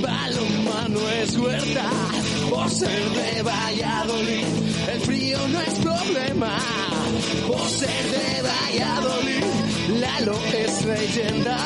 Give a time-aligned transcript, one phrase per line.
[0.00, 1.90] Balonmano es huerta
[2.50, 4.46] por ser de Valladolid.
[4.92, 6.58] El frío no es problema
[7.46, 9.44] por ser de Valladolid.
[10.00, 11.58] Lalo es leyenda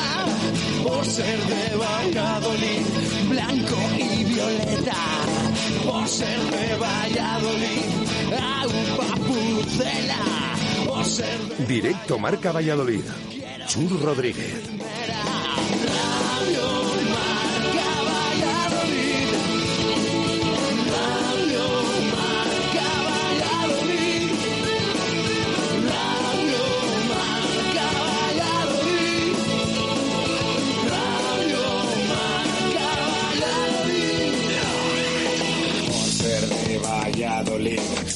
[0.83, 2.85] por ser de Valladolid.
[3.29, 4.95] Blanco y violeta
[5.85, 7.83] por ser de Valladolid.
[8.61, 10.55] Aupa Pucela
[10.87, 13.03] por ser de Directo Marca Valladolid.
[13.67, 14.61] Chur Rodríguez.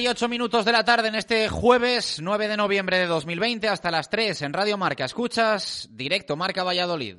[0.00, 3.90] Y ocho minutos de la tarde en este jueves 9 de noviembre de 2020 hasta
[3.90, 5.04] las 3 en Radio Marca.
[5.04, 7.16] Escuchas directo Marca Valladolid.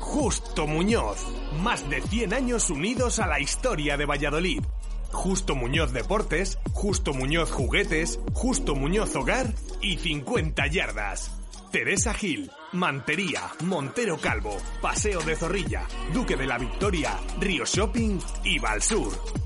[0.00, 1.18] Justo Muñoz.
[1.62, 4.62] Más de 100 años unidos a la historia de Valladolid.
[5.12, 9.52] Justo Muñoz Deportes, Justo Muñoz Juguetes, Justo Muñoz Hogar
[9.82, 11.32] y 50 Yardas.
[11.70, 18.58] Teresa Gil, Mantería, Montero Calvo, Paseo de Zorrilla, Duque de la Victoria, Río Shopping y
[18.58, 19.45] Valsur.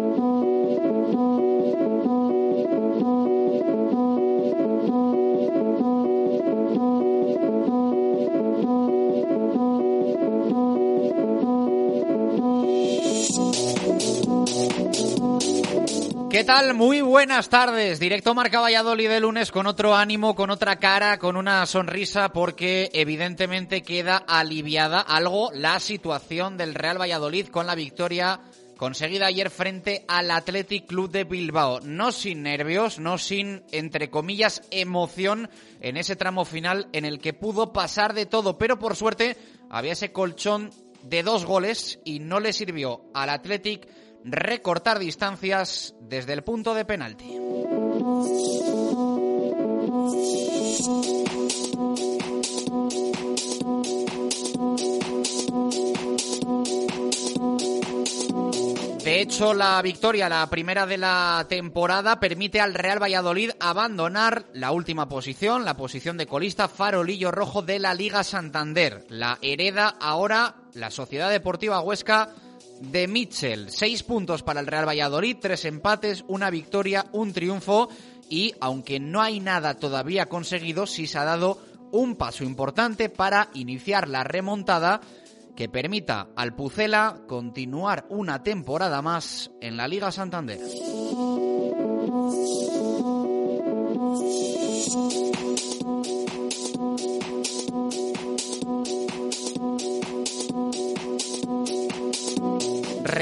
[16.41, 16.73] ¿Qué tal?
[16.73, 17.99] Muy buenas tardes.
[17.99, 22.89] Directo Marca Valladolid de lunes con otro ánimo, con otra cara, con una sonrisa, porque
[22.93, 28.39] evidentemente queda aliviada algo la situación del Real Valladolid con la victoria
[28.75, 31.79] conseguida ayer frente al Athletic Club de Bilbao.
[31.81, 35.47] No sin nervios, no sin, entre comillas, emoción
[35.79, 39.37] en ese tramo final en el que pudo pasar de todo, pero por suerte
[39.69, 40.71] había ese colchón
[41.03, 43.87] de dos goles y no le sirvió al Athletic
[44.23, 47.37] recortar distancias desde el punto de penalti.
[59.03, 64.71] De hecho, la victoria, la primera de la temporada, permite al Real Valladolid abandonar la
[64.71, 69.05] última posición, la posición de colista farolillo rojo de la Liga Santander.
[69.09, 72.29] La hereda ahora la Sociedad Deportiva Huesca
[72.81, 73.69] de Mitchell.
[73.69, 77.89] Seis puntos para el Real Valladolid, tres empates, una victoria, un triunfo
[78.29, 81.59] y aunque no hay nada todavía conseguido, sí se ha dado
[81.91, 85.01] un paso importante para iniciar la remontada
[85.55, 90.59] que permita al Pucela continuar una temporada más en la Liga Santander.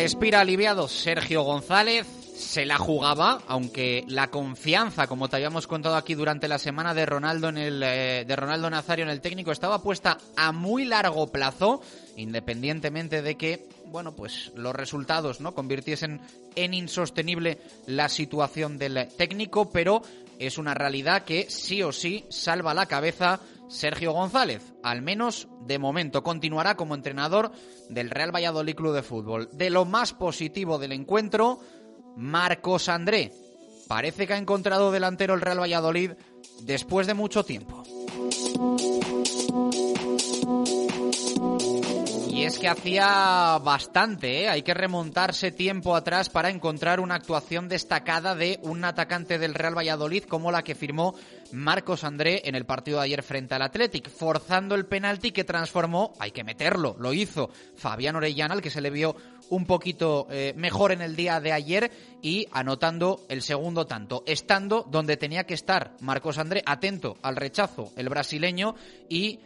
[0.01, 6.15] Respira aliviado Sergio González, se la jugaba, aunque la confianza, como te habíamos contado aquí
[6.15, 9.83] durante la semana de Ronaldo en el eh, de Ronaldo Nazario en el técnico, estaba
[9.83, 11.81] puesta a muy largo plazo,
[12.15, 15.53] independientemente de que, bueno, pues los resultados, ¿no?
[15.53, 16.21] convirtiesen
[16.55, 20.01] en insostenible la situación del técnico, pero
[20.39, 25.77] es una realidad que sí o sí salva la cabeza Sergio González, al menos de
[25.77, 27.51] momento, continuará como entrenador
[27.87, 29.49] del Real Valladolid Club de Fútbol.
[29.53, 31.59] De lo más positivo del encuentro,
[32.17, 33.31] Marcos André.
[33.87, 36.11] Parece que ha encontrado delantero el Real Valladolid
[36.63, 37.83] después de mucho tiempo.
[42.39, 44.49] Y es que hacía bastante, ¿eh?
[44.49, 49.77] hay que remontarse tiempo atrás para encontrar una actuación destacada de un atacante del Real
[49.77, 51.15] Valladolid como la que firmó
[51.51, 56.13] Marcos André en el partido de ayer frente al Athletic, forzando el penalti que transformó,
[56.19, 59.15] hay que meterlo, lo hizo Fabián Orellana, al que se le vio
[59.49, 61.91] un poquito eh, mejor en el día de ayer
[62.21, 67.91] y anotando el segundo tanto, estando donde tenía que estar Marcos André, atento al rechazo
[67.95, 68.75] el brasileño
[69.09, 69.39] y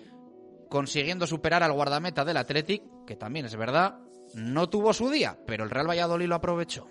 [0.70, 4.00] consiguiendo superar al guardameta del Athletic, que también es verdad,
[4.34, 6.88] no tuvo su día, pero el Real Valladolid lo aprovechó.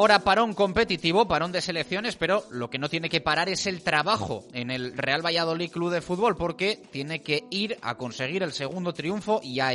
[0.00, 3.82] Ahora parón competitivo, parón de selecciones, pero lo que no tiene que parar es el
[3.82, 8.54] trabajo en el Real Valladolid Club de Fútbol porque tiene que ir a conseguir el
[8.54, 9.74] segundo triunfo y a,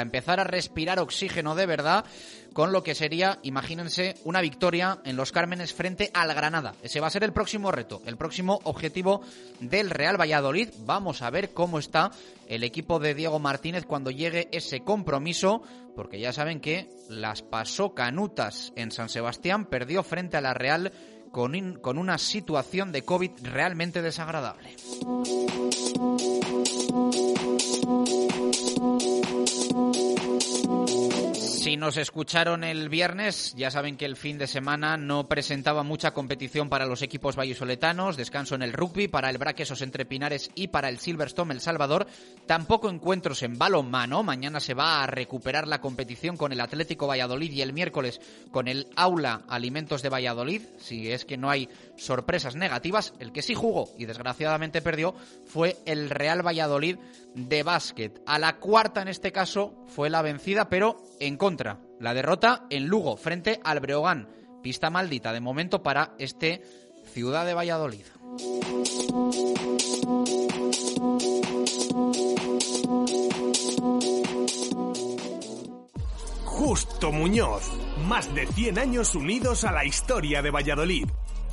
[0.00, 2.04] empezar a respirar oxígeno de verdad
[2.52, 6.74] con lo que sería, imagínense, una victoria en los Cármenes frente al Granada.
[6.82, 9.22] Ese va a ser el próximo reto, el próximo objetivo
[9.60, 10.70] del Real Valladolid.
[10.80, 12.10] Vamos a ver cómo está
[12.48, 15.62] el equipo de Diego Martínez cuando llegue ese compromiso,
[15.94, 20.92] porque ya saben que las pasó canutas en San Sebastián, perdió frente a la Real
[21.30, 24.74] con, con una situación de COVID realmente desagradable.
[31.68, 36.12] Si nos escucharon el viernes, ya saben que el fin de semana no presentaba mucha
[36.12, 40.68] competición para los equipos vallisoletanos, descanso en el rugby, para el Braquesos entre Pinares y
[40.68, 42.06] para el Silverstone El Salvador,
[42.46, 47.52] tampoco encuentros en balonmano, mañana se va a recuperar la competición con el Atlético Valladolid
[47.52, 51.68] y el miércoles con el Aula Alimentos de Valladolid, si es que no hay
[51.98, 56.96] sorpresas negativas, el que sí jugó y desgraciadamente perdió fue el Real Valladolid
[57.34, 58.22] de básquet.
[58.26, 61.80] A la cuarta en este caso fue la vencida, pero en contra.
[62.00, 64.28] La derrota en Lugo frente al Breogán.
[64.62, 66.62] Pista maldita de momento para este
[67.12, 68.04] Ciudad de Valladolid.
[76.44, 77.62] Justo Muñoz.
[78.06, 81.06] Más de 100 años unidos a la historia de Valladolid.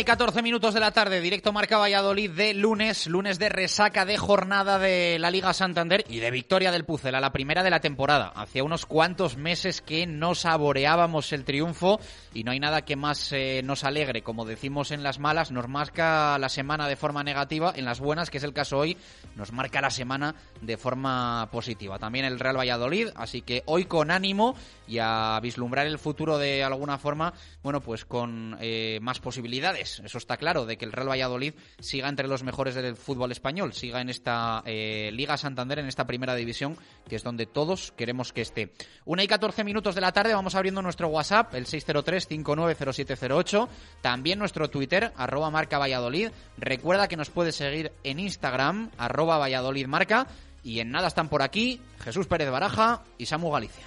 [0.00, 4.16] Y 14 minutos de la tarde, directo Marca Valladolid de lunes, lunes de resaca de
[4.16, 8.32] jornada de la Liga Santander y de victoria del Pucela, la primera de la temporada.
[8.34, 12.00] Hacía unos cuantos meses que no saboreábamos el triunfo
[12.32, 14.22] y no hay nada que más eh, nos alegre.
[14.22, 18.30] Como decimos en las malas, nos marca la semana de forma negativa, en las buenas,
[18.30, 18.96] que es el caso hoy,
[19.36, 21.98] nos marca la semana de forma positiva.
[21.98, 24.54] También el Real Valladolid, así que hoy con ánimo
[24.90, 27.32] y a vislumbrar el futuro de alguna forma,
[27.62, 32.08] bueno, pues con eh, más posibilidades eso está claro, de que el Real Valladolid siga
[32.08, 36.34] entre los mejores del fútbol español, siga en esta eh, Liga Santander, en esta primera
[36.34, 36.76] división,
[37.08, 38.72] que es donde todos queremos que esté.
[39.04, 43.68] Una y 14 minutos de la tarde vamos abriendo nuestro WhatsApp, el 603-590708,
[44.00, 46.30] también nuestro Twitter, arroba marca Valladolid.
[46.58, 50.26] Recuerda que nos puedes seguir en Instagram, arroba Valladolid marca.
[50.62, 53.86] Y en nada están por aquí Jesús Pérez Baraja y Samu Galicia.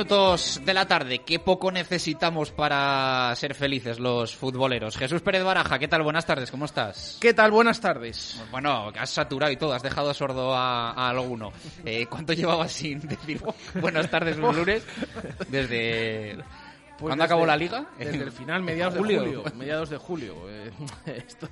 [0.00, 1.18] minutos de la tarde.
[1.18, 4.96] Qué poco necesitamos para ser felices los futboleros.
[4.96, 6.02] Jesús Pérez Baraja, ¿qué tal?
[6.02, 7.18] Buenas tardes, ¿cómo estás?
[7.20, 7.50] ¿Qué tal?
[7.50, 8.42] Buenas tardes.
[8.50, 11.52] Bueno, has saturado y todo, has dejado sordo a, a alguno.
[11.84, 13.42] Eh, ¿Cuánto llevabas sin decir
[13.74, 14.82] buenas tardes un lunes?
[15.48, 16.36] Desde...
[16.36, 17.84] Pues ¿Cuándo desde- acabó la liga?
[17.98, 19.20] Desde el final, mediados Julio.
[19.22, 19.44] de julio.
[19.54, 20.34] Mediados de julio.
[20.48, 20.70] Eh,
[21.26, 21.46] esto,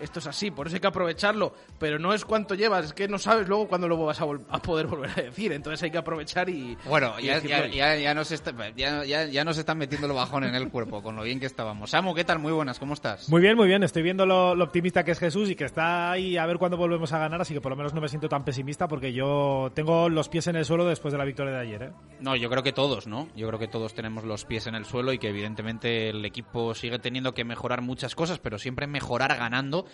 [0.00, 1.54] esto es así, por eso hay que aprovecharlo.
[1.78, 4.44] Pero no es cuánto llevas, es que no sabes luego cuándo lo vas a, vol-
[4.48, 5.52] a poder volver a decir.
[5.52, 6.76] Entonces hay que aprovechar y.
[6.86, 10.12] Bueno, y ya, ya, ya, ya nos está, ya, ya, ya nos están metiendo el
[10.12, 11.90] bajón en el cuerpo, con lo bien que estábamos.
[11.90, 12.38] Samu, ¿qué tal?
[12.38, 13.28] Muy buenas, ¿cómo estás?
[13.28, 13.82] Muy bien, muy bien.
[13.82, 16.76] Estoy viendo lo, lo optimista que es Jesús y que está ahí a ver cuándo
[16.76, 19.70] volvemos a ganar, así que por lo menos no me siento tan pesimista porque yo
[19.74, 21.82] tengo los pies en el suelo después de la victoria de ayer.
[21.82, 21.90] ¿eh?
[22.20, 23.28] No, yo creo que todos, ¿no?
[23.36, 26.74] Yo creo que todos tenemos los pies en el suelo y que evidentemente el equipo
[26.74, 29.86] sigue teniendo que mejorar muchas cosas, pero siempre mejorar ganando,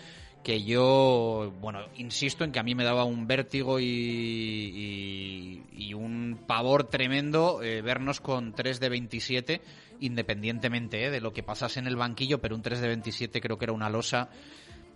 [0.43, 6.39] que yo, bueno, insisto en que a mí me daba un vértigo y, y- un
[6.47, 9.61] pavor tremendo eh, vernos con 3 de 27,
[9.99, 13.57] independientemente eh, de lo que pasase en el banquillo, pero un 3 de 27 creo
[13.57, 14.29] que era una losa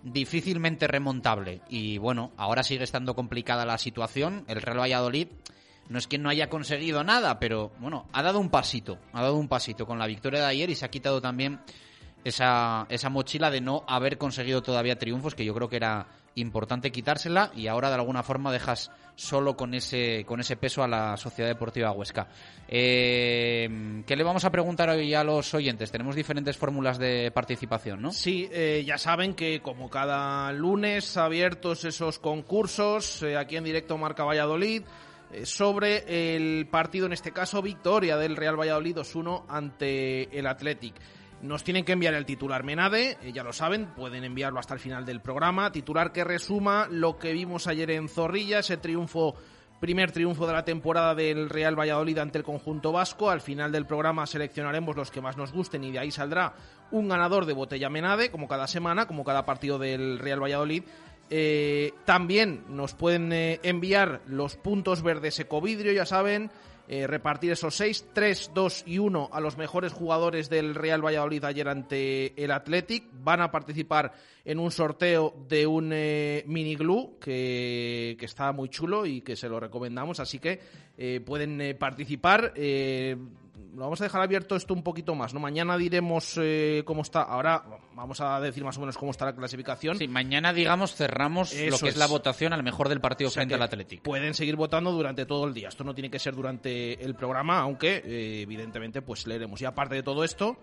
[0.03, 1.61] difícilmente remontable.
[1.69, 4.45] Y bueno, ahora sigue estando complicada la situación.
[4.47, 5.27] El Real Valladolid
[5.89, 9.35] no es que no haya conseguido nada, pero bueno, ha dado un pasito, ha dado
[9.35, 11.59] un pasito con la victoria de ayer y se ha quitado también
[12.23, 16.91] esa, esa mochila de no haber conseguido todavía triunfos, que yo creo que era importante
[16.91, 21.17] quitársela y ahora de alguna forma dejas solo con ese, con ese peso a la
[21.17, 22.27] Sociedad Deportiva Huesca.
[22.67, 25.91] Eh, ¿Qué le vamos a preguntar hoy a los oyentes?
[25.91, 28.11] Tenemos diferentes fórmulas de participación, ¿no?
[28.11, 33.97] Sí, eh, ya saben que como cada lunes abiertos esos concursos eh, aquí en directo
[33.97, 34.83] Marca Valladolid
[35.33, 40.95] eh, sobre el partido, en este caso victoria del Real Valladolid 2-1 ante el Athletic.
[41.41, 44.79] Nos tienen que enviar el titular Menade, eh, ya lo saben, pueden enviarlo hasta el
[44.79, 45.71] final del programa.
[45.71, 49.35] Titular que resuma lo que vimos ayer en Zorrilla, ese triunfo
[49.81, 53.31] Primer triunfo de la temporada del Real Valladolid ante el conjunto vasco.
[53.31, 56.53] Al final del programa seleccionaremos los que más nos gusten y de ahí saldrá
[56.91, 60.83] un ganador de botella Menade, como cada semana, como cada partido del Real Valladolid.
[61.31, 66.51] Eh, también nos pueden eh, enviar los puntos verdes ecovidrio, ya saben,
[66.93, 71.41] eh, repartir esos 6, 3, 2 y 1 a los mejores jugadores del Real Valladolid
[71.45, 73.05] ayer ante el Athletic.
[73.13, 74.11] Van a participar
[74.43, 79.37] en un sorteo de un eh, mini glue que, que está muy chulo y que
[79.37, 80.59] se lo recomendamos, así que
[80.97, 82.51] eh, pueden participar.
[83.73, 85.39] Lo vamos a dejar abierto esto un poquito más, ¿no?
[85.39, 87.21] Mañana diremos eh, cómo está.
[87.23, 87.63] Ahora
[87.95, 89.97] vamos a decir más o menos cómo está la clasificación.
[89.97, 91.83] Sí, mañana, digamos, cerramos lo que es.
[91.83, 91.97] es.
[91.97, 94.01] la votación al mejor del partido O sea frente al Athletic.
[94.01, 95.69] Pueden seguir votando durante todo el día.
[95.69, 99.61] Esto no tiene que ser durante el programa, aunque eh, evidentemente pues leeremos.
[99.61, 100.57] Y aparte de todo esto,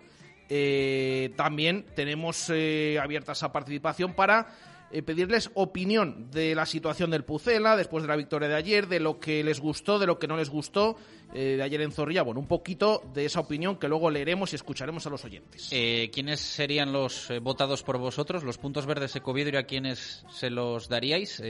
[0.48, 4.48] eh, también tenemos eh, abierta esa participación para
[4.90, 9.00] eh, pedirles opinión de la situación del Pucela después de la victoria de ayer, de
[9.00, 10.96] lo que les gustó, de lo que no les gustó
[11.34, 12.22] eh, de ayer en Zorrilla.
[12.22, 15.68] Bueno, un poquito de esa opinión que luego leeremos y escucharemos a los oyentes.
[15.72, 18.44] Eh, ¿Quiénes serían los eh, votados por vosotros?
[18.44, 21.42] ¿Los puntos verdes Ecovidrio a quiénes se los daríais?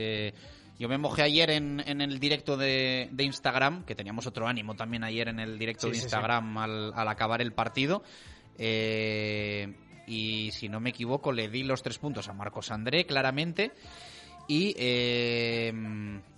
[0.79, 4.75] Yo me mojé ayer en, en el directo de, de Instagram, que teníamos otro ánimo
[4.75, 6.05] también ayer en el directo Sí, de sí, sí.
[6.05, 8.01] Instagram al, al acabar el partido.
[8.57, 9.73] Eh,
[10.09, 13.71] y si no me equivoco, le di los tres puntos a Marcos André, claramente.
[14.47, 15.71] Y eh,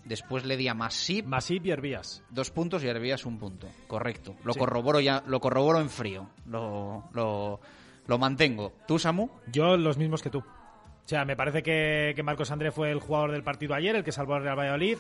[0.04, 2.24] después le di a Masip Masip y Hervías.
[2.30, 3.68] dos puntos y Hervías un punto.
[3.88, 4.36] Correcto.
[4.44, 4.60] Lo Sí.
[4.60, 6.28] corroboro ya, lo corroboro en frío.
[6.46, 7.62] Lo, lo,
[8.08, 8.74] lo mantengo.
[8.86, 9.30] ¿Tú, Samu?
[9.52, 10.40] Yo los mismos que tú.
[10.40, 14.04] O sea, me parece que, que Marcos André fue el jugador del partido ayer, el
[14.04, 14.98] que salvó al Real Valladolid.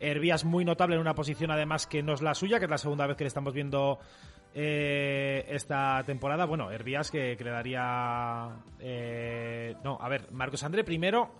[0.00, 2.78] Hervías muy notable en una posición además que no es la suya, que es la
[2.78, 3.98] segunda vez que le estamos viendo
[4.54, 6.44] eh, esta temporada.
[6.46, 8.48] Bueno, Hervías que, que le daría...
[8.80, 11.30] eh, no, a ver, Marcos André primero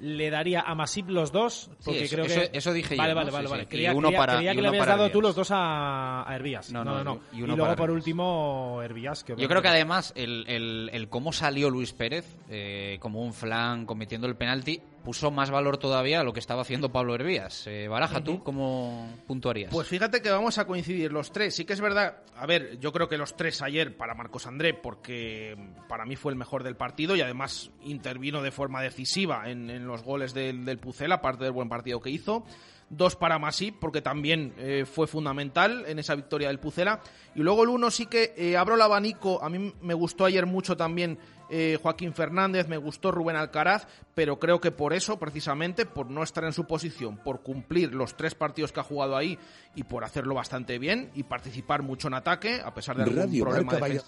[0.00, 2.56] le daría a Masip los dos, porque eso- creo que...
[2.56, 3.32] eso dije yo, vale, ¿no?
[3.32, 3.68] Vale, Sí, vale, sí.
[3.68, 6.70] Creía, uno creía- para- creía que le habías dado tú los dos a, a Hervías.
[6.70, 7.20] No, No, no, no, no.
[7.36, 9.24] y luego por último Hervías.
[9.24, 13.32] Que Yo creo que además el, el- el cómo salió Luis Pérez eh, como un
[13.32, 17.66] flan cometiendo el penalti puso más valor todavía a lo que estaba haciendo Pablo Hervías.
[17.66, 19.72] Eh, Baraja, ¿tú cómo puntuarías?
[19.72, 21.56] Pues fíjate que vamos a coincidir los tres.
[21.56, 24.74] Sí que es verdad, a ver, yo creo que los tres ayer para Marcos André,
[24.74, 25.56] porque
[25.88, 29.86] para mí fue el mejor del partido y además intervino de forma decisiva en, en
[29.86, 32.44] los goles del, del Pucela, aparte del buen partido que hizo.
[32.90, 37.00] Dos para Masip, porque también eh, fue fundamental en esa victoria del Pucela.
[37.34, 39.42] Y luego el uno sí que eh, abro el abanico.
[39.42, 41.18] A mí me gustó ayer mucho también
[41.50, 46.22] eh, Joaquín Fernández, me gustó Rubén Alcaraz, pero creo que por eso, precisamente, por no
[46.22, 49.38] estar en su posición, por cumplir los tres partidos que ha jugado ahí
[49.74, 53.44] y por hacerlo bastante bien y participar mucho en ataque, a pesar de algún Radio
[53.44, 54.04] problema defensivo,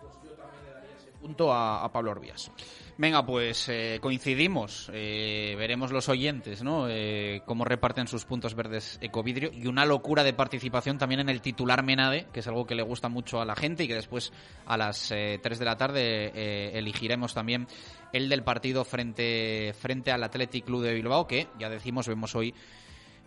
[0.00, 2.50] pues yo también le daría ese punto a, a Pablo Orbias.
[2.98, 4.90] Venga, pues eh, coincidimos.
[4.90, 6.88] Eh, veremos los oyentes, ¿no?
[6.88, 11.42] Eh, cómo reparten sus puntos verdes Ecovidrio y una locura de participación también en el
[11.42, 14.32] titular Menade, que es algo que le gusta mucho a la gente y que después
[14.64, 17.66] a las eh, 3 de la tarde eh, elegiremos también
[18.14, 22.54] el del partido frente, frente al Athletic Club de Bilbao, que ya decimos, vemos hoy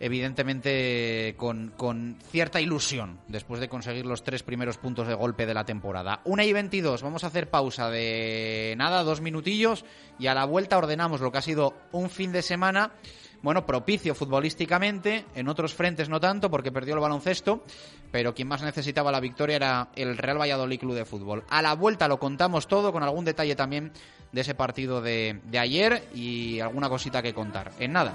[0.00, 5.54] evidentemente con, con cierta ilusión después de conseguir los tres primeros puntos de golpe de
[5.54, 6.22] la temporada.
[6.24, 9.84] Una y 22, vamos a hacer pausa de nada, dos minutillos
[10.18, 12.92] y a la vuelta ordenamos lo que ha sido un fin de semana,
[13.42, 17.62] bueno, propicio futbolísticamente, en otros frentes no tanto porque perdió el baloncesto,
[18.10, 21.44] pero quien más necesitaba la victoria era el Real Valladolid Club de Fútbol.
[21.48, 23.92] A la vuelta lo contamos todo con algún detalle también
[24.32, 27.72] de ese partido de, de ayer y alguna cosita que contar.
[27.78, 28.14] En nada.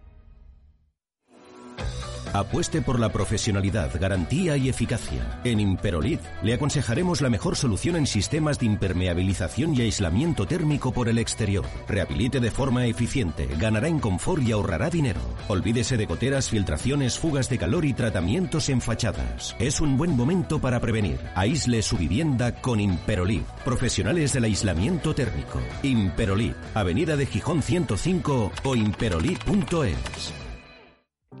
[2.33, 5.39] Apueste por la profesionalidad, garantía y eficacia.
[5.43, 11.09] En Imperolid le aconsejaremos la mejor solución en sistemas de impermeabilización y aislamiento térmico por
[11.09, 11.65] el exterior.
[11.87, 15.19] Rehabilite de forma eficiente, ganará en confort y ahorrará dinero.
[15.49, 19.55] Olvídese de goteras, filtraciones, fugas de calor y tratamientos en fachadas.
[19.59, 21.19] Es un buen momento para prevenir.
[21.35, 23.41] Aísle su vivienda con Imperolid.
[23.65, 25.59] Profesionales del aislamiento térmico.
[25.83, 30.40] Imperolid, Avenida de Gijón 105 o imperolid.es.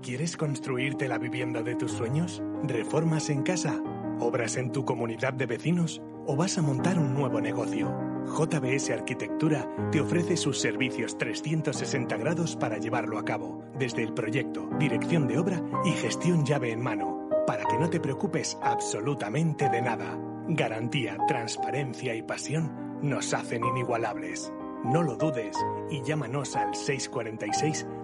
[0.01, 2.41] ¿Quieres construirte la vivienda de tus sueños?
[2.63, 3.79] ¿Reformas en casa?
[4.19, 6.01] ¿Obras en tu comunidad de vecinos?
[6.25, 7.95] ¿O vas a montar un nuevo negocio?
[8.25, 14.67] JBS Arquitectura te ofrece sus servicios 360 grados para llevarlo a cabo, desde el proyecto,
[14.79, 19.83] dirección de obra y gestión llave en mano, para que no te preocupes absolutamente de
[19.83, 20.17] nada.
[20.47, 24.51] Garantía, transparencia y pasión nos hacen inigualables.
[24.83, 25.55] No lo dudes
[25.91, 26.73] y llámanos al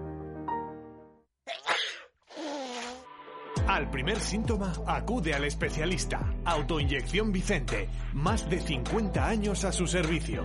[3.66, 6.34] Al primer síntoma, acude al especialista.
[6.44, 7.88] Autoinyección Vicente.
[8.14, 10.44] Más de 50 años a su servicio.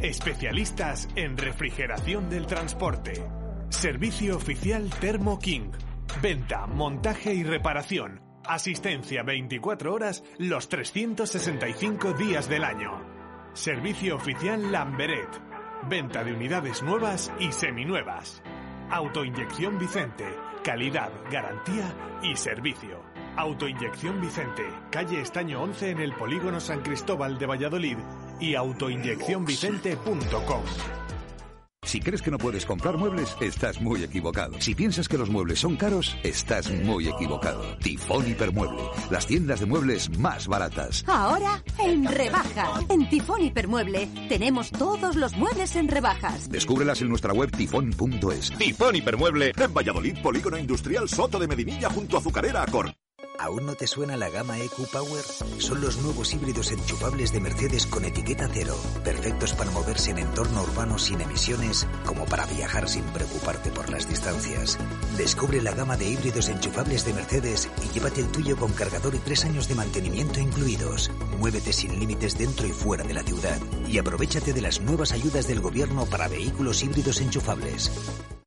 [0.00, 3.22] Especialistas en refrigeración del transporte.
[3.68, 5.70] Servicio oficial Thermo King.
[6.20, 8.25] Venta, montaje y reparación.
[8.48, 13.02] Asistencia 24 horas los 365 días del año.
[13.52, 15.28] Servicio oficial Lamberet.
[15.88, 18.42] Venta de unidades nuevas y seminuevas.
[18.90, 20.24] Autoinyección Vicente.
[20.62, 23.02] Calidad, garantía y servicio.
[23.36, 27.98] Autoinyección Vicente, calle Estaño 11 en el polígono San Cristóbal de Valladolid
[28.40, 30.62] y autoinyeccionvicente.com.
[31.86, 34.60] Si crees que no puedes comprar muebles, estás muy equivocado.
[34.60, 37.62] Si piensas que los muebles son caros, estás muy equivocado.
[37.78, 41.04] Tifón Hipermueble, las tiendas de muebles más baratas.
[41.06, 42.80] Ahora en rebaja.
[42.88, 46.50] En Tifón Hipermueble tenemos todos los muebles en rebajas.
[46.50, 48.50] Descúbrelas en nuestra web tifón.es.
[48.58, 52.92] Tifón Hipermueble en Valladolid, Polígono Industrial Soto de Medinilla junto a Azucarera Acor.
[53.38, 55.24] ¿Aún no te suena la gama EQ Power?
[55.58, 60.62] Son los nuevos híbridos enchufables de Mercedes con etiqueta cero, perfectos para moverse en entorno
[60.62, 64.78] urbano sin emisiones, como para viajar sin preocuparte por las distancias.
[65.16, 69.18] Descubre la gama de híbridos enchufables de Mercedes y llévate el tuyo con cargador y
[69.18, 71.10] tres años de mantenimiento incluidos.
[71.38, 75.46] Muévete sin límites dentro y fuera de la ciudad y aprovechate de las nuevas ayudas
[75.46, 77.90] del gobierno para vehículos híbridos enchufables.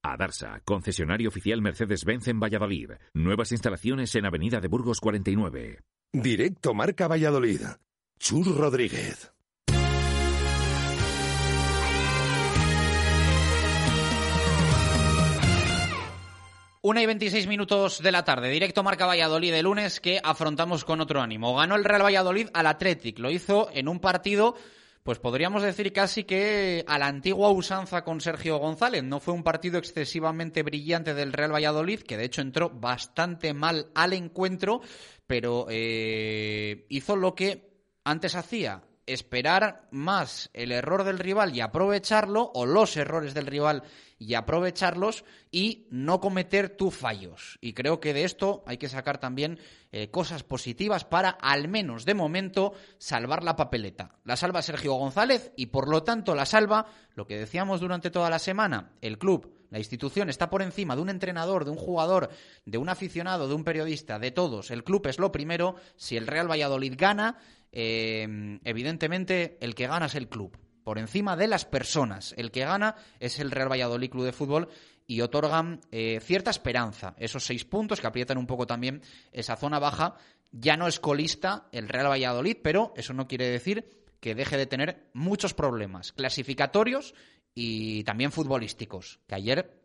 [0.02, 2.92] Adarsa, concesionario oficial Mercedes-Benz en Valladolid.
[3.14, 5.82] Nuevas instalaciones en Avenida de Burgos 49.
[6.14, 7.62] Directo Marca Valladolid.
[8.18, 9.34] Chur Rodríguez.
[16.82, 21.02] Una y 26 minutos de la tarde, directo Marca Valladolid de lunes que afrontamos con
[21.02, 21.54] otro ánimo.
[21.58, 24.56] Ganó el Real Valladolid al Athletic, lo hizo en un partido
[25.04, 29.04] pues podríamos decir casi que a la antigua usanza con Sergio González.
[29.04, 33.92] No fue un partido excesivamente brillante del Real Valladolid, que de hecho entró bastante mal
[33.96, 34.82] al encuentro,
[35.26, 37.70] pero eh, hizo lo que
[38.04, 43.84] antes hacía, esperar más el error del rival y aprovecharlo, o los errores del rival
[44.18, 47.58] y aprovecharlos, y no cometer tus fallos.
[47.62, 49.60] Y creo que de esto hay que sacar también
[49.92, 54.18] eh, cosas positivas para, al menos de momento, salvar la papeleta.
[54.26, 58.30] La salva Sergio González y, por lo tanto, la salva lo que decíamos durante toda
[58.30, 59.56] la semana, el club.
[59.70, 62.30] La institución está por encima de un entrenador, de un jugador,
[62.66, 64.72] de un aficionado, de un periodista, de todos.
[64.72, 65.76] El club es lo primero.
[65.96, 67.38] Si el Real Valladolid gana,
[67.72, 72.34] eh, evidentemente el que gana es el club, por encima de las personas.
[72.38, 74.70] El que gana es el Real Valladolid Club de Fútbol
[75.06, 77.16] y otorgan eh, cierta esperanza.
[77.18, 79.02] Esos seis puntos que aprietan un poco también
[79.32, 80.16] esa zona baja.
[80.52, 83.88] Ya no es colista el Real Valladolid, pero eso no quiere decir
[84.20, 87.14] que deje de tener muchos problemas clasificatorios
[87.54, 89.80] y también futbolísticos, que ayer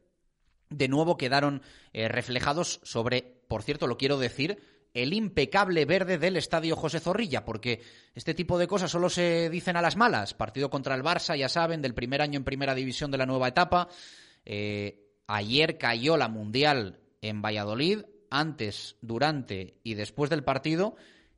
[0.70, 4.58] de nuevo quedaron eh, reflejados sobre, por cierto, lo quiero decir,
[4.94, 7.82] el impecable verde del estadio José Zorrilla, porque
[8.14, 10.34] este tipo de cosas solo se dicen a las malas.
[10.34, 13.48] Partido contra el Barça, ya saben, del primer año en primera división de la nueva
[13.48, 13.88] etapa.
[14.44, 20.94] Eh, ayer cayó la Mundial en Valladolid, antes, durante y después del partido,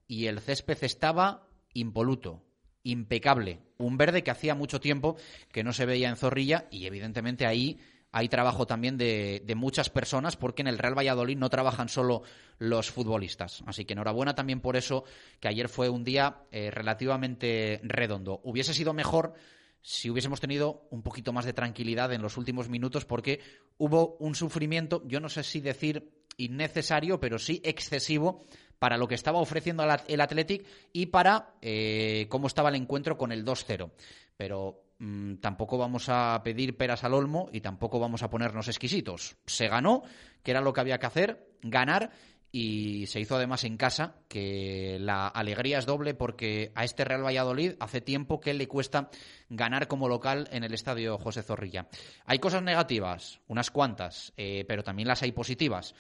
[0.06, 2.44] y el césped estaba impoluto,
[2.82, 3.60] impecable.
[3.78, 5.16] Un verde que hacía mucho tiempo
[5.50, 7.80] que no se veía en Zorrilla, y evidentemente ahí
[8.16, 12.22] hay trabajo también de, muchas personas porque en el Real Valladolid no trabajan solo
[12.58, 13.62] los futbolistas.
[13.66, 15.04] Así que enhorabuena también por eso,
[15.38, 18.40] que ayer fue un día eh, relativamente redondo.
[18.42, 19.34] Hubiese sido mejor
[19.82, 23.40] si hubiésemos tenido un poquito más de tranquilidad en los últimos minutos porque
[23.76, 28.46] hubo un sufrimiento, yo no sé si decir innecesario, pero sí excesivo
[28.78, 33.30] para lo que estaba ofreciendo el Athletic y para eh, cómo estaba el encuentro con
[33.30, 33.90] el 2-0.
[34.38, 39.36] Pero Mm, tampoco vamos a pedir peras al olmo y tampoco vamos a ponernos exquisitos.
[39.46, 40.02] Se ganó,
[40.42, 42.10] que era lo que había que hacer, ganar
[42.50, 47.24] y se hizo además en casa, que la alegría es doble porque a este Real
[47.24, 49.10] Valladolid hace tiempo que le cuesta
[49.50, 51.88] ganar como local en el estadio José Zorrilla.
[52.24, 55.94] Hay cosas negativas, unas cuantas, eh, pero también las hay positivas.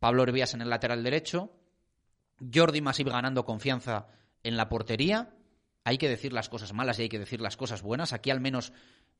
[0.00, 1.52] Pablo Hervías en el lateral derecho,
[2.52, 4.08] Jordi Masip ganando confianza
[4.42, 5.30] en la portería,
[5.84, 8.12] hay que decir las cosas malas y hay que decir las cosas buenas.
[8.12, 8.72] Aquí al menos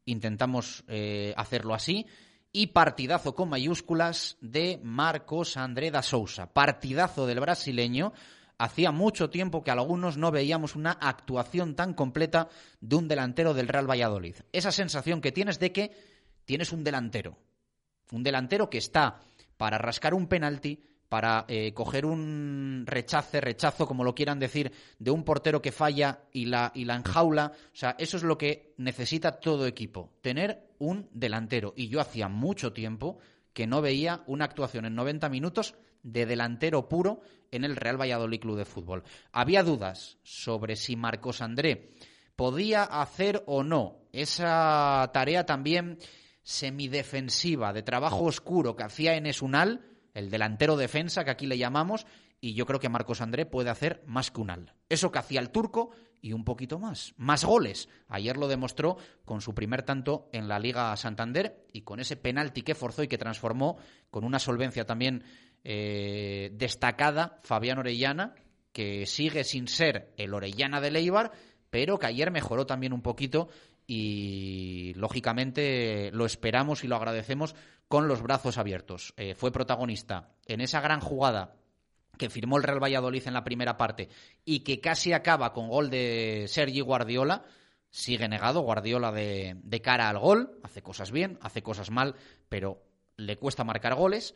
[0.05, 2.07] intentamos eh, hacerlo así.
[2.53, 6.53] Y partidazo con mayúsculas de Marcos André da Sousa.
[6.53, 8.12] Partidazo del brasileño.
[8.59, 12.48] Hacía mucho tiempo que algunos no veíamos una actuación tan completa
[12.81, 14.37] de un delantero del Real Valladolid.
[14.53, 15.90] Esa sensación que tienes de que
[16.44, 17.38] tienes un delantero.
[18.12, 19.20] Un delantero que está
[19.57, 25.11] para rascar un penalti, para eh, coger un rechace, rechazo, como lo quieran decir, de
[25.11, 27.53] un portero que falla y la, y la enjaula.
[27.55, 31.75] O sea, eso es lo que necesita todo equipo, tener un delantero.
[31.77, 33.18] Y yo hacía mucho tiempo
[33.53, 37.20] que no veía una actuación en 90 minutos de delantero puro
[37.51, 39.03] en el Real Valladolid Club de Fútbol.
[39.33, 41.90] Había dudas sobre si Marcos André
[42.37, 45.98] podía hacer o no esa tarea también
[46.42, 52.07] semidefensiva, de trabajo oscuro que hacía en Esunal, el delantero defensa que aquí le llamamos,
[52.40, 54.75] y yo creo que Marcos André puede hacer más que Unal.
[54.88, 57.88] Eso que hacía el turco y un poquito más, más goles.
[58.09, 62.62] Ayer lo demostró con su primer tanto en la Liga Santander y con ese penalti
[62.62, 63.77] que forzó y que transformó
[64.11, 65.25] con una solvencia también
[65.64, 68.35] eh, destacada Fabián Orellana,
[68.72, 71.33] que sigue sin ser el Orellana de Leibar,
[71.70, 73.48] pero que ayer mejoró también un poquito
[73.87, 77.55] y lógicamente lo esperamos y lo agradecemos
[77.88, 79.14] con los brazos abiertos.
[79.16, 81.57] Eh, fue protagonista en esa gran jugada
[82.18, 84.09] que firmó el Real Valladolid en la primera parte
[84.45, 87.45] y que casi acaba con gol de Sergi Guardiola.
[87.90, 92.14] Sigue negado Guardiola de, de cara al gol, hace cosas bien, hace cosas mal,
[92.49, 92.83] pero
[93.16, 94.35] le cuesta marcar goles.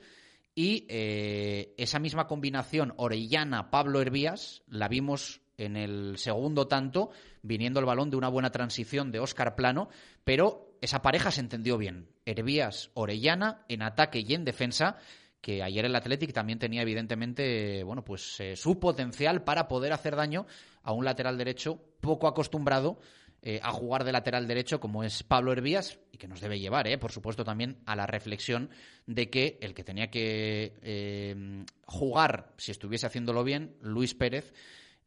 [0.55, 7.11] Y eh, esa misma combinación Orellana-Pablo Hervías la vimos en el segundo tanto,
[7.43, 9.89] viniendo el balón de una buena transición de Óscar Plano,
[10.25, 12.09] pero esa pareja se entendió bien.
[12.25, 14.99] Hervías, Orellana, en ataque y en defensa,
[15.41, 20.17] que ayer el Athletic también tenía evidentemente, bueno, pues eh, su potencial para poder hacer
[20.17, 20.47] daño
[20.83, 22.99] a un lateral derecho poco acostumbrado
[23.43, 26.89] eh, a jugar de lateral derecho como es Pablo Hervías y que nos debe llevar,
[26.89, 28.71] eh, por supuesto, también a la reflexión
[29.07, 34.53] de que el que tenía que jugar, si estuviese haciéndolo bien, Luis Pérez,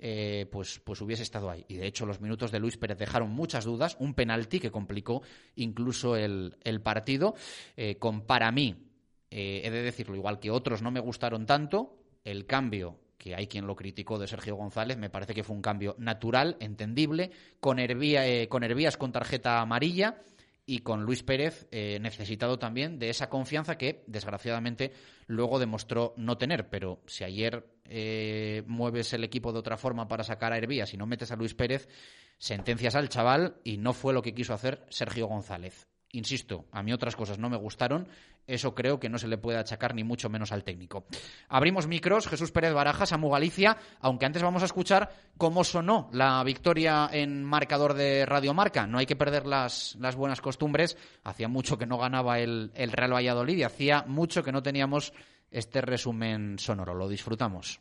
[0.02, 1.66] eh, pues, pues hubiese estado ahí.
[1.68, 5.22] Y de hecho los minutos de Luis Pérez dejaron muchas dudas, un penalti que complicó
[5.56, 7.36] incluso el, partido,
[7.76, 8.76] eh, con para mí,
[9.30, 13.48] eh, he de decirlo, igual que otros no me gustaron tanto, el cambio que hay
[13.48, 17.78] quien lo criticó de Sergio González, me parece que fue un cambio natural, entendible, con,
[18.48, 20.22] con Hervías con tarjeta amarilla
[20.70, 24.94] y con Luis Pérez necesitado también de esa confianza que desgraciadamente
[25.26, 26.70] luego demostró no tener.
[26.70, 30.98] Pero si ayer eh, mueves el equipo de otra forma para sacar a Hervías y
[30.98, 31.88] no metes a Luis Pérez,
[32.38, 35.88] sentencias al chaval y no fue lo que quiso hacer Sergio González.
[36.12, 38.08] Insisto, a mí otras cosas no me gustaron,
[38.48, 41.06] eso creo que no se le puede achacar ni mucho menos al técnico.
[41.50, 46.44] Abrimos micros, Jesús Pérez Barajas, Samu Galicia, aunque antes vamos a escuchar cómo sonó la
[46.44, 48.88] victoria en marcador de Radio Marca.
[48.88, 53.14] No hay que perder las, buenas costumbres, hacía mucho que no ganaba el, el Real
[53.14, 55.14] Valladolid y hacía mucho que no teníamos
[55.52, 56.96] este resumen sonoro.
[56.96, 57.80] Lo disfrutamos.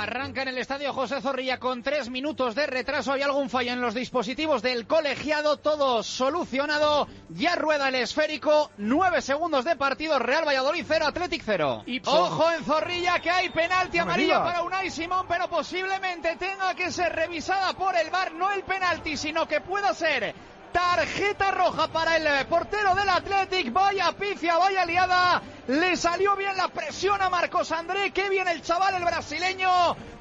[0.00, 3.12] Arranca en el estadio José Zorrilla con tres minutos de retraso.
[3.12, 5.58] Hay algún fallo en los dispositivos del colegiado.
[5.58, 7.06] Todo solucionado.
[7.28, 8.70] Ya rueda el esférico.
[8.78, 10.18] Nueve segundos de partido.
[10.18, 11.84] Real Valladolid 0, Athletic 0.
[12.06, 17.12] Ojo en Zorrilla que hay penalti amarillo para Unai Simón, pero posiblemente tenga que ser
[17.12, 18.32] revisada por el VAR.
[18.32, 20.34] No el penalti, sino que pueda ser
[20.72, 23.72] Tarjeta roja para el portero del Athletic.
[23.72, 25.42] Vaya pifia, vaya liada.
[25.68, 28.10] Le salió bien la presión a Marcos André.
[28.10, 29.68] Qué bien el chaval, el brasileño.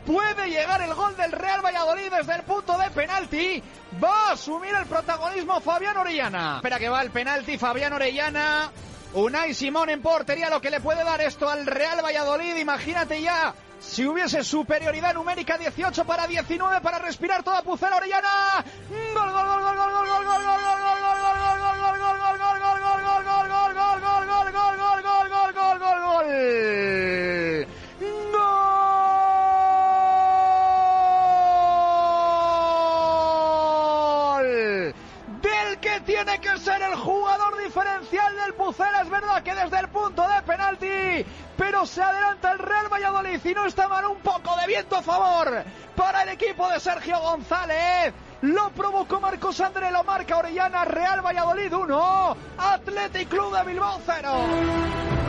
[0.06, 3.64] Puede llegar el gol del Real Valladolid desde el punto de penalti.
[4.04, 6.58] Va a asumir el protagonismo Fabián Orellana.
[6.58, 8.72] Espera que va el penalti Fabián Orellana.
[9.14, 12.56] Unai Simón en portería, lo que le puede dar esto al Real Valladolid.
[12.58, 18.64] Imagínate ya si hubiese superioridad numérica 18 para 19 para respirar toda Pucela Orellana.
[18.90, 23.10] Gol, gol, gol, gol, gol, gol, gol, gol, gol, gol, gol, gol, gol, gol, gol,
[25.54, 26.62] gol, gol,
[36.06, 39.02] tiene que ser el jugador diferencial del Pucela.
[39.02, 41.26] Es verdad que desde el punto de penalti,
[41.62, 45.04] pero se adelanta el Real Valladolid y no está mal un poco de viento a
[45.04, 45.64] favor
[45.96, 48.16] para el equipo de Sergio González.
[48.42, 55.21] Lo provocó Marcos André, lo marca Orellana, Real Valladolid 1, Athletic Club de Bilbao 0.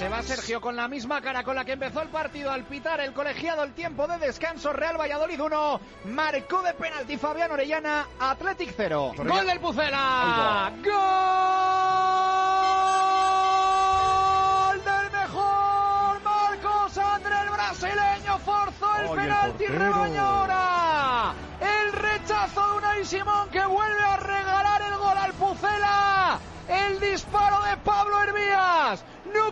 [0.00, 3.00] Se va Sergio con la misma cara con la que empezó el partido al pitar
[3.00, 4.72] el colegiado el tiempo de descanso.
[4.72, 9.12] Real Valladolid 1, marcó de penalti Fabián Orellana, Athletic 0.
[9.18, 10.72] Gol del Pucela.
[10.76, 10.92] Gol
[14.84, 21.34] del mejor Marcos André, el brasileño, forzó el penalti, rebaño ahora.
[21.60, 26.40] El rechazo de Unai Simón que vuelve a regalar el gol al Pucela.
[26.68, 29.04] El disparo de Pablo Hervías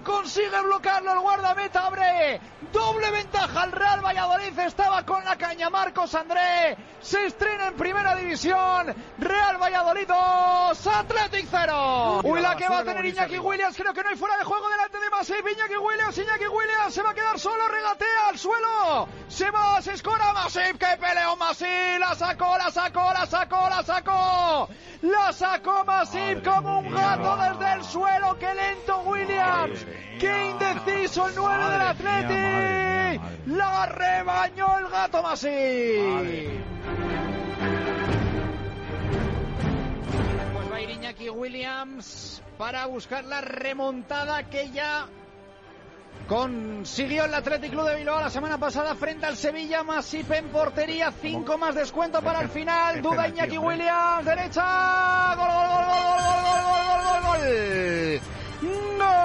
[0.09, 2.41] consigue bloquearlo el guardameta abre
[2.73, 4.59] doble ventaja al Real Valladolid.
[4.59, 6.77] Estaba con la caña Marcos André.
[7.01, 8.95] Se estrena en primera división.
[9.19, 14.03] Real Valladolid 2 Athletic 0 uy la que va a tener Iñaki Williams creo que
[14.03, 14.77] no hay fuera de juego de
[15.19, 19.83] Masip Iñaki Williams Iñaki Williams se va a quedar solo regatea al suelo se va
[19.83, 24.69] se escora Masip que peleó Masip la sacó la sacó la sacó la sacó
[25.03, 28.37] La sacó Masip como un gato desde el suelo.
[28.39, 29.87] ¡Qué lento Williams!
[30.19, 33.21] ¡Qué indeciso el 9 del Atleti!
[33.47, 36.59] La rebañó el gato Masip.
[40.79, 45.09] va Iriñaki Williams para buscar la remontada que ya
[46.29, 49.83] consiguió el Athletic Club de Bilbao la semana pasada frente al Sevilla.
[49.83, 53.03] Masip en portería, cinco más descuento para el final.
[53.03, 55.35] Duda Iñaki Williams, derecha.
[55.37, 57.39] Gol, gol, gol, gol, gol, gol, gol, gol.
[58.99, 59.19] ¡Gol!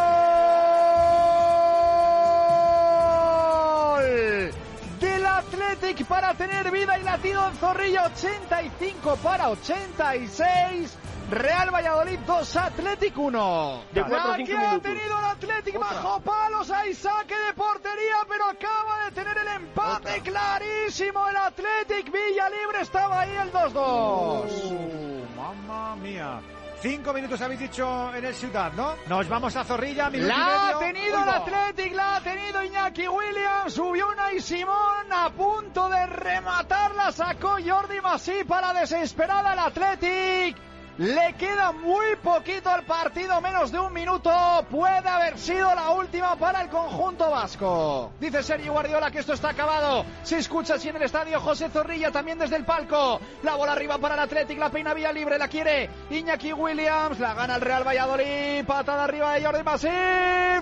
[5.00, 10.98] Del Athletic para tener vida y latido en Zorrilla 85 para 86.
[11.34, 13.84] Real Valladolid 2, Athletic 1.
[13.92, 18.46] De cuatro o Aquí ha tenido el Athletic bajo palos, hay saque de portería, pero
[18.46, 22.12] acaba de tener el empate clarísimo el Athletic.
[22.12, 23.74] Villa Libre estaba ahí el 2-2.
[23.74, 26.40] Uh, mamma mía.
[26.82, 28.96] Cinco minutos habéis dicho en el Ciudad, ¿no?
[29.08, 31.30] Nos vamos a Zorrilla, minuto La y ha tenido Uy, el.
[31.30, 38.02] Athletic, la ha tenido Iñaki Williams, subió Unai Simón a punto de rematarla, sacó Jordi
[38.02, 40.73] Masí para desesperada el Athletic.
[40.98, 44.30] Le queda muy poquito al partido, menos de un minuto.
[44.70, 48.12] Puede haber sido la última para el conjunto vasco.
[48.20, 50.06] Dice Sergio Guardiola que esto está acabado.
[50.22, 53.20] Se escucha así en el estadio José Zorrilla también desde el palco.
[53.42, 57.34] La bola arriba para el Athletic, la peina vía libre, la quiere Iñaki Williams, la
[57.34, 58.64] gana el Real Valladolid.
[58.64, 59.88] Patada arriba de Jordi Masí.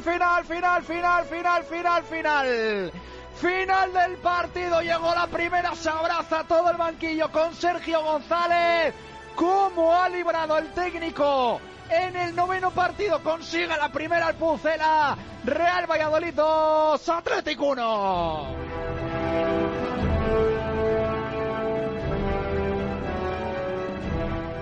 [0.02, 2.92] Final, final, final, final, final, final.
[3.36, 8.94] Final del partido, llegó la primera, se abraza todo el banquillo con Sergio González.
[9.36, 11.60] ¿Cómo ha librado el técnico?
[11.90, 15.18] En el noveno partido consigue la primera al Pucela.
[15.44, 19.61] Real Valladolid 2, Atlético 1.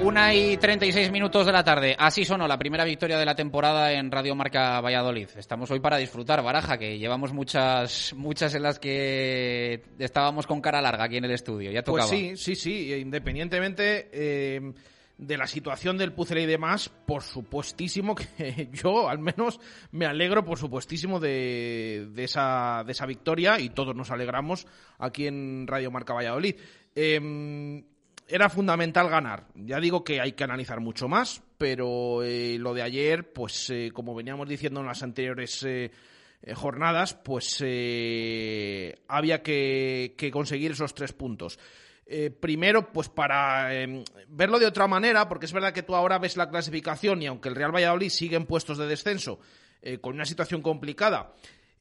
[0.01, 1.93] Una y 36 minutos de la tarde.
[1.99, 5.27] Así sonó la primera victoria de la temporada en Radio Marca Valladolid.
[5.35, 10.81] Estamos hoy para disfrutar, Baraja, que llevamos muchas, muchas en las que estábamos con cara
[10.81, 11.69] larga aquí en el estudio.
[11.69, 12.07] Ya tocaba.
[12.07, 12.93] Pues sí, sí, sí.
[12.93, 14.73] Independientemente eh,
[15.17, 19.59] de la situación del puzzle y demás, por supuestísimo que yo, al menos,
[19.91, 24.65] me alegro, por supuestísimo, de, esa, de esa victoria y todos nos alegramos
[24.97, 26.55] aquí en Radio Marca Valladolid.
[26.95, 27.83] Eh,
[28.29, 29.47] era fundamental ganar.
[29.55, 33.91] Ya digo que hay que analizar mucho más, pero eh, lo de ayer, pues eh,
[33.93, 35.91] como veníamos diciendo en las anteriores eh,
[36.41, 41.59] eh, jornadas, pues eh, había que, que conseguir esos tres puntos.
[42.39, 46.37] Primero, pues para eh, verlo de otra manera, porque es verdad que tú ahora ves
[46.37, 49.39] la clasificación y aunque el Real Valladolid sigue en puestos de descenso,
[50.01, 51.35] con una situación complicada,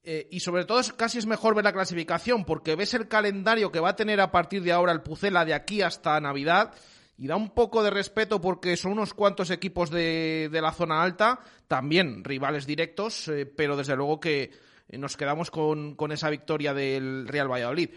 [0.05, 3.73] eh, y sobre todo es, casi es mejor ver la clasificación porque ves el calendario
[3.73, 6.73] que va a tener a partir de ahora el Pucela de aquí hasta Navidad
[7.19, 11.03] y da un poco de respeto porque son unos cuantos equipos de, de la zona
[11.03, 14.53] alta, también rivales directos, eh, pero desde luego que
[14.89, 17.91] eh, nos quedamos con, con esa victoria del Real Valladolid.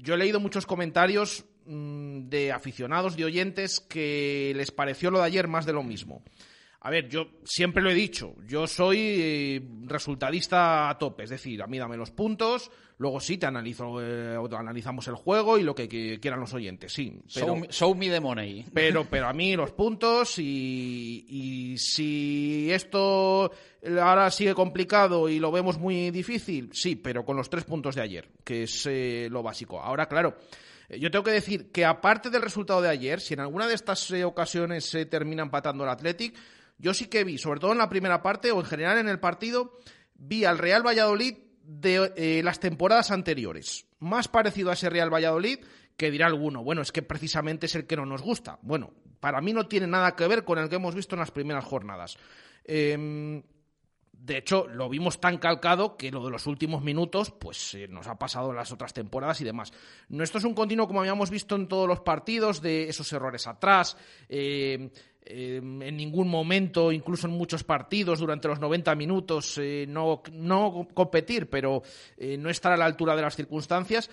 [0.00, 5.26] Yo he leído muchos comentarios mm, de aficionados, de oyentes, que les pareció lo de
[5.26, 6.22] ayer más de lo mismo.
[6.86, 11.62] A ver, yo siempre lo he dicho, yo soy eh, resultadista a tope, es decir,
[11.62, 15.74] a mí dame los puntos, luego sí te analizo, eh, analizamos el juego y lo
[15.74, 17.20] que, que quieran los oyentes, sí.
[17.32, 18.66] Pero, Show, me- show me the money.
[18.74, 23.50] pero, pero a mí los puntos y, y si esto
[24.00, 28.02] ahora sigue complicado y lo vemos muy difícil, sí, pero con los tres puntos de
[28.02, 29.80] ayer, que es eh, lo básico.
[29.80, 30.36] Ahora, claro,
[30.90, 33.74] eh, yo tengo que decir que aparte del resultado de ayer, si en alguna de
[33.74, 36.34] estas eh, ocasiones se termina empatando el Athletic,
[36.78, 39.20] yo sí que vi, sobre todo en la primera parte o en general en el
[39.20, 39.78] partido,
[40.14, 43.86] vi al Real Valladolid de eh, las temporadas anteriores.
[43.98, 45.58] Más parecido a ese Real Valladolid
[45.96, 48.58] que dirá alguno, bueno, es que precisamente es el que no nos gusta.
[48.62, 51.30] Bueno, para mí no tiene nada que ver con el que hemos visto en las
[51.30, 52.16] primeras jornadas.
[52.64, 53.42] Em,
[54.12, 58.06] de hecho, lo vimos tan calcado que lo de los últimos minutos, pues eh, nos
[58.06, 59.72] ha pasado en las otras temporadas y demás.
[60.08, 63.46] No esto es un continuo como habíamos visto en todos los partidos, de esos errores
[63.46, 63.96] atrás,
[64.28, 64.90] eh,
[65.26, 70.88] eh, en ningún momento, incluso en muchos partidos, durante los 90 minutos, eh, no, no
[70.92, 71.82] competir, pero
[72.16, 74.10] eh, no estar a la altura de las circunstancias.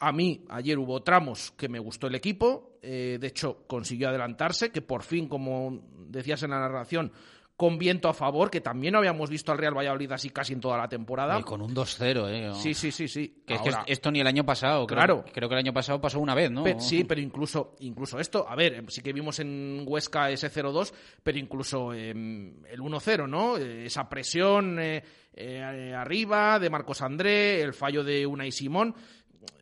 [0.00, 4.70] A mí ayer hubo tramos que me gustó el equipo, eh, de hecho consiguió adelantarse,
[4.70, 7.12] que por fin, como decías en la narración,
[7.56, 10.60] con viento a favor, que también no habíamos visto al Real Valladolid así casi en
[10.60, 11.38] toda la temporada.
[11.38, 12.50] Y con un 2-0, ¿eh?
[12.54, 13.42] Sí, sí, sí, sí.
[13.46, 14.86] Que es que Ahora- esto ni el año pasado.
[14.86, 15.24] creo- Claro.
[15.32, 16.64] Creo que el año pasado pasó una vez, ¿no?
[16.64, 20.92] Pe- sí, pero incluso, incluso esto, a ver, sí que vimos en Huesca ese 0-2,
[21.22, 23.56] pero incluso em, el 1-0, ¿no?
[23.56, 28.94] Eh, Esa presión eh, eh, arriba de Marcos André, el fallo de Unai Simón.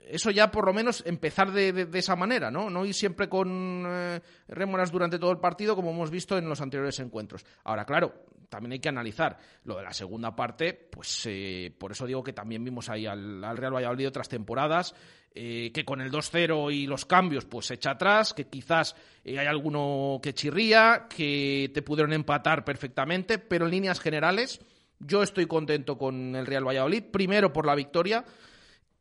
[0.09, 2.69] Eso ya por lo menos empezar de, de, esa manera, ¿no?
[2.69, 6.61] No ir siempre con eh, rémoras durante todo el partido como hemos visto en los
[6.61, 7.45] anteriores encuentros.
[7.65, 12.07] Ahora, claro, también hay que analizar lo de la segunda parte, pues eh, por eso
[12.07, 14.95] digo que también vimos ahí al, al Real Valladolid otras temporadas,
[15.35, 19.39] eh, que con el 2-0 y los cambios pues se echa atrás, que quizás eh,
[19.39, 24.61] hay alguno que chirría, que te pudieron empatar perfectamente, pero en líneas generales
[24.99, 28.27] yo estoy contento con el Real Valladolid, primero por la victoria,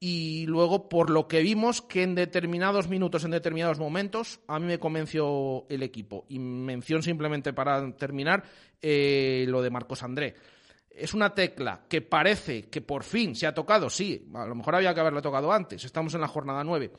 [0.03, 4.65] y luego por lo que vimos que en determinados minutos, en determinados momentos, a mí
[4.65, 6.25] me convenció el equipo.
[6.27, 8.43] Y mención simplemente para terminar
[8.81, 10.33] eh, lo de Marcos André.
[10.89, 14.73] Es una tecla que parece que por fin se ha tocado, sí, a lo mejor
[14.73, 16.91] había que haberla tocado antes, estamos en la jornada 9.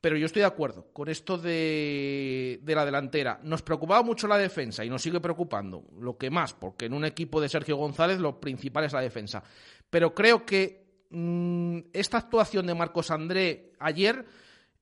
[0.00, 3.38] Pero yo estoy de acuerdo con esto de, de, la delantera.
[3.44, 5.84] Nos preocupaba mucho la defensa y nos sigue preocupando.
[6.00, 9.42] Lo que más, porque en un equipo de Sergio González lo principal es la defensa.
[9.90, 14.26] Pero creo que Mm, esta actuación de Marcos André ayer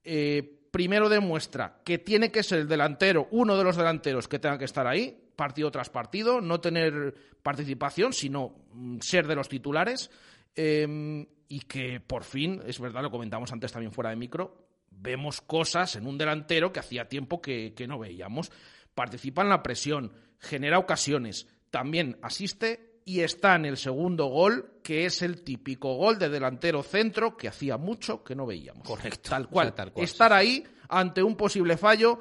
[0.02, 4.58] eh, primero demuestra que tiene que ser el delantero, uno de los delanteros que tenga
[4.58, 10.10] que estar ahí, partido tras partido, no tener participación, sino mm, ser de los titulares.
[10.54, 15.40] Em, y que por fin, es verdad, lo comentamos antes también fuera de micro, vemos
[15.40, 18.50] cosas en un delantero que hacía tiempo que, que no veíamos.
[18.94, 25.06] Participa en la presión, genera ocasiones, también asiste y está en el segundo gol, que
[25.06, 28.86] es el típico gol de delantero centro que hacía mucho que no veíamos.
[28.86, 29.30] Correcto.
[29.30, 29.68] Tal cual.
[29.68, 32.20] O sea, tal cual, Estar ahí ante un posible fallo.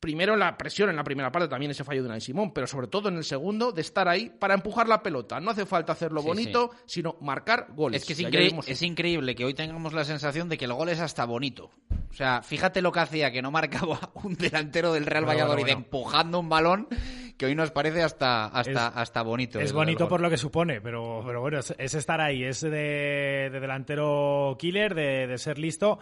[0.00, 2.88] Primero la presión en la primera parte, también ese fallo de Unai Simón, pero sobre
[2.88, 5.40] todo en el segundo, de estar ahí para empujar la pelota.
[5.40, 8.02] No hace falta hacerlo Sí, bonito, sino marcar goles.
[8.02, 11.00] Es que es, es increíble que hoy tengamos la sensación de que el gol es
[11.00, 11.70] hasta bonito.
[12.10, 15.62] O sea, fíjate lo que hacía que no marcaba un delantero del Real Bueno, Valladolid
[15.62, 15.86] bueno, bueno.
[15.86, 16.88] empujando un balón
[17.38, 19.60] que hoy nos parece hasta, hasta, Es- hasta bonito.
[19.60, 23.48] Es bonito por lo que supone, pero, pero bueno, es, es estar ahí, es de,
[23.50, 25.98] de delantero killer, de, de ser listo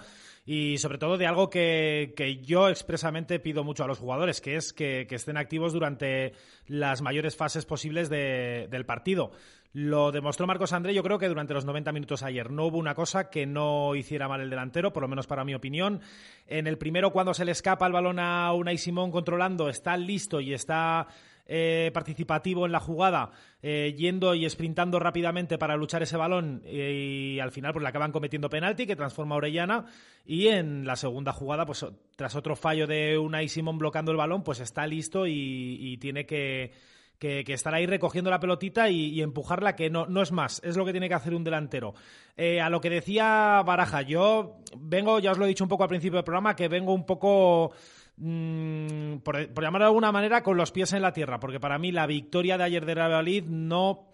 [0.47, 4.57] y sobre todo de algo que, que yo expresamente pido mucho a los jugadores, que
[4.57, 6.33] es que, que estén activos durante
[6.69, 9.31] las mayores fases posibles de- del partido.
[9.79, 12.95] Lo demostró Marcos André, yo creo que durante los 90 minutos ayer no hubo una
[12.95, 16.01] cosa que no hiciera mal el delantero, por lo menos para mi opinión.
[16.47, 20.41] En el primero, cuando se le escapa el balón a Unai Simón controlando, está listo
[20.41, 21.09] y está
[21.45, 27.39] eh, participativo en la jugada, eh, yendo y sprintando rápidamente para luchar ese balón y
[27.39, 29.85] al final pues le acaban cometiendo penalti que transforma a Orellana
[30.25, 31.85] y en la segunda jugada pues
[32.17, 36.73] tras otro fallo de Unai Simón bloqueando el balón pues está listo y tiene que,
[37.19, 40.61] que, que estar ahí recogiendo la pelotita y, y empujarla, que no, no es más,
[40.65, 41.95] es lo que tiene que hacer un delantero.
[42.37, 45.83] Eh, a lo que decía Baraja, yo vengo, ya os lo he dicho un poco
[45.85, 47.73] al principio del programa, que vengo un poco
[48.17, 51.79] mm, por, por llamarlo de alguna manera, con los pies en la tierra, porque para
[51.79, 54.09] mí la victoria de ayer de Real Valladolid no,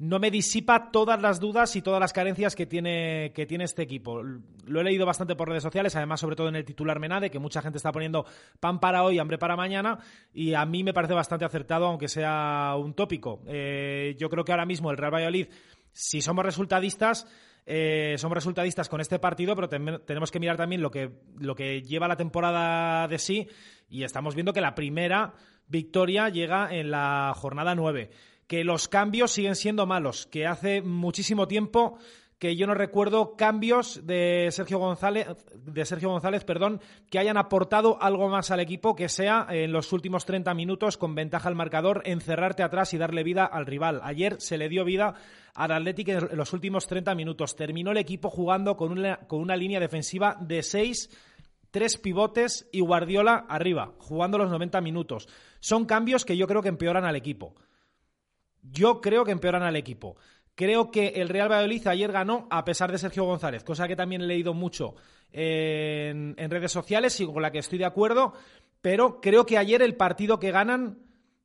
[0.00, 3.82] no me disipa todas las dudas y todas las carencias que tiene, que tiene este
[3.82, 4.22] equipo.
[4.22, 7.38] Lo he leído bastante por redes sociales, además sobre todo en el titular Menade, que
[7.38, 8.24] mucha gente está poniendo
[8.60, 9.98] pan para hoy, hambre para mañana,
[10.32, 13.42] y a mí me parece bastante acertado, aunque sea un tópico.
[13.46, 15.48] Eh, yo creo que ahora mismo el Real Valladolid,
[15.92, 17.26] si somos resultadistas,
[17.66, 21.82] eh, somos resultadistas con este partido, pero tenemos que mirar también lo que, lo que
[21.82, 23.48] lleva la temporada de sí
[23.90, 25.34] y estamos viendo que la primera
[25.70, 28.10] victoria llega en la jornada 9,
[28.50, 31.98] que los cambios siguen siendo malos, que hace muchísimo tiempo
[32.40, 36.80] que yo no recuerdo cambios de Sergio González, de Sergio González, perdón,
[37.12, 41.14] que hayan aportado algo más al equipo que sea en los últimos 30 minutos con
[41.14, 44.00] ventaja al marcador, encerrarte atrás y darle vida al rival.
[44.02, 45.14] Ayer se le dio vida
[45.54, 47.54] al Atlético en los últimos 30 minutos.
[47.54, 51.08] Terminó el equipo jugando con una, con una línea defensiva de 6
[51.70, 55.28] tres pivotes y Guardiola arriba, jugando los 90 minutos.
[55.60, 57.54] Son cambios que yo creo que empeoran al equipo.
[58.62, 60.16] Yo creo que empeoran al equipo.
[60.54, 64.20] Creo que el Real Valladolid ayer ganó a pesar de Sergio González, cosa que también
[64.20, 64.94] he leído mucho
[65.32, 68.34] en, redes sociales y con la que estoy de acuerdo,
[68.82, 70.98] pero creo que ayer el partido que ganan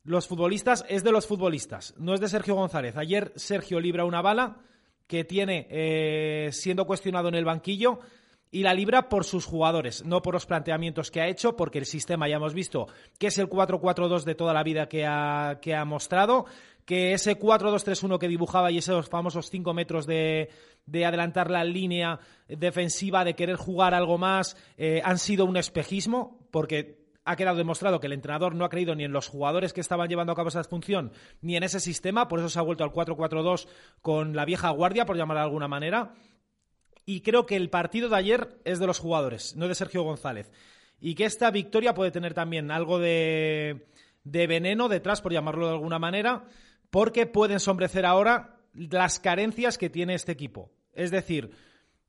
[0.04, 2.98] los futbolistas es de los futbolistas, no es de Sergio González.
[2.98, 4.58] Ayer Sergio libra una bala
[5.08, 8.00] que tiene eh, siendo cuestionado en el banquillo
[8.52, 11.86] y la libra por sus jugadores, no por los planteamientos que ha hecho, porque el
[11.86, 12.88] sistema ya hemos visto
[13.18, 16.46] que es el 4-4-2 de toda la vida que ha mostrado,
[16.86, 20.50] que ese 4-2-3-1 que dibujaba y esos famosos 5 metros de,
[20.86, 26.48] de adelantar la línea defensiva, de querer jugar algo más, eh, han sido un espejismo,
[26.52, 29.82] porque ha quedado demostrado que el entrenador no ha creído ni en los jugadores que
[29.82, 31.12] estaban llevando a cabo esa función,
[31.42, 33.68] ni en ese sistema, por eso se ha vuelto al 4-4-2
[34.02, 36.14] con la vieja guardia, por llamarla de alguna manera.
[37.04, 40.52] Y creo que el partido de ayer es de los jugadores, no de Sergio González.
[41.00, 43.88] Y que esta victoria puede tener también algo de,
[44.24, 46.46] de veneno detrás, por llamarlo de alguna manera,
[46.90, 50.72] porque puede ensombrecer ahora las carencias que tiene este equipo.
[50.94, 51.52] Es decir,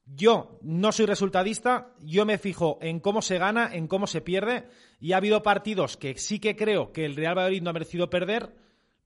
[0.07, 4.69] Yo no soy resultadista, yo me fijo en cómo se gana, en cómo se pierde,
[5.01, 8.09] y ha habido partidos que sí que creo que el Real Valladolid no ha merecido
[8.09, 8.55] perder,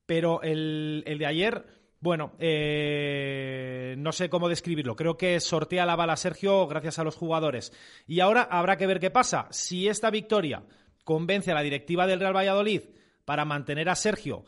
[0.04, 1.64] pero el, el de ayer,
[2.00, 4.94] bueno, eh, no sé cómo describirlo.
[4.94, 7.72] Creo que sortea la bala Sergio gracias a los jugadores.
[8.06, 9.46] Y ahora habrá que ver qué pasa.
[9.50, 10.64] Si esta victoria
[11.04, 12.82] convence a la directiva del Real Valladolid
[13.24, 14.44] para mantener a Sergio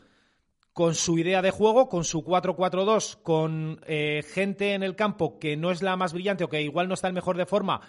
[0.73, 5.55] con su idea de juego, con su 4-4-2, con eh, gente en el campo que
[5.55, 7.81] no es la más brillante o que igual no está el mejor de forma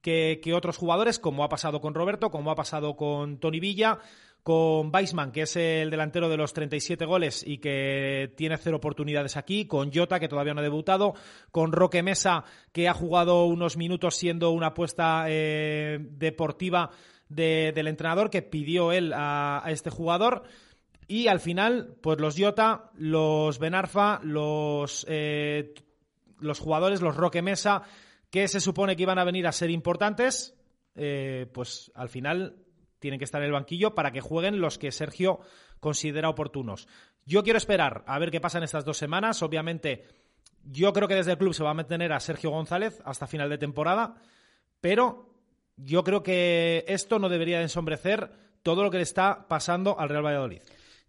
[0.00, 3.98] que, otros jugadores, como ha pasado con Roberto, como ha pasado con Tony Villa,
[4.42, 9.36] con Weisman, que es el delantero de los 37 goles y que tiene cero oportunidades
[9.36, 11.14] aquí, con Jota, que todavía no ha debutado,
[11.50, 16.90] con Roque Mesa, que ha jugado unos minutos siendo una apuesta eh, deportiva
[17.28, 20.44] de, del entrenador que pidió él a este jugador.
[21.10, 25.74] Y al final, pues los Jota, los Benarfa, los, eh,
[26.38, 27.82] los jugadores, los Roque Mesa,
[28.30, 30.54] que se supone que iban a venir a ser importantes,
[30.94, 32.62] eh, pues al final
[33.00, 35.40] tienen que estar en el banquillo para que jueguen los que Sergio
[35.80, 36.86] considera oportunos.
[37.26, 39.42] Yo quiero esperar a ver qué pasa en estas dos semanas.
[39.42, 40.04] Obviamente,
[40.62, 43.50] yo creo que desde el club se va a mantener a Sergio González hasta final
[43.50, 44.14] de temporada,
[44.80, 45.34] pero
[45.76, 48.30] yo creo que esto no debería ensombrecer
[48.62, 50.62] todo lo que le está pasando al Real Valladolid.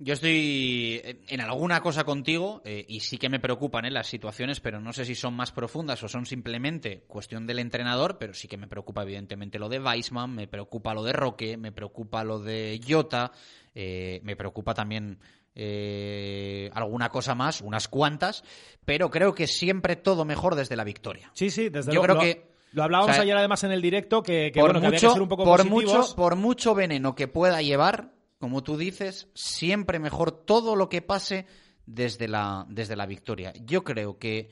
[0.04, 4.60] Yo estoy en alguna cosa contigo eh, y sí que me preocupan eh, las situaciones,
[4.60, 8.48] pero no sé si son más profundas o son simplemente cuestión del entrenador, pero sí
[8.48, 12.40] que me preocupa evidentemente lo de Weisman, me preocupa lo de Roque, me preocupa lo
[12.40, 13.32] de Jota,
[13.76, 15.20] eh, me preocupa también
[15.54, 18.44] eh, alguna cosa más, unas cuantas,
[18.84, 21.30] pero creo que siempre todo mejor desde la victoria.
[21.36, 22.06] Sí, sí, desde Yo luego.
[22.06, 24.70] creo lo, que lo hablábamos o sea, ayer además en el directo que, que, por,
[24.70, 25.94] bueno, que había mucho, que ser un poco por, positivos.
[25.94, 31.02] mucho, por mucho veneno que pueda llevar, como tú dices, siempre mejor todo lo que
[31.02, 31.46] pase
[31.86, 33.54] desde la, desde la victoria.
[33.66, 34.50] Yo creo que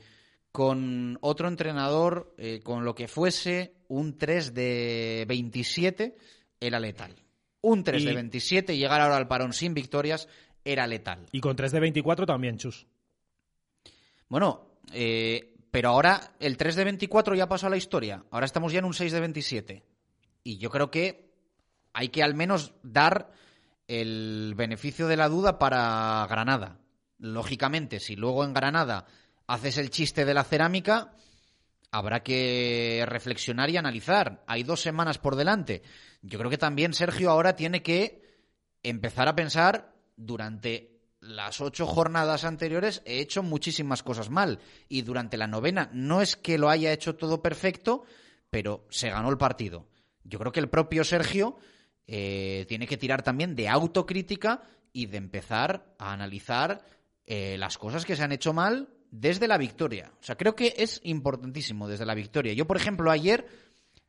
[0.52, 6.16] con otro entrenador, eh, con lo que fuese, un 3 de 27
[6.58, 7.14] era letal.
[7.60, 10.28] Un 3 Y- de 27 y llegar ahora al parón sin victorias
[10.64, 11.26] era letal.
[11.32, 12.86] Y con 3 de 24 también, Chus.
[14.28, 18.24] Bueno, eh, pero ahora el 3 de 24 ya pasó a la historia.
[18.30, 19.82] Ahora estamos ya en un 6 de 27.
[20.44, 21.30] Y yo creo que
[21.92, 23.32] hay que al menos dar
[23.90, 26.78] el beneficio de la duda para Granada.
[27.18, 29.06] Lógicamente, si luego en Granada
[29.48, 31.12] haces el chiste de la cerámica,
[31.90, 34.44] habrá que reflexionar y analizar.
[34.46, 35.82] Hay dos semanas por delante.
[36.22, 38.22] Yo creo que también Sergio ahora tiene que
[38.84, 45.36] empezar a pensar durante las ocho jornadas anteriores he hecho muchísimas cosas mal y durante
[45.36, 48.04] la novena no es que lo haya hecho todo perfecto,
[48.50, 49.88] pero se ganó el partido.
[50.22, 51.58] Yo creo que el propio Sergio
[52.12, 56.84] eh, tiene que tirar también de autocrítica y de empezar a analizar
[57.24, 60.10] eh, las cosas que se han hecho mal desde la victoria.
[60.20, 62.52] O sea, creo que es importantísimo desde la victoria.
[62.52, 63.46] Yo, por ejemplo, ayer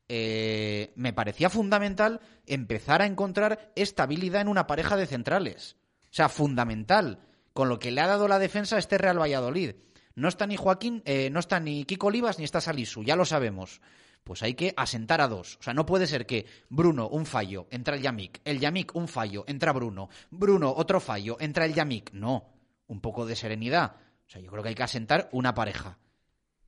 [0.09, 5.77] eh, me parecía fundamental empezar a encontrar estabilidad en una pareja de centrales.
[6.05, 7.19] O sea, fundamental.
[7.53, 9.75] Con lo que le ha dado la defensa a este Real Valladolid.
[10.15, 13.25] No está ni Joaquín, eh, no está ni Kiko Olivas ni está Salisu, ya lo
[13.25, 13.79] sabemos.
[14.24, 15.57] Pues hay que asentar a dos.
[15.59, 18.41] O sea, no puede ser que Bruno, un fallo, entra el Yamik.
[18.45, 20.09] El Yamik, un fallo, entra Bruno.
[20.30, 22.13] Bruno, otro fallo, entra el Yamik.
[22.13, 22.53] No.
[22.88, 23.95] Un poco de serenidad.
[24.28, 25.97] O sea, yo creo que hay que asentar una pareja.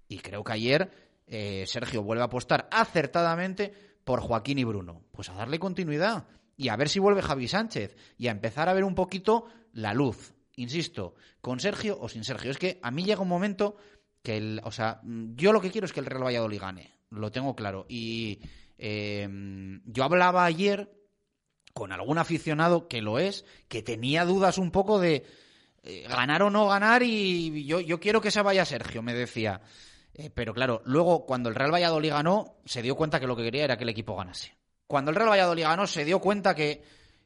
[0.07, 0.91] Y creo que ayer
[1.27, 3.73] eh, Sergio vuelve a apostar acertadamente
[4.03, 5.03] por Joaquín y Bruno.
[5.11, 6.25] Pues a darle continuidad
[6.57, 9.93] y a ver si vuelve Javi Sánchez y a empezar a ver un poquito la
[9.93, 10.33] luz.
[10.55, 12.51] Insisto, con Sergio o sin Sergio.
[12.51, 13.75] Es que a mí llega un momento
[14.21, 16.92] que, el, o sea, yo lo que quiero es que el Real Valladolid gane.
[17.13, 17.85] Lo tengo claro.
[17.87, 18.41] Y
[18.77, 19.27] eh,
[19.85, 20.91] yo hablaba ayer
[21.73, 25.25] con algún aficionado que lo es, que tenía dudas un poco de
[25.83, 29.61] eh, ganar o no ganar y yo, yo quiero que se vaya Sergio, me decía.
[30.13, 33.43] Eh, pero claro, luego cuando el Real Valladolid ganó, se dio cuenta que lo que
[33.43, 34.55] quería era que el equipo ganase.
[34.85, 36.83] Cuando el Real Valladolid ganó, se dio cuenta que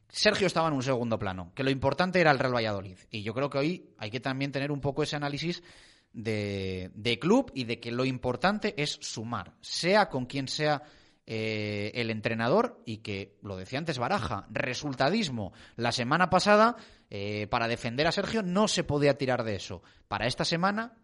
[0.08, 2.98] Sergio estaba en un segundo plano, que lo importante era el Real Valladolid.
[3.10, 5.62] Y yo creo que hoy hay que también tener un poco ese análisis
[6.12, 10.82] de, club y de que lo importante es sumar, sea con quien sea
[11.26, 15.52] eh, el entrenador y que, lo decía antes Baraja, resultadismo.
[15.76, 16.76] La semana pasada,
[17.10, 19.82] eh, para defender a Sergio, no se podía tirar de eso.
[20.08, 20.96] Para esta semana,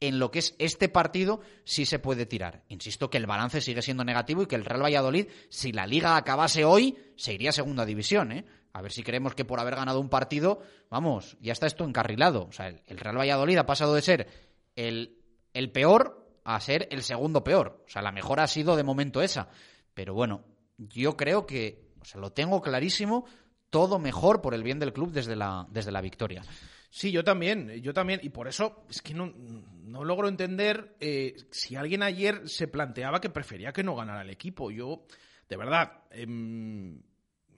[0.00, 2.64] en lo que es este partido sí se puede tirar.
[2.68, 6.16] Insisto que el balance sigue siendo negativo y que el Real Valladolid, si la liga
[6.16, 8.44] acabase hoy, se iría a segunda división, ¿eh?
[8.72, 12.46] A ver si creemos que por haber ganado un partido, vamos, ya está esto encarrilado.
[12.46, 14.28] O sea, el, Real Valladolid ha pasado de ser
[14.76, 15.18] el,
[15.52, 17.84] el peor a ser el segundo peor.
[17.86, 19.48] O sea, la mejor ha sido de momento esa.
[19.94, 20.44] Pero bueno,
[20.78, 23.26] yo creo que, o sea, lo tengo clarísimo,
[23.70, 26.42] todo mejor por el bien del club desde la, desde la victoria.
[26.90, 31.36] Sí, yo también, yo también, y por eso es que no, no logro entender eh,
[31.50, 34.70] si alguien ayer se planteaba que prefería que no ganara el equipo.
[34.70, 35.06] Yo,
[35.48, 37.00] de verdad, em,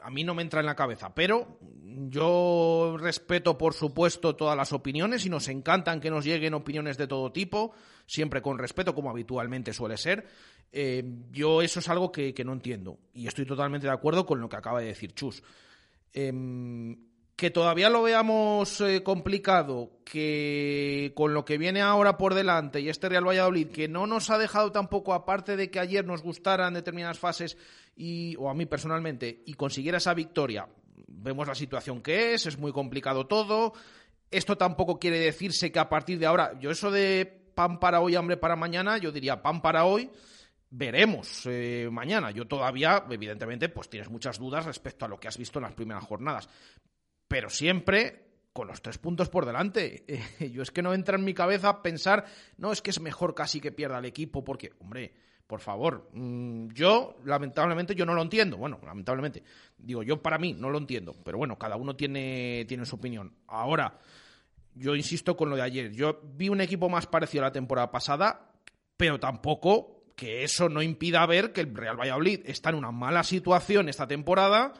[0.04, 1.58] a mí no me entra en la cabeza, pero
[2.10, 7.06] yo respeto, por supuesto, todas las opiniones y nos encantan que nos lleguen opiniones de
[7.06, 7.72] todo tipo,
[8.06, 10.26] siempre con respeto, como habitualmente suele ser.
[10.70, 14.48] Eh, yo eso es algo que, no entiendo y estoy totalmente de acuerdo con lo
[14.48, 15.42] que acaba de decir Chus.
[16.12, 16.30] Eh,
[17.36, 22.88] que todavía lo veamos eh, complicado, que con lo que viene ahora por delante y
[22.88, 26.74] este Real Valladolid, que no nos ha dejado tampoco, aparte de que ayer nos gustaran
[26.74, 27.56] determinadas fases,
[27.96, 30.68] y, o a mí personalmente, y consiguiera esa victoria,
[31.08, 33.72] vemos la situación que es, es muy complicado todo.
[34.30, 38.16] Esto tampoco quiere decirse que a partir de ahora, yo eso de pan para hoy,
[38.16, 40.10] hambre para mañana, yo diría pan para hoy,
[40.70, 42.30] veremos eh, mañana.
[42.30, 45.74] Yo todavía, evidentemente, pues tienes muchas dudas respecto a lo que has visto en las
[45.74, 46.48] primeras jornadas
[47.28, 48.22] pero siempre
[48.52, 50.04] con los tres puntos por delante.
[50.52, 52.24] yo es que no entra en mi cabeza pensar,
[52.56, 55.12] no, es que es mejor casi que pierda el equipo, porque, hombre,
[55.46, 58.56] por favor, mm, yo, lamentablemente, yo no lo entiendo.
[58.56, 59.42] Bueno, lamentablemente,
[59.76, 63.34] digo, yo para mí no lo entiendo, pero bueno, cada uno tiene, tiene su opinión.
[63.46, 63.98] Ahora,
[64.74, 67.90] yo insisto con lo de ayer, yo vi un equipo más parecido a la temporada
[67.90, 68.52] pasada,
[68.96, 73.22] pero tampoco que eso no impida ver que el Real Valladolid está en una mala
[73.22, 74.72] situación esta temporada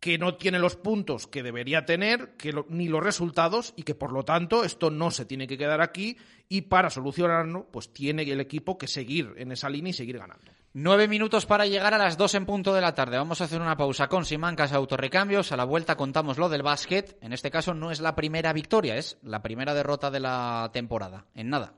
[0.00, 4.12] que no tiene los puntos que debería tener, que ni los resultados, y que por
[4.12, 6.16] lo tanto esto no se tiene que quedar aquí,
[6.48, 10.52] y para solucionarlo, pues tiene el equipo que seguir en esa línea y seguir ganando.
[10.74, 13.16] Nueve minutos para llegar a las dos en punto de la tarde.
[13.16, 15.50] Vamos a hacer una pausa con Simancas Autorrecambios.
[15.50, 17.18] A la vuelta contamos lo del básquet.
[17.22, 21.24] En este caso no es la primera victoria, es la primera derrota de la temporada.
[21.34, 21.77] En nada.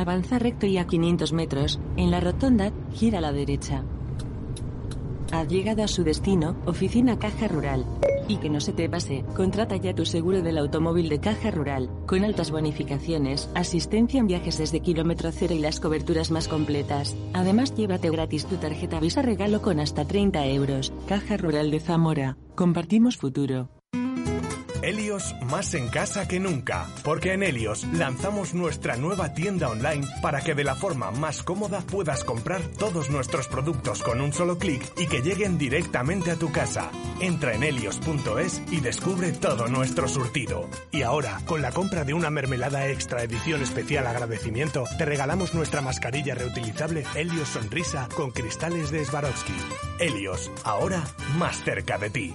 [0.00, 3.84] Avanza recto y a 500 metros, en la rotonda, gira a la derecha.
[5.30, 7.84] Ha llegado a su destino, oficina Caja Rural.
[8.26, 11.90] Y que no se te pase, contrata ya tu seguro del automóvil de Caja Rural,
[12.06, 17.14] con altas bonificaciones, asistencia en viajes desde kilómetro cero y las coberturas más completas.
[17.34, 20.94] Además, llévate gratis tu tarjeta Visa regalo con hasta 30 euros.
[21.08, 22.38] Caja Rural de Zamora.
[22.54, 23.68] Compartimos futuro.
[24.90, 30.40] Helios más en casa que nunca, porque en Helios lanzamos nuestra nueva tienda online para
[30.40, 34.82] que de la forma más cómoda puedas comprar todos nuestros productos con un solo clic
[34.98, 36.90] y que lleguen directamente a tu casa.
[37.20, 40.68] Entra en helios.es y descubre todo nuestro surtido.
[40.90, 45.82] Y ahora, con la compra de una mermelada extra edición especial agradecimiento, te regalamos nuestra
[45.82, 49.54] mascarilla reutilizable Helios Sonrisa con cristales de Swarovski.
[50.00, 51.04] Helios, ahora
[51.38, 52.34] más cerca de ti.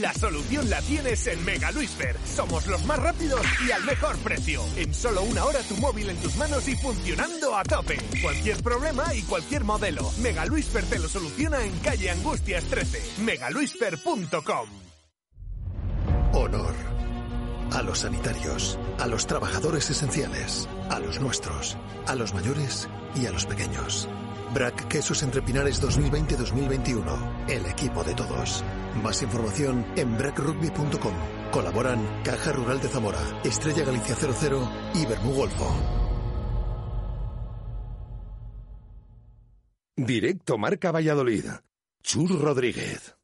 [0.00, 2.16] La solución la tienes en Mega Luisfer.
[2.24, 4.62] Somos los más rápidos y al mejor precio.
[4.76, 7.98] En solo una hora tu móvil en tus manos y funcionando a tope.
[8.22, 10.10] Cualquier problema y cualquier modelo.
[10.18, 13.22] Mega Luisfer te lo soluciona en calle Angustias 13.
[13.22, 14.68] megaluisfer.com.
[16.32, 16.74] Honor.
[17.72, 23.30] A los sanitarios, a los trabajadores esenciales, a los nuestros, a los mayores y a
[23.30, 24.08] los pequeños.
[24.52, 27.48] Brac Quesos Entre Pinares 2020-2021.
[27.48, 28.64] El equipo de todos.
[29.02, 31.14] Más información en brackrugby.com.
[31.50, 36.04] Colaboran Caja Rural de Zamora, Estrella Galicia 00 y Bermú Golfo.
[39.96, 41.44] Directo Marca Valladolid.
[42.02, 43.14] Chur Rodríguez.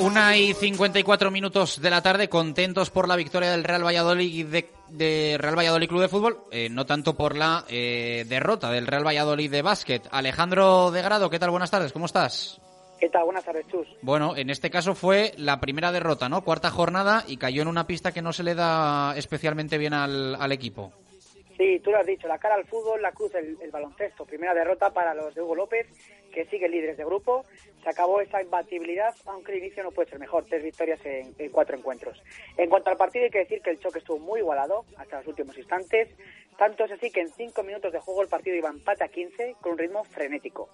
[0.00, 4.68] Una y 54 minutos de la tarde, contentos por la victoria del Real Valladolid de,
[4.88, 9.06] de Real Valladolid Club de Fútbol, eh, no tanto por la eh, derrota del Real
[9.06, 10.06] Valladolid de básquet.
[10.10, 11.50] Alejandro de Grado, ¿qué tal?
[11.50, 12.60] Buenas tardes, ¿cómo estás?
[12.98, 13.24] ¿Qué tal?
[13.24, 13.86] Buenas tardes, Chus.
[14.02, 16.42] Bueno, en este caso fue la primera derrota, ¿no?
[16.42, 20.34] Cuarta jornada y cayó en una pista que no se le da especialmente bien al,
[20.34, 20.92] al equipo.
[21.56, 24.26] Sí, tú lo has dicho, la cara al fútbol, la cruz, el, el baloncesto.
[24.26, 25.86] Primera derrota para los de Hugo López,
[26.32, 27.46] que sigue líderes de grupo.
[27.86, 30.44] Se acabó esa imbatibilidad, aunque el inicio no puede ser mejor.
[30.46, 32.20] Tres victorias en, cuatro encuentros.
[32.56, 35.28] En cuanto al partido, hay que decir que el choque estuvo muy igualado hasta los
[35.28, 36.08] últimos instantes.
[36.58, 39.54] Tanto es así que en cinco minutos de juego el partido iba empate a 15
[39.60, 40.68] con un ritmo frenético.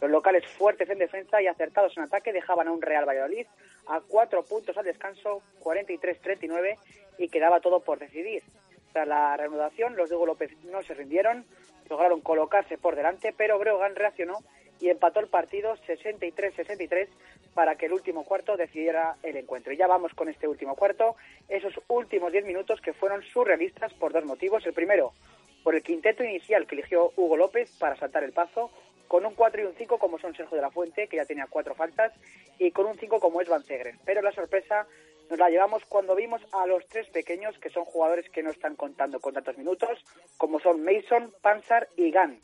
[0.00, 3.46] Los locales fuertes en defensa y acertados en ataque dejaban a un Real Valladolid
[3.86, 6.78] a cuatro puntos al descanso, 43-39,
[7.18, 8.42] y quedaba todo por decidir.
[8.92, 11.46] Tras la reanudación, los de Hugo López no se rindieron,
[11.88, 14.40] lograron colocarse por delante, pero Breogán reaccionó
[14.80, 17.08] y empató el partido 63-63
[17.54, 19.72] para que el último cuarto decidiera el encuentro.
[19.72, 21.16] Y ya vamos con este último cuarto,
[21.48, 24.66] esos últimos 10 minutos que fueron surrealistas por dos motivos.
[24.66, 25.12] El primero,
[25.62, 28.70] por el quinteto inicial que eligió Hugo López para saltar el paso,
[29.08, 31.46] con un 4 y un 5 como son Sergio de la Fuente, que ya tenía
[31.48, 32.12] cuatro faltas,
[32.58, 33.98] y con un 5 como es Van Zegren.
[34.04, 34.86] Pero la sorpresa
[35.30, 38.76] nos la llevamos cuando vimos a los tres pequeños, que son jugadores que no están
[38.76, 40.04] contando con tantos minutos,
[40.36, 42.38] como son Mason, Pansar y Gann.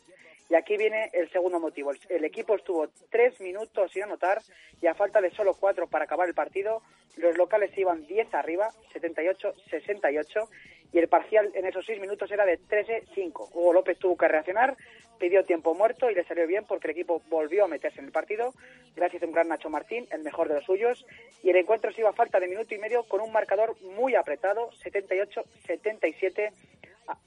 [0.49, 1.91] Y aquí viene el segundo motivo.
[2.09, 4.41] El, equipo estuvo tres minutos sin anotar
[4.81, 6.81] y a falta de solo cuatro para acabar el partido,
[7.17, 10.47] los locales iban 10 arriba, 78-68,
[10.91, 13.49] y el parcial en esos seis minutos era de 13-5.
[13.53, 14.77] Hugo López tuvo que reaccionar,
[15.19, 18.11] pidió tiempo muerto y le salió bien porque el equipo volvió a meterse en el
[18.11, 18.53] partido,
[18.95, 21.05] gracias a un gran Nacho Martín, el mejor de los suyos,
[21.41, 24.15] y el encuentro se iba a falta de minuto y medio con un marcador muy
[24.15, 26.51] apretado, 78-77,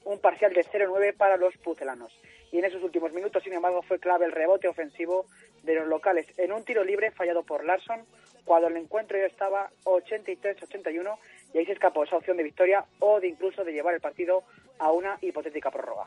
[0.05, 2.11] un parcial de 0-9 para los pucelanos.
[2.51, 5.25] Y en esos últimos minutos, sin embargo, fue clave el rebote ofensivo
[5.63, 8.05] de los locales en un tiro libre fallado por Larson,
[8.45, 11.17] cuando el encuentro ya estaba 83-81
[11.53, 14.43] y ahí se escapó esa opción de victoria o de incluso de llevar el partido
[14.79, 16.05] a una hipotética prórroga.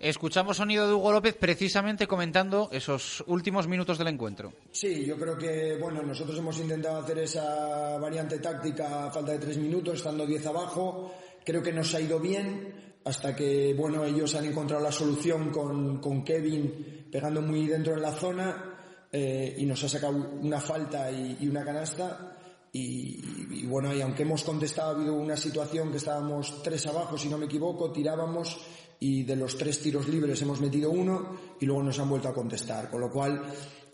[0.00, 4.52] Escuchamos sonido de Hugo López precisamente comentando esos últimos minutos del encuentro.
[4.70, 9.38] Sí, yo creo que bueno, nosotros hemos intentado hacer esa variante táctica a falta de
[9.38, 11.12] tres minutos, estando 10 abajo.
[11.44, 16.00] Creo que nos ha ido bien hasta que bueno, ellos han encontrado la solución con,
[16.00, 21.10] con Kevin pegando muy dentro en la zona eh, y nos ha sacado una falta
[21.10, 22.36] y, una canasta.
[22.72, 27.16] Y, y, bueno, y aunque hemos contestado, ha habido una situación que estábamos tres abajo,
[27.16, 28.58] si no me equivoco, tirábamos
[28.98, 32.34] y de los tres tiros libres hemos metido uno y luego nos han vuelto a
[32.34, 32.90] contestar.
[32.90, 33.42] Con lo cual,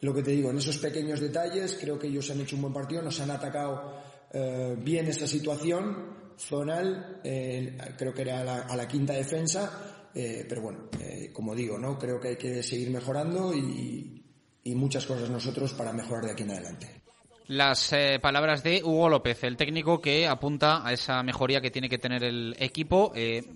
[0.00, 2.74] lo que te digo, en esos pequeños detalles creo que ellos han hecho un buen
[2.74, 4.00] partido, nos han atacado
[4.32, 10.09] eh, bien esa situación zonal, eh, creo que era a la, a la quinta defensa,
[10.14, 14.16] eh, pero bueno, eh, como digo, no creo que hay que seguir mejorando y,
[14.72, 17.03] muchas cosas nosotros para mejorar de aquí en adelante
[17.49, 21.99] las palabras de Hugo López, el técnico que apunta a esa mejoría que tiene que
[21.99, 23.12] tener el equipo.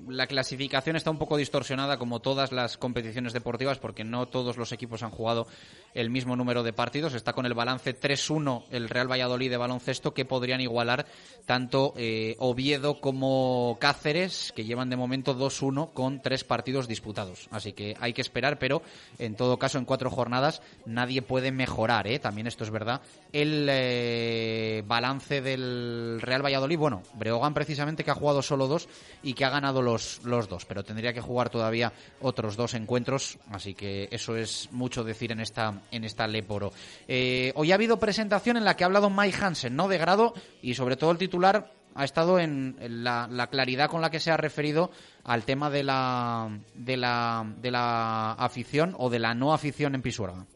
[0.08, 4.72] La clasificación está un poco distorsionada como todas las competiciones deportivas porque no todos los
[4.72, 5.46] equipos han jugado
[5.94, 7.14] el mismo número de partidos.
[7.14, 11.06] Está con el balance 3-1 el Real Valladolid de baloncesto que podrían igualar
[11.46, 17.48] tanto eh, Oviedo como Cáceres que llevan de momento 2-1 con tres partidos disputados.
[17.50, 18.82] Así que hay que esperar, pero
[19.18, 21.94] en todo caso en cuatro jornadas nadie puede mejorar.
[22.20, 23.00] También esto es verdad.
[23.32, 28.88] El eh, balance del Real Valladolid, bueno, Breogán precisamente que ha jugado solo dos
[29.22, 33.38] y que ha ganado los, los dos, pero tendría que jugar todavía otros dos encuentros,
[33.50, 36.72] así que eso es mucho decir en esta, en esta Leporo.
[37.08, 39.88] Eh, hoy ha habido presentación en la que ha hablado Mike Hansen, ¿no?
[39.88, 44.10] De grado y sobre todo el titular ha estado en la, la, claridad con la
[44.10, 44.90] que se ha referido
[45.24, 50.02] al tema de la, de la, de la afición o de la no afición en
[50.02, 50.46] Pisuerga.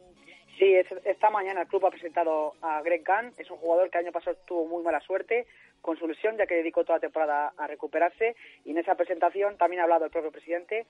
[0.58, 0.74] Sí,
[1.04, 3.32] esta mañana el club ha presentado a Greg Gunn.
[3.38, 5.46] Es un jugador que el año pasado tuvo muy mala suerte
[5.80, 8.34] con su lesión, ya que dedicó toda la temporada a recuperarse.
[8.64, 10.86] Y en esa presentación también ha hablado el propio presidente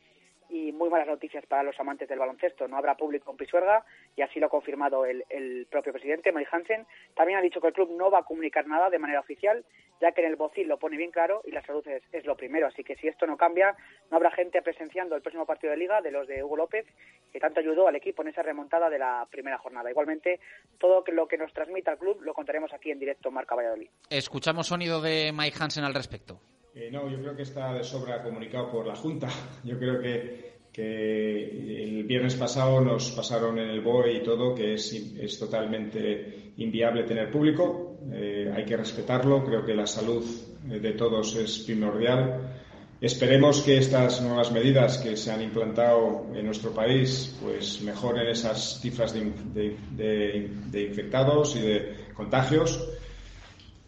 [0.49, 2.69] y muy malas noticias para los amantes del baloncesto.
[2.69, 3.85] No habrá público en Pisuerga
[4.17, 6.87] y así lo ha confirmado el, propio presidente, Mike Hansen.
[7.15, 9.65] También ha dicho que el club no va a comunicar nada de manera oficial,
[10.01, 12.37] ya que en el bocil lo pone bien claro y la salud es, es, lo
[12.37, 12.67] primero.
[12.67, 13.77] Así que si esto no cambia,
[14.11, 16.87] no habrá gente presenciando el próximo partido de liga de los de Hugo López,
[17.33, 19.91] que tanto ayudó al equipo en esa remontada de la primera jornada.
[19.91, 20.41] Igualmente,
[20.79, 23.89] todo lo que nos transmita el club lo contaremos aquí en directo en Marca Valladolid.
[24.11, 26.41] Escuchamos sonido de Mike Hansen al respecto.
[26.79, 29.29] Eh, no, yo creo que está de sobra comunicado por la Junta.
[29.65, 30.47] Yo creo que,
[30.79, 37.33] el viernes pasado nos pasaron en el BOE y todo que es, totalmente inviable tener
[37.33, 37.99] público.
[38.13, 39.45] Eh, hay que respetarlo.
[39.45, 40.25] Creo que la salud
[40.63, 42.55] de todos es primordial.
[43.01, 48.81] Esperemos que estas nuevas medidas que se han implantado en nuestro país pues mejoren esas
[48.81, 52.89] cifras de, de infectados y de contagios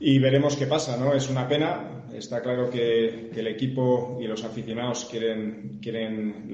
[0.03, 1.13] y veremos qué pasa, ¿no?
[1.13, 2.00] Es una pena.
[2.15, 5.81] Está claro que, el equipo y los aficionados quieren,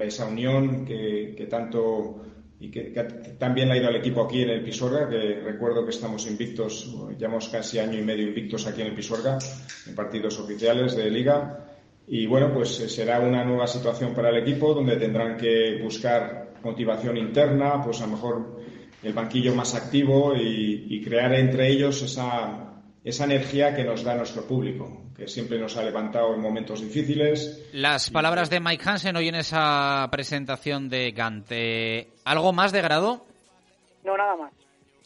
[0.00, 2.22] esa unión que, tanto
[2.60, 2.90] y que,
[3.38, 7.48] también ha ido al equipo aquí en el Pisuerga, que recuerdo que estamos invictos, llevamos
[7.48, 9.38] casi año y medio invictos aquí en el Pisuerga,
[9.86, 11.64] en partidos oficiales de liga.
[12.08, 17.16] Y bueno, pues será una nueva situación para el equipo donde tendrán que buscar motivación
[17.16, 18.60] interna, pues a lo mejor
[19.02, 22.66] el banquillo más activo y crear entre ellos esa,
[23.06, 27.68] esa energía que nos da nuestro público, que siempre nos ha levantado en momentos difíciles.
[27.72, 32.10] Las palabras de Mike Hansen hoy en esa presentación de Gante.
[32.24, 33.24] ¿Algo más de grado?
[34.04, 34.52] No, nada más.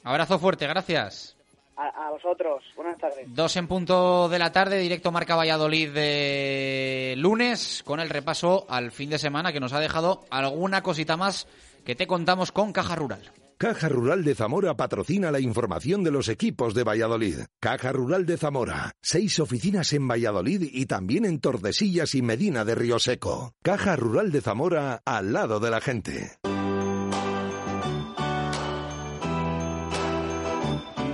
[0.02, 1.36] Abrazo fuerte, gracias.
[1.76, 3.24] A, vosotros, buenas tardes.
[3.34, 8.90] Dos en punto de la tarde, directo Marca Valladolid de lunes, con el repaso al
[8.90, 11.46] fin de semana que nos ha dejado alguna cosita más
[11.86, 13.22] que te contamos con Caja Rural.
[13.60, 17.40] Caja Rural de Zamora patrocina la información de los equipos de Valladolid.
[17.60, 22.74] Caja Rural de Zamora, seis oficinas en Valladolid y también en Tordesillas y Medina de
[22.74, 23.52] Río Seco.
[23.60, 26.38] Caja Rural de Zamora al lado de la gente.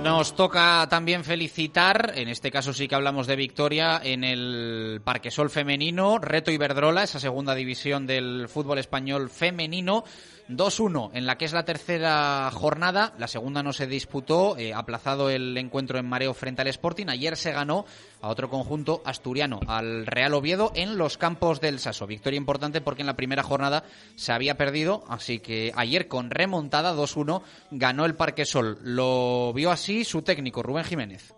[0.01, 5.49] Nos toca también felicitar, en este caso sí que hablamos de victoria, en el Parquesol
[5.49, 10.05] femenino, Reto Iberdrola, esa segunda división del fútbol español femenino
[10.49, 13.13] 2-1 en la que es la tercera jornada.
[13.17, 17.07] La segunda no se disputó, eh, aplazado el encuentro en mareo frente al Sporting.
[17.09, 17.85] Ayer se ganó
[18.21, 22.07] a otro conjunto asturiano, al Real Oviedo, en los campos del Saso.
[22.07, 23.83] Victoria importante porque en la primera jornada
[24.15, 27.41] se había perdido, así que ayer con remontada 2-1
[27.71, 28.79] ganó el Parque Sol.
[28.83, 31.33] Lo vio así su técnico, Rubén Jiménez.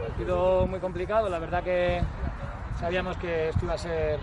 [0.00, 2.00] Partido muy complicado, la verdad que
[2.80, 4.18] sabíamos que esto iba a ser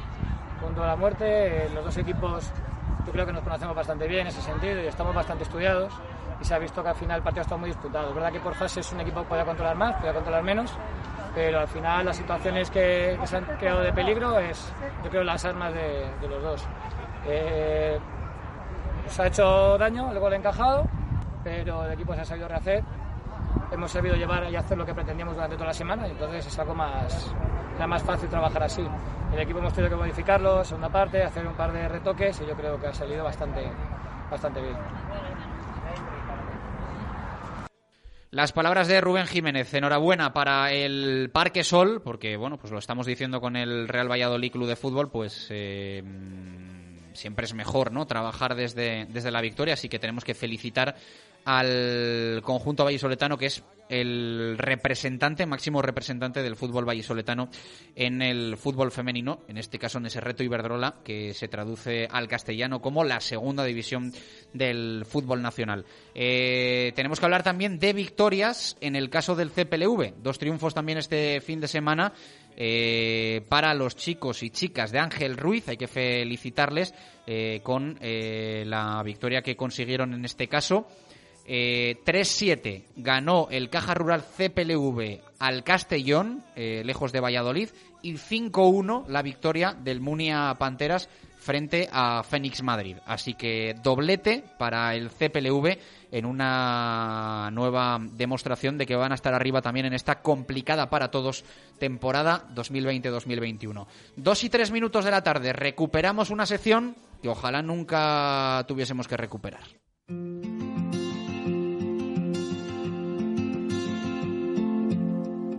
[0.60, 1.70] punto la muerte.
[1.74, 2.52] Los dos equipos
[3.06, 5.94] yo creo que nos conocemos bastante bien en ese sentido y estamos bastante estudiados
[6.42, 8.10] y se ha visto que al final el partido está muy disputado.
[8.10, 10.74] Es verdad que por fase es un equipo puede controlar más, puede controlar menos,
[11.36, 14.74] pero al final las situaciones que, se han creado de peligro es,
[15.04, 16.66] yo creo, las armas de, los dos.
[17.26, 18.00] Eh,
[19.08, 20.86] se ha hecho daño, el gol encajado,
[21.44, 22.84] pero el equipo se ha sabido rehacer.
[23.72, 26.76] Hemos sabido llevar y hacer lo que pretendíamos durante toda la semana entonces es algo
[26.76, 27.34] más,
[27.76, 28.86] era más fácil trabajar así.
[29.34, 32.56] El equipo hemos tenido que modificarlo, segunda parte, hacer un par de retoques y yo
[32.56, 33.62] creo que ha salido bastante,
[34.30, 34.76] bastante bien.
[38.34, 39.72] Las palabras de Rubén Jiménez.
[39.76, 44.52] Enhorabuena para el Parque Sol, porque bueno, pues lo estamos diciendo con el Real Valladolid
[44.52, 46.04] Club de Fútbol, pues eh,
[47.14, 48.08] siempre es mejor, ¿no?
[48.08, 50.96] Trabajar desde, desde la victoria, así que tenemos que felicitar
[51.46, 57.50] al conjunto vallisoletano, que es el representante, máximo representante del fútbol vallisoletano
[57.96, 62.28] en el fútbol femenino, en este caso en ese reto Iberdrola, que se traduce al
[62.28, 64.12] castellano como la segunda división
[64.54, 65.86] del fútbol nacional.
[66.16, 70.98] Eh, tenemos que hablar también de victorias en el caso del CPLV, dos triunfos también
[70.98, 72.14] este fin de semana.
[72.56, 76.94] Eh, para los chicos y chicas de Ángel Ruiz, hay que felicitarles
[77.26, 80.88] eh, con la victoria que consiguieron en este caso
[81.46, 87.70] eh, 3-7 ganó el Caja Rural CPLV al Castellón, eh, lejos de Valladolid,
[88.02, 91.10] y 5-1 la victoria del Munia Panteras
[91.44, 92.98] frente a Fénix Madrid.
[93.06, 95.78] Así que doblete para el CPLV
[96.12, 101.12] en una nueva demostración de que van a estar arriba también en esta complicada para
[101.12, 101.44] todos
[101.80, 103.86] temporada 2020-2021.
[104.16, 109.18] Dos y tres minutos de la tarde recuperamos una sección que ojalá nunca tuviésemos que
[109.18, 109.64] recuperar.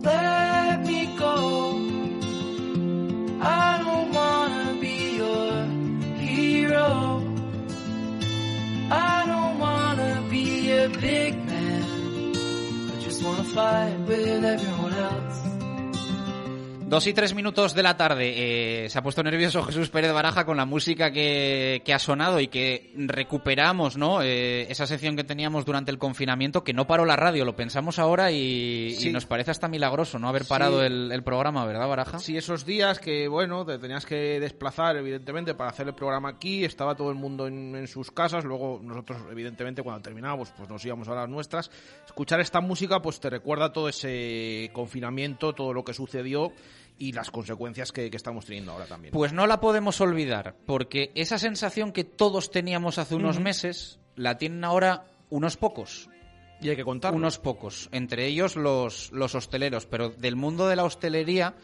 [0.05, 1.79] let me go.
[3.41, 5.65] I don't wanna be your
[6.25, 7.23] hero.
[8.91, 11.83] I don't wanna be a big man.
[12.93, 15.44] I just wanna fight with everyone else.
[16.87, 18.83] Dos y tres minutos de la tarde.
[18.85, 22.47] Eh, se ha puesto nervioso Jesús Pérez Baraja con la música que, ha sonado y
[22.47, 24.21] que recuperamos, ¿no?
[24.21, 27.97] Eh, esa sección que teníamos durante el confinamiento, que no paró la radio, lo pensamos
[27.97, 32.19] ahora y, nos parece hasta milagroso no haber parado el, programa, ¿verdad, Baraja?
[32.19, 36.65] Sí, esos días que, bueno, te tenías que desplazar, evidentemente, para hacer el programa aquí,
[36.65, 40.85] estaba todo el mundo en, en sus casas, luego nosotros, evidentemente, cuando terminábamos, pues nos
[40.85, 41.71] íbamos a las nuestras.
[42.05, 46.53] Escuchar esta música, pues te recuerda todo ese confinamiento, todo lo que sucedió
[46.97, 49.13] y las consecuencias que, estamos teniendo ahora también.
[49.13, 54.37] Pues no la podemos olvidar, porque esa sensación que todos teníamos hace unos meses la
[54.37, 56.09] tienen ahora unos pocos.
[56.61, 57.13] Y hay que contar.
[57.13, 61.55] Unos pocos, entre ellos los, los hosteleros, pero del mundo de la hostelería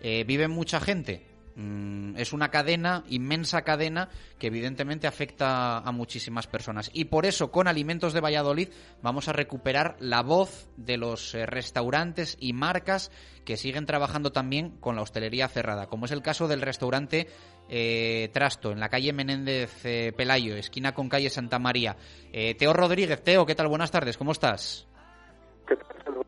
[0.00, 6.90] eh, vive mucha gente es una cadena, inmensa cadena, que evidentemente afecta a muchísimas personas.
[6.92, 8.68] Y por eso, con Alimentos de Valladolid,
[9.02, 13.10] vamos a recuperar la voz de los eh, restaurantes y marcas
[13.44, 17.28] que siguen trabajando también con la hostelería cerrada, como es el caso del restaurante
[17.68, 21.96] eh, Trasto, en la calle Menéndez eh, Pelayo, esquina con calle Santa María.
[22.32, 23.68] Teo Rodríguez, Teo, ¿qué tal?
[23.68, 24.86] Buenas tardes, ¿cómo estás?
[25.66, 26.21] ¿Qué tal?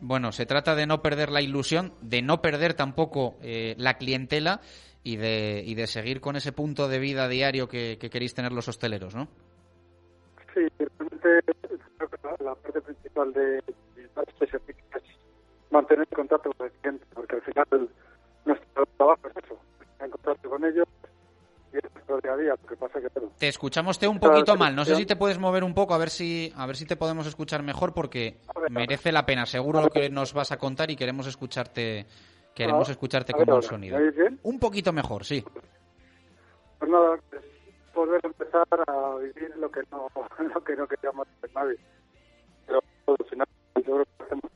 [0.00, 4.60] Bueno, se trata de no perder la ilusión, de no perder tampoco eh, la clientela
[5.02, 8.68] y de, y de seguir con ese punto de vida diario que, queréis tener los
[8.68, 9.28] hosteleros, ¿no?
[10.54, 11.52] Sí, realmente
[12.42, 15.02] la, parte principal de, este servicio es
[15.70, 17.88] mantener contacto con el cliente, porque al final
[18.44, 19.58] nuestro trabajo es eso,
[20.00, 20.86] en contacto con ellos,
[23.38, 24.74] te escuchamos te un poquito mal.
[24.74, 26.96] No sé si te puedes mover un poco a ver si a ver si te
[26.96, 28.38] podemos escuchar mejor porque
[28.70, 29.46] merece la pena.
[29.46, 32.06] Seguro lo que nos vas a contar y queremos escucharte
[32.54, 33.98] queremos escucharte con buen sonido.
[34.42, 35.44] Un poquito mejor, sí.
[36.78, 37.18] Pues nada,
[37.92, 40.08] poder empezar a vivir lo que no
[40.54, 41.76] lo que no queríamos nadie.
[42.66, 43.46] Pero al final
[43.76, 44.50] yo creo que hacemos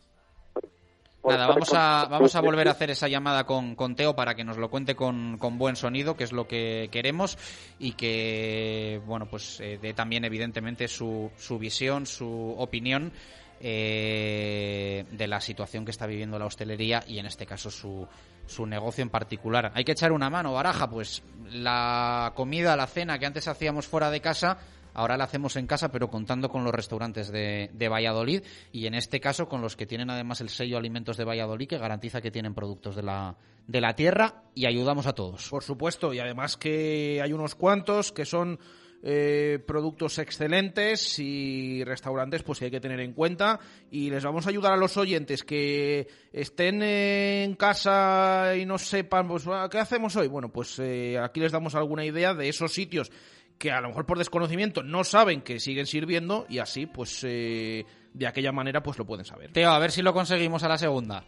[1.25, 4.45] Nada, vamos a, vamos a volver a hacer esa llamada con, con Teo para que
[4.45, 7.37] nos lo cuente con, con, buen sonido, que es lo que queremos,
[7.79, 13.13] y que, bueno, pues eh, dé también, evidentemente, su, su visión, su opinión
[13.61, 18.07] eh, de la situación que está viviendo la hostelería y, en este caso, su,
[18.47, 19.73] su negocio en particular.
[19.75, 24.11] Hay que echar una mano, baraja, pues la comida, la cena que antes hacíamos fuera
[24.11, 24.59] de casa
[24.99, 28.43] Ahora la hacemos en casa, pero contando con los restaurantes de, Valladolid
[28.73, 31.79] y en este caso con los que tienen además el sello Alimentos de Valladolid que
[31.79, 33.37] garantiza que tienen productos de la,
[33.69, 35.51] de la tierra y ayudamos a todos.
[35.51, 38.59] Por supuesto, y además que hay unos cuantos que son
[39.01, 43.61] eh, productos excelentes y restaurantes pues que hay que tener en cuenta
[43.93, 49.29] y les vamos a ayudar a los oyentes que estén en casa y no sepan
[49.29, 52.73] pues ah, qué hacemos hoy bueno pues eh, aquí les damos alguna idea de esos
[52.73, 53.13] sitios
[53.59, 57.85] que a lo mejor por desconocimiento no saben que siguen sirviendo y así, pues eh,
[58.15, 59.53] de aquella manera, pues lo pueden saber.
[59.53, 61.25] Teo, a ver si lo conseguimos a la segunda.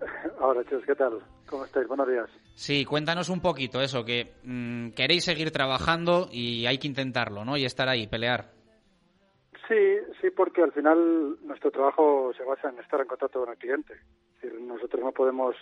[0.40, 1.20] Ahora, chicos, ¿qué tal?
[1.48, 1.86] ¿Cómo estáis?
[1.86, 2.28] Buenos días.
[2.54, 7.56] Sí, cuéntanos un poquito eso, que mm, queréis seguir trabajando y hay que intentarlo, ¿no?
[7.56, 8.52] Y estar ahí, pelear.
[9.68, 13.58] Sí, sí, porque al final nuestro trabajo se basa en estar en contacto con el
[13.58, 13.94] cliente.
[13.94, 15.54] Es decir, nosotros no podemos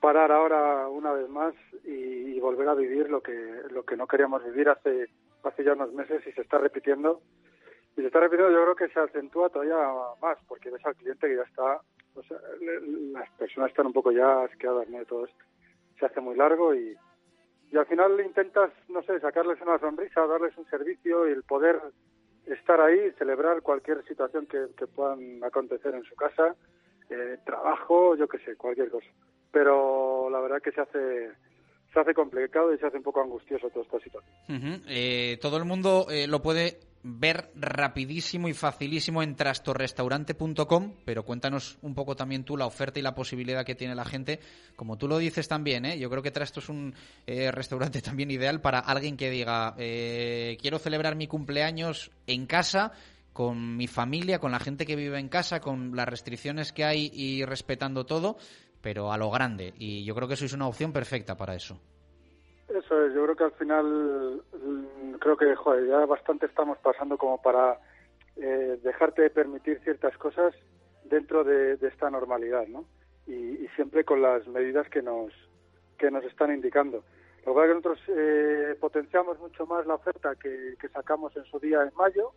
[0.00, 3.34] parar ahora una vez más y, volver a vivir lo que
[3.70, 5.10] lo que no queríamos vivir hace
[5.42, 7.20] hace ya unos meses y se está repitiendo.
[7.96, 9.76] Y se está repitiendo yo creo que se acentúa todavía
[10.22, 11.80] más porque ves al cliente que ya está
[13.12, 15.44] las personas están un poco ya asqueadas de todo esto.
[15.98, 16.96] Se hace muy largo y,
[17.70, 21.78] y al final intentas no sé sacarles una sonrisa darles un servicio y el poder
[22.46, 26.56] estar ahí celebrar cualquier situación que, que puedan acontecer en su casa
[27.10, 29.08] eh, trabajo yo qué sé cualquier cosa
[29.52, 31.30] pero la verdad que se hace
[31.92, 34.82] se hace complicado y se hace un poco angustioso toda esta situación.
[34.88, 41.78] Eh, todo el mundo eh, lo puede ver rapidísimo y facilísimo en trastorrestaurante.com, pero cuéntanos
[41.82, 44.38] un poco también tú la oferta y la posibilidad que tiene la gente.
[44.76, 45.98] Como tú lo dices también, ¿eh?
[45.98, 46.94] yo creo que Trasto es un
[47.26, 52.92] eh, restaurante también ideal para alguien que diga, quiero celebrar mi cumpleaños en casa
[53.32, 57.10] con mi familia, con la gente que vive en casa, con las restricciones que hay
[57.14, 58.36] y respetando todo,
[58.82, 59.72] pero a lo grande.
[59.78, 61.78] Y yo creo que sois una opción perfecta para eso.
[62.68, 67.18] Eso es, yo creo que al final, mm, creo que joder, ya bastante estamos pasando
[67.18, 67.78] como para
[68.36, 70.54] eh, dejarte permitir ciertas cosas
[71.04, 72.84] dentro de, esta normalidad, ¿no?
[73.26, 75.32] Y, siempre con las medidas que nos,
[75.98, 77.04] que nos están indicando.
[77.46, 81.58] Lo que que nosotros eh, potenciamos mucho más la oferta que, que sacamos en su
[81.58, 82.32] día en mayo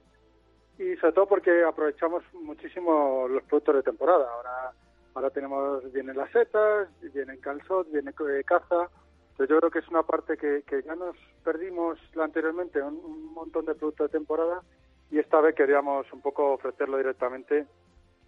[0.77, 4.27] y sobre todo porque aprovechamos muchísimo los productos de temporada.
[4.31, 4.71] Ahora
[5.15, 8.89] Ahora tenemos, vienen las setas, vienen calzot, viene eh, caza.
[9.31, 13.33] Entonces yo creo que es una parte que, que ya nos perdimos anteriormente, un, un,
[13.33, 14.61] montón de productos de temporada
[15.09, 17.65] y esta vez queríamos un poco ofrecerlo directamente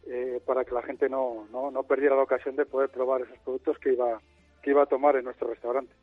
[0.07, 3.37] eh, para que la gente no, no, no perdiera la ocasión de poder probar esos
[3.39, 4.19] productos que iba,
[4.65, 5.93] que iba a tomar en nuestro restaurante.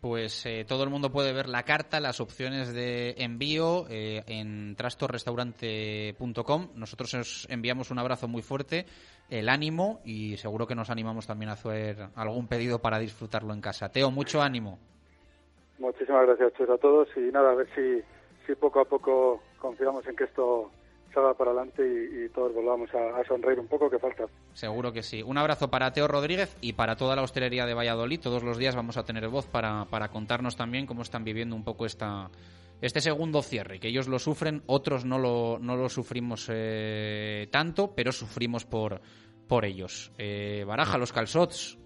[0.00, 4.74] Pues eh, todo el mundo puede ver la carta, las opciones de envío eh, en
[4.74, 6.70] trastorrestaurante.com.
[6.74, 8.86] Nosotros os enviamos un abrazo muy fuerte,
[9.30, 13.60] el ánimo y seguro que nos animamos también a hacer algún pedido para disfrutarlo en
[13.60, 13.88] casa.
[13.88, 14.80] Teo, mucho ánimo.
[15.78, 18.02] Muchísimas gracias a todos y nada, a ver si,
[18.48, 20.72] si poco a poco confiamos en que esto
[21.12, 24.24] para adelante y, todos volvamos a, sonreír un poco, que falta.
[24.52, 25.22] Seguro que sí.
[25.22, 28.20] Un abrazo para Teo Rodríguez y para toda la hostelería de Valladolid.
[28.20, 31.64] Todos los días vamos a tener voz para, para contarnos también cómo están viviendo un
[31.64, 32.30] poco esta,
[32.80, 37.94] este segundo cierre, que ellos lo sufren, otros no lo, no lo sufrimos eh, tanto,
[37.94, 39.00] pero sufrimos por,
[39.46, 40.12] por ellos.
[40.18, 41.78] Eh, baraja los calzots.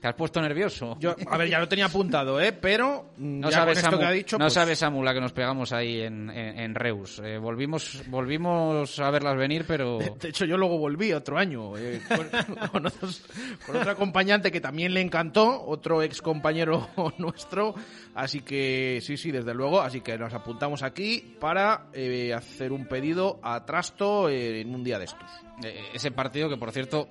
[0.00, 0.96] ¿Te has puesto nervioso?
[0.98, 2.52] Yo, a ver, ya lo tenía apuntado, ¿eh?
[2.52, 5.20] Pero no ya sabes, con esto Samu, que ha dicho, no pues, sabes, la que
[5.20, 7.20] nos pegamos ahí en, en- en Reus.
[7.22, 9.98] Eh, volvimos, volvimos a verlas venir, pero...
[9.98, 12.28] De hecho, yo luego volví otro año eh, con,
[12.72, 13.22] con otros-
[13.66, 16.88] con otro acompañante que también le encantó, otro ex compañero
[17.18, 17.74] nuestro.
[18.14, 19.82] Así que sí, sí, desde luego.
[19.82, 24.82] Así que nos apuntamos aquí para eh, hacer un pedido a Trasto eh, en un
[24.82, 25.30] día de estos.
[25.64, 27.08] Eh, ese partido que, por cierto,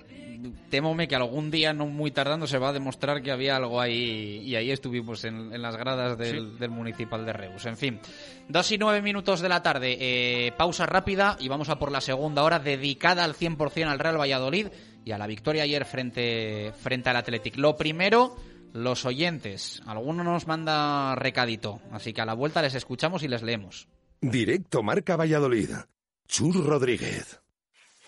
[0.70, 4.42] temome que algún día, no muy tardando, se va a demostrar que había algo ahí
[4.44, 7.66] y ahí estuvimos en, en las gradas del, del Municipal de Reus.
[7.66, 8.00] En fin,
[8.48, 12.00] dos y nueve minutos de la tarde, eh, pausa rápida y vamos a por la
[12.00, 14.68] segunda hora dedicada al 100% al Real Valladolid
[15.04, 17.56] y a la victoria ayer frente, frente al Athletic.
[17.56, 18.36] Lo primero,
[18.72, 19.82] los oyentes.
[19.86, 23.88] Alguno nos manda recadito, así que a la vuelta les escuchamos y les leemos.
[24.20, 25.70] Directo Marca Valladolid.
[26.28, 27.39] Chur Rodríguez.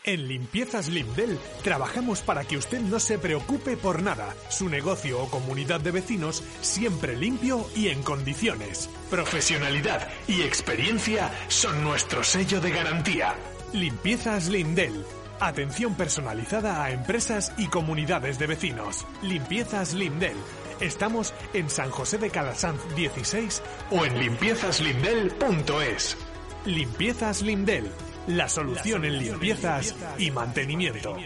[0.05, 4.35] En Limpiezas Limdel trabajamos para que usted no se preocupe por nada.
[4.51, 8.91] Su negocio o comunidad de vecinos siempre limpio y en condiciones.
[9.11, 13.37] Profesionalidad y experiencia son nuestro sello de garantía.
[13.73, 15.07] Limpiezas Lindel.
[15.39, 19.07] Atención personalizada a empresas y comunidades de vecinos.
[19.23, 20.37] Limpiezas Lindel.
[20.81, 26.17] Estamos en San José de Calasanz 16 o en limpiezaslindel.es.
[26.65, 27.89] Limpiezas Lindel.
[28.29, 31.17] La solución en limpiezas y mantenimiento.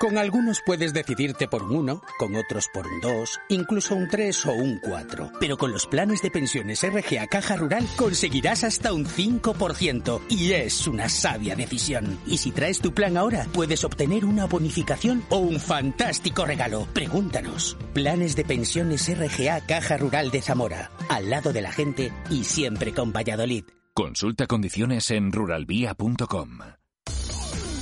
[0.00, 4.46] Con algunos puedes decidirte por un 1, con otros por un 2, incluso un 3
[4.46, 5.32] o un 4.
[5.40, 10.20] Pero con los planes de pensiones RGA Caja Rural conseguirás hasta un 5%.
[10.28, 12.18] Y es una sabia decisión.
[12.26, 16.86] Y si traes tu plan ahora, puedes obtener una bonificación o un fantástico regalo.
[16.92, 17.76] Pregúntanos.
[17.92, 20.90] Planes de pensiones RGA Caja Rural de Zamora.
[21.08, 23.64] Al lado de la gente y siempre con Valladolid.
[23.96, 26.83] Consulta condiciones en ruralvía.com.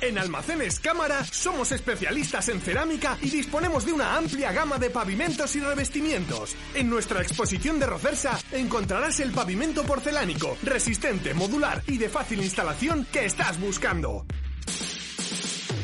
[0.00, 5.54] En Almacenes Cámara somos especialistas en cerámica y disponemos de una amplia gama de pavimentos
[5.56, 6.56] y revestimientos.
[6.74, 13.06] En nuestra exposición de Rocersa encontrarás el pavimento porcelánico, resistente, modular y de fácil instalación
[13.12, 14.24] que estás buscando.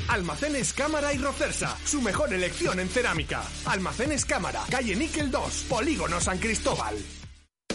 [0.08, 3.42] Almacenes Cámara y Rocersa, su mejor elección en cerámica.
[3.66, 6.96] Almacenes Cámara, calle Níquel 2, Polígono San Cristóbal.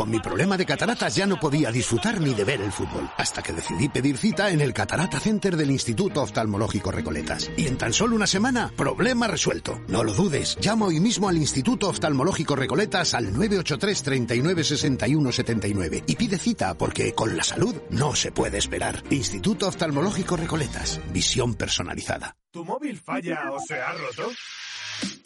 [0.00, 3.42] Con mi problema de cataratas ya no podía disfrutar ni de ver el fútbol, hasta
[3.42, 7.50] que decidí pedir cita en el Catarata Center del Instituto Oftalmológico Recoletas.
[7.54, 9.78] Y en tan solo una semana, problema resuelto.
[9.88, 16.04] No lo dudes, llama hoy mismo al Instituto Oftalmológico Recoletas al 983 39 61 79
[16.06, 19.02] y pide cita porque con la salud no se puede esperar.
[19.10, 22.34] Instituto Oftalmológico Recoletas, visión personalizada.
[22.50, 24.30] ¿Tu móvil falla o se ha roto?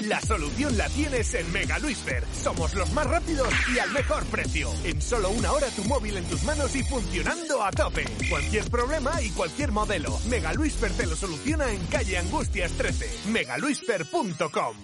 [0.09, 2.25] La solución la tienes en Mega Luisfer.
[2.33, 4.71] Somos los más rápidos y al mejor precio.
[4.85, 8.05] En solo una hora tu móvil en tus manos y funcionando a tope.
[8.29, 10.19] Cualquier problema y cualquier modelo.
[10.29, 13.31] Mega Luisfer te lo soluciona en calle Angustias 13.
[13.31, 14.77] megaluisfer.com.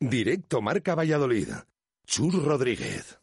[0.00, 1.48] Directo Marca Valladolid.
[2.06, 3.18] Chur Rodríguez.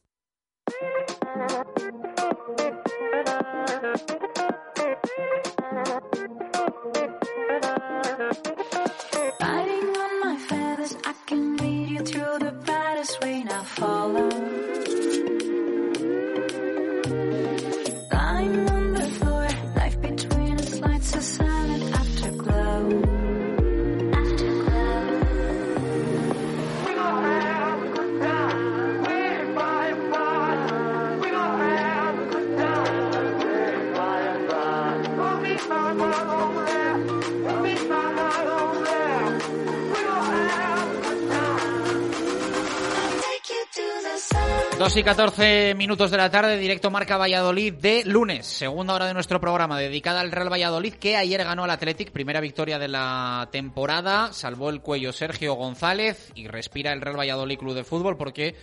[44.84, 49.14] 2 y 14 minutos de la tarde, directo Marca Valladolid de lunes, segunda hora de
[49.14, 53.48] nuestro programa dedicada al Real Valladolid que ayer ganó al Athletic, primera victoria de la
[53.50, 58.58] temporada, salvó el cuello Sergio González y respira el Real Valladolid Club de Fútbol porque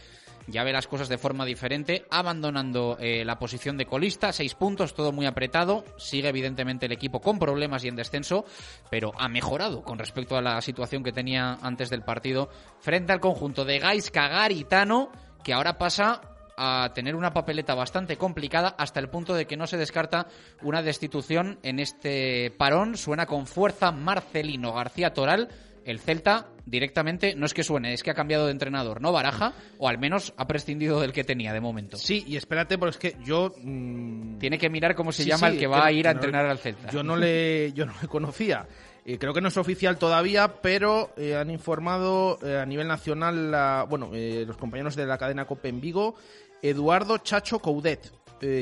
[0.46, 4.92] ya ve las cosas de forma diferente, abandonando eh, la posición de colista, seis puntos,
[4.92, 8.44] todo muy apretado, sigue evidentemente el equipo con problemas y en descenso,
[8.90, 13.20] pero ha mejorado con respecto a la situación que tenía antes del partido frente al
[13.20, 15.10] conjunto de Gaisca Garitano,
[15.42, 16.20] que ahora pasa
[16.62, 20.26] a tener una papeleta bastante complicada hasta el punto de que no se descarta
[20.62, 22.96] una destitución en este parón.
[22.96, 25.48] Suena con fuerza Marcelino García Toral.
[25.82, 29.54] El Celta directamente no es que suene, es que ha cambiado de entrenador, no baraja,
[29.78, 31.96] o al menos ha prescindido del que tenía de momento.
[31.96, 33.54] Sí, y espérate, porque es que yo...
[33.62, 36.12] mm, Tiene que mirar cómo se Sí, llama sí, el que va a ir a
[36.12, 36.90] no- entrenar al Celta.
[36.90, 38.66] Yo no le, yo no le conocía.
[39.12, 43.50] Eh, creo que no es oficial todavía, pero eh, han informado eh, a nivel nacional,
[43.50, 46.14] la- bueno, los compañeros de la cadena Cope en Vigo,
[46.62, 48.12] Eduardo Chacho Coudet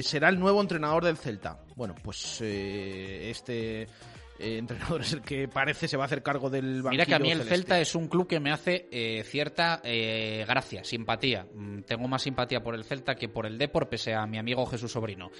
[0.03, 1.61] será el nuevo entrenador del Celta.
[1.77, 3.87] Bueno, pues este
[4.41, 7.19] entrenador es el que parece se va a hacer cargo del banquillo Mira que a
[7.21, 7.55] mí el celeste.
[7.57, 8.89] Celta es un club que me hace
[9.25, 11.47] cierta gracia, simpatía.
[11.55, 14.67] Mm, Tengo más simpatía por el Celta que por el Depor, pese a mi amigo
[14.67, 15.31] Jesús Sobrino.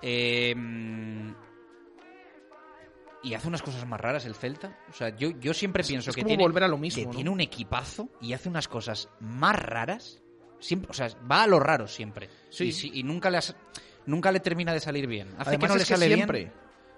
[0.00, 1.32] Eh, mm,
[3.22, 4.78] y hace unas cosas más raras el Celta.
[4.90, 7.14] O sea, yo, yo siempre pienso es que tiene, volver a lo mismo, que ¿no?
[7.14, 10.20] tiene un equipazo y hace unas cosas más raras.
[10.60, 12.28] Siempre, o sea, va a lo raro siempre.
[12.50, 12.64] Sí.
[12.64, 13.54] Y, si- y nunca, le has-
[14.06, 15.28] nunca le termina de salir bien.
[15.38, 16.38] Hace Además que no le sale siempre.
[16.40, 16.52] bien.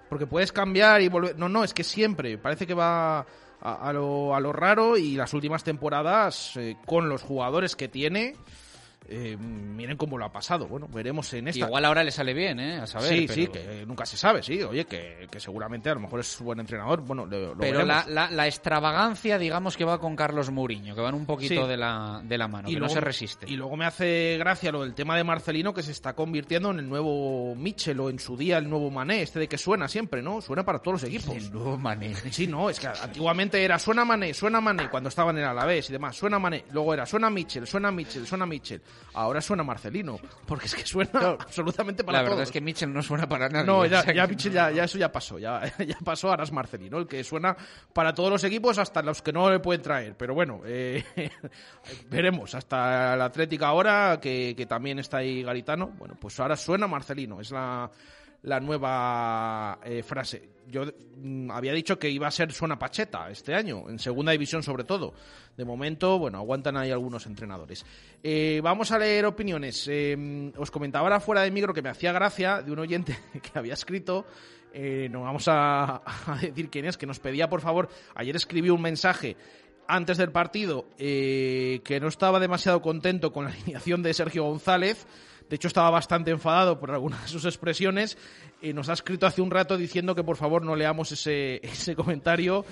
[0.09, 1.37] Porque puedes cambiar y volver.
[1.37, 2.37] No, no, es que siempre.
[2.37, 3.25] Parece que va a,
[3.61, 8.35] a lo, a lo raro y las últimas temporadas, eh, con los jugadores que tiene,
[9.11, 10.67] eh, miren cómo lo ha pasado.
[10.67, 11.65] Bueno, veremos en esta.
[11.65, 12.77] Igual ahora le sale bien, ¿eh?
[12.79, 13.09] A saber.
[13.09, 14.61] sí, pero- sí, que nunca se sabe, sí.
[14.63, 17.01] Oye, que, que seguramente a lo mejor es buen entrenador.
[17.01, 21.01] Bueno, lo, lo Pero la, la- la extravagancia, digamos que va con Carlos Mourinho, que
[21.01, 21.69] van un poquito Sí.
[21.69, 23.45] de, la, de la mano, que luego- no se resiste.
[23.49, 26.79] Y luego me hace gracia lo del tema de Marcelino que se está convirtiendo en
[26.79, 30.21] el nuevo Mitchell o en su día el nuevo Mané, este de que suena siempre,
[30.21, 30.41] ¿no?
[30.41, 31.35] Suena para todos los equipos.
[31.35, 32.15] El nuevo Mané.
[32.31, 35.89] Sí, no, es que antiguamente era suena Mané, suena Mané cuando estaban en el Alavés
[35.89, 38.81] y demás, suena Mané, luego era suena Mitchell, suena Mitchell, suena Mitchell.
[39.13, 42.49] Ahora suena Marcelino, porque es que suena absolutamente para la verdad todos.
[42.49, 43.65] es que Mitchell no suena para nada.
[43.65, 46.97] No, ya, ya, Mitchell ya, ya eso ya pasó, ya, ya pasó, ahora es Marcelino,
[46.97, 47.55] el que suena
[47.93, 50.15] para todos los equipos, hasta los que no le pueden traer.
[50.15, 51.03] Pero bueno, eh,
[52.09, 56.87] veremos, hasta el Atlético ahora, que, que también está ahí Garitano, bueno, pues ahora suena
[56.87, 57.89] Marcelino, es la,
[58.43, 60.49] la nueva eh, frase.
[60.67, 60.83] Yo
[61.17, 64.83] mm, había dicho que iba a ser suena Pacheta este año, en segunda división sobre
[64.83, 65.13] todo.
[65.57, 67.85] De momento, bueno, aguantan ahí algunos entrenadores.
[68.23, 69.87] Eh, vamos a leer opiniones.
[69.89, 73.59] Eh, os comentaba ahora fuera de micro que me hacía gracia de un oyente que
[73.59, 74.25] había escrito.
[74.73, 77.89] eh, no vamos a, a decir quién es, que nos pedía por favor.
[78.15, 79.35] Ayer escribió un mensaje
[79.91, 85.05] antes del partido eh, que no estaba demasiado contento con la alineación de Sergio González.
[85.51, 88.17] De hecho, estaba bastante enfadado por algunas de sus expresiones.
[88.61, 91.93] Eh, nos ha escrito hace un rato diciendo que por favor no leamos ese, ese
[91.93, 92.63] comentario,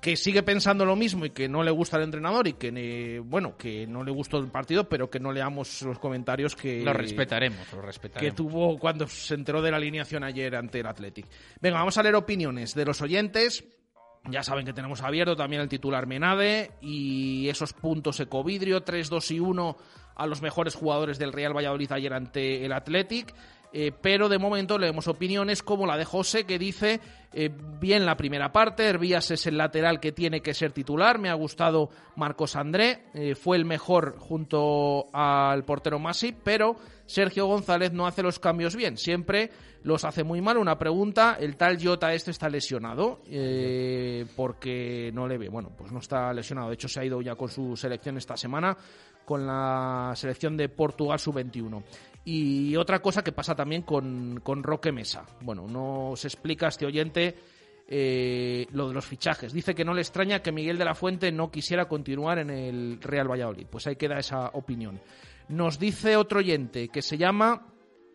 [0.00, 3.18] que sigue pensando lo mismo y que no le gusta el entrenador y que, eh,
[3.18, 6.80] bueno, que no le gustó el partido, pero que no leamos los comentarios que...
[6.84, 8.36] Lo respetaremos, lo que respetaremos.
[8.36, 11.26] tuvo cuando se enteró de la alineación ayer ante el Athletic.
[11.60, 13.64] Venga, vamos a leer opiniones de los oyentes.
[14.30, 19.30] Ya saben que tenemos abierto también el titular Menade y esos puntos Ecovidrio, 3, 2
[19.30, 19.76] y 1
[20.16, 23.34] a los mejores jugadores del Real Valladolid ayer ante el Athletic.
[23.72, 27.00] Eh, pero de momento leemos opiniones como la de José que dice
[27.34, 31.28] eh, bien la primera parte, Hervías es el lateral que tiene que ser titular, me
[31.28, 36.76] ha gustado Marcos André, eh, fue el mejor junto al portero Masi, pero
[37.08, 39.50] Sergio González no hace los cambios bien, siempre
[39.82, 40.58] los hace muy mal.
[40.58, 45.90] Una pregunta, el tal Jota este está lesionado eh, porque no le ve, bueno, pues
[45.90, 48.76] no está lesionado, de hecho se ha ido ya con su selección esta semana
[49.24, 51.82] con la selección de Portugal sub-21.
[52.24, 55.24] Y otra cosa que pasa también con, con Roque Mesa.
[55.42, 57.34] Bueno, nos explica este oyente
[57.90, 59.52] eh, lo de los fichajes.
[59.52, 63.00] Dice que no le extraña que Miguel de la Fuente no quisiera continuar en el
[63.00, 63.66] Real Valladolid.
[63.70, 65.00] Pues ahí queda esa opinión.
[65.48, 67.72] Nos dice otro oyente que se llama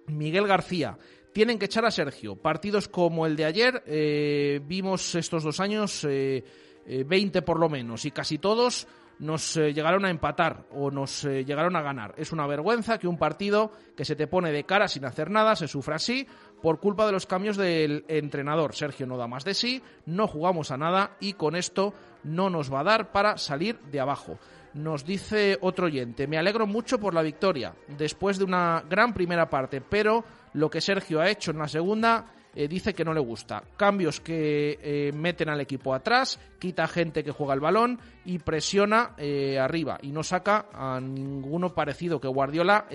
[0.07, 0.97] Miguel García.
[1.33, 2.35] Tienen que echar a Sergio.
[2.35, 6.43] Partidos como el de ayer, eh, vimos estos dos años eh,
[6.85, 8.87] eh, 20 por lo menos y casi todos
[9.19, 12.13] nos eh, llegaron a empatar o nos eh, llegaron a ganar.
[12.17, 15.55] Es una vergüenza que un partido que se te pone de cara sin hacer nada
[15.55, 16.27] se sufra así
[16.61, 18.75] por culpa de los cambios del entrenador.
[18.75, 21.93] Sergio no da más de sí, no jugamos a nada y con esto
[22.23, 24.39] no nos va a dar para salir de abajo.
[24.73, 29.49] Nos dice otro oyente, me alegro mucho por la victoria, después de una gran primera
[29.49, 30.23] parte, pero
[30.53, 32.25] lo que Sergio ha hecho en la segunda
[32.55, 33.63] eh, dice que no le gusta.
[33.77, 39.13] Cambios que eh, meten al equipo atrás, quita gente que juega el balón y presiona
[39.17, 42.87] eh, arriba y no saca a ninguno parecido que Guardiola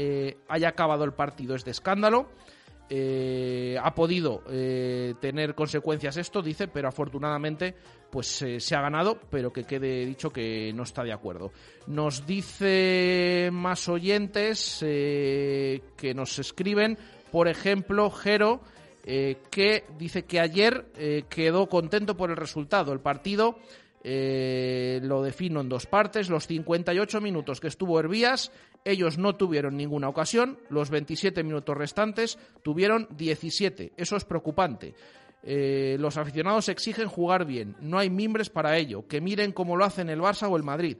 [0.48, 1.54] haya acabado el partido.
[1.54, 2.28] Es de escándalo
[2.90, 7.74] eh, ha podido eh, tener consecuencias esto, dice, pero afortunadamente
[8.10, 11.52] pues eh, se ha ganado, pero que quede dicho que no está de acuerdo.
[11.86, 16.96] Nos dice más oyentes que nos escriben,
[17.30, 18.62] por ejemplo, Jero,
[19.04, 20.86] que dice que ayer
[21.28, 22.92] quedó contento por el resultado.
[22.92, 23.58] El partido
[24.02, 26.30] lo defino en dos partes.
[26.30, 28.50] Los 58 minutos que estuvo Hervías,
[28.84, 30.58] ellos no tuvieron ninguna ocasión.
[30.68, 33.92] Los 27 minutos restantes tuvieron 17.
[33.96, 34.94] Eso es preocupante.
[35.42, 37.76] Eh, los aficionados exigen jugar bien.
[37.80, 39.06] No hay mimbres para ello.
[39.06, 40.96] Que miren cómo lo hacen el Barça o el Madrid.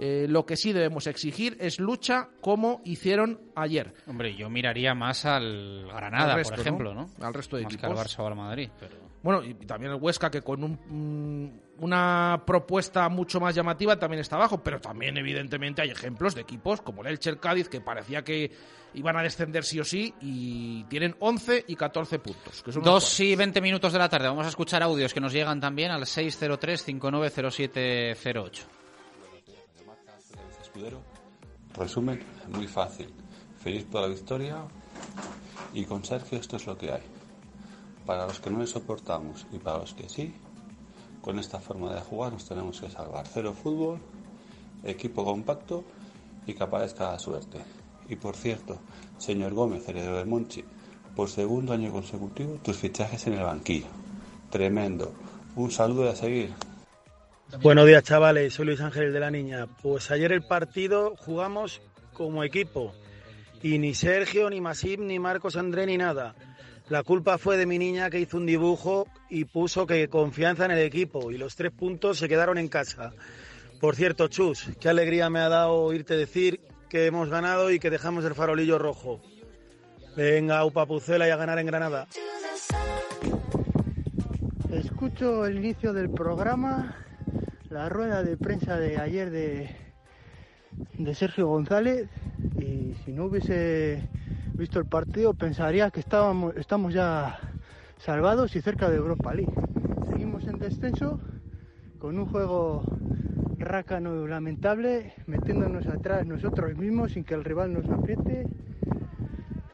[0.00, 3.92] Eh, lo que sí debemos exigir es lucha como hicieron ayer.
[4.06, 7.10] Hombre, yo miraría más al Granada, Al resto, por ejemplo, ¿no?
[7.20, 7.92] Al resto de más equipos.
[7.92, 8.70] que al Barça o al Madrid.
[8.78, 8.94] Pero...
[9.22, 14.20] Bueno, y también el Huesca, que con un, mm, una propuesta mucho más llamativa también
[14.20, 17.80] está abajo, pero también evidentemente hay ejemplos de equipos como el Elche, el Cádiz, que
[17.80, 18.52] parecía que
[18.94, 22.62] iban a descender sí o sí y tienen 11 y 14 puntos.
[22.62, 22.84] Que son
[23.18, 24.28] y 20 minutos de la tarde.
[24.28, 28.77] Vamos a escuchar audios que nos llegan también al 603-590708.
[30.78, 31.00] Escudero.
[31.74, 32.20] Resumen,
[32.54, 33.12] muy fácil.
[33.58, 34.58] Feliz por la victoria
[35.74, 37.02] y con Sergio esto es lo que hay.
[38.06, 40.32] Para los que no le soportamos y para los que sí,
[41.20, 43.26] con esta forma de jugar nos tenemos que salvar.
[43.26, 43.98] Cero fútbol,
[44.84, 45.82] equipo compacto
[46.46, 47.58] y que aparezca la suerte.
[48.08, 48.78] Y por cierto,
[49.18, 50.64] señor Gómez, heredero de Monchi,
[51.16, 53.88] por segundo año consecutivo tus fichajes en el banquillo.
[54.48, 55.12] Tremendo.
[55.56, 56.54] Un saludo y a seguir.
[57.56, 58.52] Buenos días, chavales.
[58.52, 59.66] Soy Luis Ángel de la Niña.
[59.82, 61.80] Pues ayer el partido jugamos
[62.12, 62.92] como equipo.
[63.62, 66.34] Y ni Sergio, ni Masip, ni Marcos André, ni nada.
[66.90, 70.72] La culpa fue de mi niña que hizo un dibujo y puso que confianza en
[70.72, 71.32] el equipo.
[71.32, 73.12] Y los tres puntos se quedaron en casa.
[73.80, 76.60] Por cierto, Chus, qué alegría me ha dado oírte decir
[76.90, 79.20] que hemos ganado y que dejamos el farolillo rojo.
[80.16, 82.08] Venga, Upa Pucela y a ganar en Granada.
[84.70, 86.94] Escucho el inicio del programa,
[87.70, 89.68] la rueda de prensa de ayer de,
[91.14, 92.08] Sergio González
[92.58, 94.08] y si no hubiese
[94.54, 97.38] visto el partido pensaría que estábamos, estamos ya
[97.98, 99.52] salvados y cerca de Europa League.
[100.08, 101.20] Seguimos en descenso
[101.98, 102.82] con un juego
[103.58, 108.46] rácano lamentable, metiéndonos atrás nosotros mismos sin que el rival nos apriete,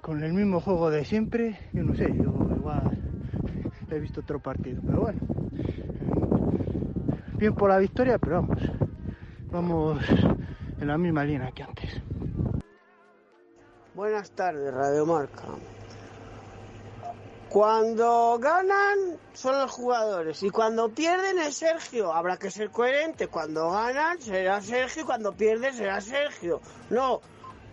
[0.01, 1.59] con el mismo juego de siempre.
[1.73, 2.99] Yo no sé, yo igual
[3.91, 5.21] he visto otro partido, pero bueno.
[7.37, 8.59] Bien por la victoria, pero vamos,
[9.51, 10.03] vamos
[10.81, 12.01] en la misma línea que antes.
[13.95, 15.43] Buenas tardes, Radio Marca.
[17.49, 22.13] Cuando ganan son los jugadores y cuando pierden es Sergio.
[22.13, 23.29] Habrá que ser coherente.
[23.29, 26.61] Cuando ganan será Sergio y cuando pierden será Sergio.
[26.91, 27.21] No,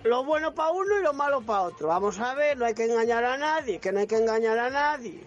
[0.04, 1.88] lo bueno para uno y lo malo para otro.
[1.88, 4.70] Vamos a ver, no hay que engañar a nadie, que no hay que engañar a
[4.70, 5.24] nadie.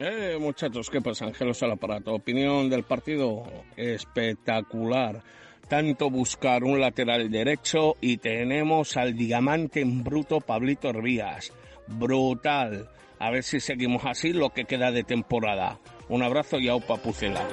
[0.00, 1.24] Eh, muchachos, ¿qué pasa?
[1.24, 2.14] Ángelos al aparato.
[2.14, 3.42] Opinión del partido
[3.76, 5.22] espectacular.
[5.68, 11.52] Tanto buscar un lateral derecho y tenemos al diamante en bruto Pablito Hervías.
[11.88, 12.88] Brutal.
[13.18, 15.80] A ver si seguimos así lo que queda de temporada.
[16.08, 17.46] Un abrazo y aupa pucela.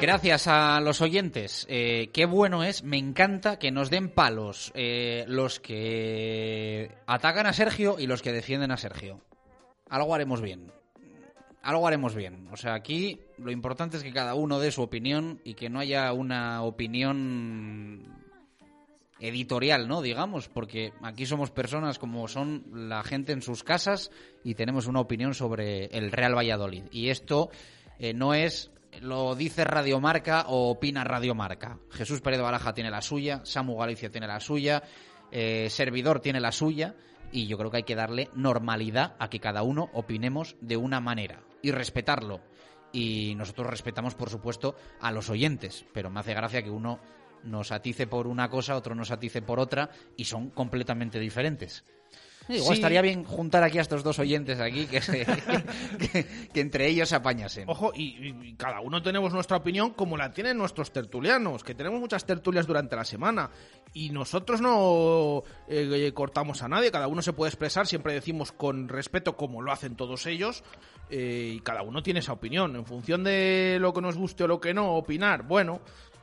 [0.00, 1.64] Gracias a los oyentes.
[1.70, 7.52] Eh, qué bueno es, me encanta que nos den palos eh, los que atacan a
[7.52, 9.20] Sergio y los que defienden a Sergio.
[9.92, 10.72] Algo haremos bien.
[11.60, 12.48] Algo haremos bien.
[12.50, 15.80] O sea, aquí lo importante es que cada uno dé su opinión y que no
[15.80, 18.00] haya una opinión
[19.20, 20.00] editorial, ¿no?
[20.00, 24.10] Digamos, porque aquí somos personas como son la gente en sus casas
[24.42, 26.84] y tenemos una opinión sobre el Real Valladolid.
[26.90, 27.50] Y esto
[27.98, 28.70] eh, no es
[29.02, 31.78] lo dice Radiomarca o opina Radiomarca.
[31.90, 34.82] Jesús Pérez Baraja tiene la suya, Samu Galicia tiene la suya,
[35.30, 36.94] eh, Servidor tiene la suya
[37.32, 41.00] y yo creo que hay que darle normalidad a que cada uno opinemos de una
[41.00, 42.40] manera y respetarlo.
[42.92, 47.00] Y nosotros respetamos, por supuesto, a los oyentes, pero me hace gracia que uno
[47.42, 51.84] nos atice por una cosa, otro nos atice por otra y son completamente diferentes.
[52.48, 52.72] Igual Sí.
[52.74, 55.24] estaría bien juntar aquí a estos dos oyentes aquí que, se-
[55.98, 57.68] que- que entre ellos se apañasen.
[57.68, 61.74] Ojo, y, y- y cada uno tenemos nuestra opinión como la tienen nuestros tertulianos, que
[61.74, 63.50] tenemos muchas tertulias durante la semana.
[63.94, 68.50] Y nosotros no eh, eh, cortamos a nadie, cada uno se puede expresar, siempre decimos
[68.52, 70.64] con respeto como lo hacen todos ellos,
[71.10, 72.74] eh, y cada uno tiene esa opinión.
[72.74, 75.80] En función de lo que nos guste o lo que no, opinar, bueno,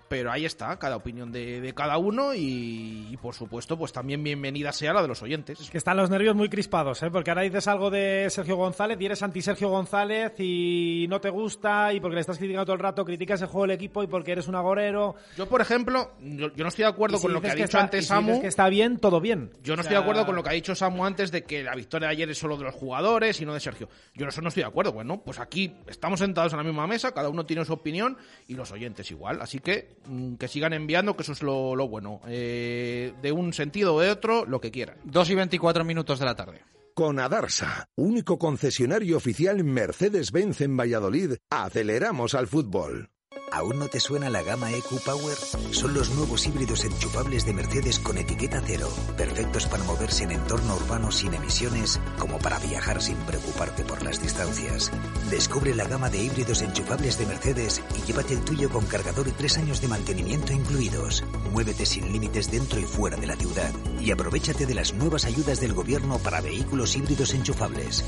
[0.10, 4.24] pero ahí está, cada opinión de, de cada uno y, y, por supuesto, pues también
[4.24, 5.70] bienvenida sea la de los oyentes.
[5.70, 7.12] Que están los nervios muy crispados, ¿eh?
[7.12, 11.30] porque ahora dices algo de Sergio González y eres anti Sergio González y no te
[11.30, 14.08] gusta y porque le estás criticando todo el rato, criticas el juego del equipo y
[14.08, 15.16] porque eres un agorero.
[15.38, 17.66] Yo, por ejemplo, yo, yo no estoy de acuerdo si con lo que ha dicho
[17.66, 18.42] está- antes si Samu.
[18.42, 19.52] que está bien, todo bien.
[19.64, 21.64] Yo no O estoy de acuerdo con lo que ha dicho Samu antes de que
[21.64, 23.90] la victoria de ayer es solo de los jugadores y no de Sergio.
[24.16, 24.92] Yo eso no estoy de acuerdo.
[24.92, 28.18] Bueno, pues aquí estamos sentados en la misma mesa, cada uno tiene su opinión
[28.48, 29.42] y los oyentes igual.
[29.42, 29.99] Así que
[30.38, 32.22] que sigan enviando, que eso es lo, lo bueno.
[32.28, 34.98] Eh, de un sentido o de otro, lo que quieran.
[35.06, 36.62] 2 y 24 minutos de la tarde.
[36.94, 43.10] Con Adarsa, único concesionario oficial Mercedes-Benz en Valladolid, aceleramos al fútbol.
[43.52, 45.38] ¿Aún no te suena la gama EQ Power?
[45.72, 50.76] Son los nuevos híbridos enchufables de Mercedes con etiqueta cero, perfectos para moverse en entorno
[50.76, 54.92] urbano sin emisiones, como para viajar sin preocuparte por las distancias.
[55.30, 59.32] Descubre la gama de híbridos enchufables de Mercedes y llévate el tuyo con cargador y
[59.32, 61.24] tres años de mantenimiento incluidos.
[61.52, 65.60] Muévete sin límites dentro y fuera de la ciudad y aprovechate de las nuevas ayudas
[65.60, 68.06] del gobierno para vehículos híbridos enchufables.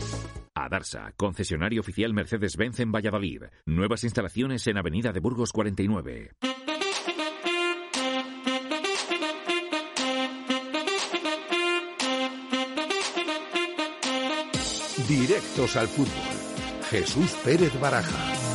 [0.65, 3.43] Adarsa, concesionario oficial Mercedes-Benz en Valladolid.
[3.65, 6.31] Nuevas instalaciones en Avenida de Burgos 49.
[15.07, 16.11] Directos al fútbol.
[16.89, 18.50] Jesús Pérez Baraja.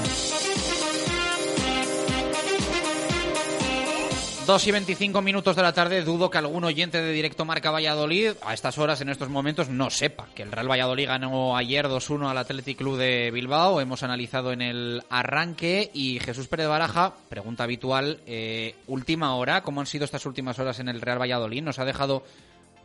[4.46, 8.34] 2 y 25 minutos de la tarde, dudo que algún oyente de Directo Marca Valladolid
[8.42, 12.30] a estas horas, en estos momentos, no sepa que el Real Valladolid ganó ayer 2-1
[12.30, 13.80] al Athletic Club de Bilbao.
[13.80, 19.80] Hemos analizado en el arranque y Jesús Pérez Baraja, pregunta habitual, eh, última hora, ¿cómo
[19.80, 21.64] han sido estas últimas horas en el Real Valladolid?
[21.64, 22.22] ¿Nos ha dejado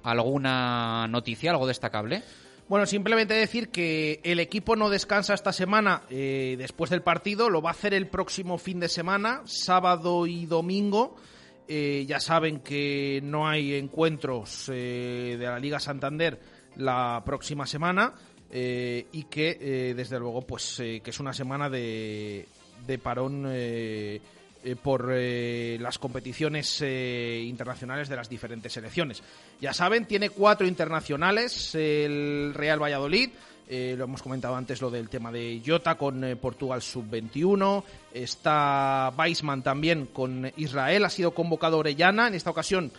[0.01, 2.23] alguna noticia, algo destacable?
[2.69, 7.61] Bueno, simplemente decir que el equipo no descansa esta semana eh, después del partido, lo
[7.61, 11.17] va a hacer el próximo fin de semana, sábado y domingo.
[11.73, 16.37] Eh, ya saben que no hay encuentros eh, de la Liga Santander
[16.75, 18.13] la próxima semana
[18.51, 22.45] eh, y que desde luego pues que es una semana de,
[22.85, 23.49] de parón
[24.83, 29.23] por las competiciones internacionales de las diferentes selecciones.
[29.61, 33.29] Ya saben, tiene cuatro internacionales el Real Valladolid.
[33.73, 37.81] Eh, lo hemos comentado antes lo del tema de Jota con eh, Portugal sub-21.
[38.13, 41.05] Está Weisman también con Israel.
[41.05, 42.27] Ha sido convocado Orellana.
[42.27, 42.91] En esta ocasión,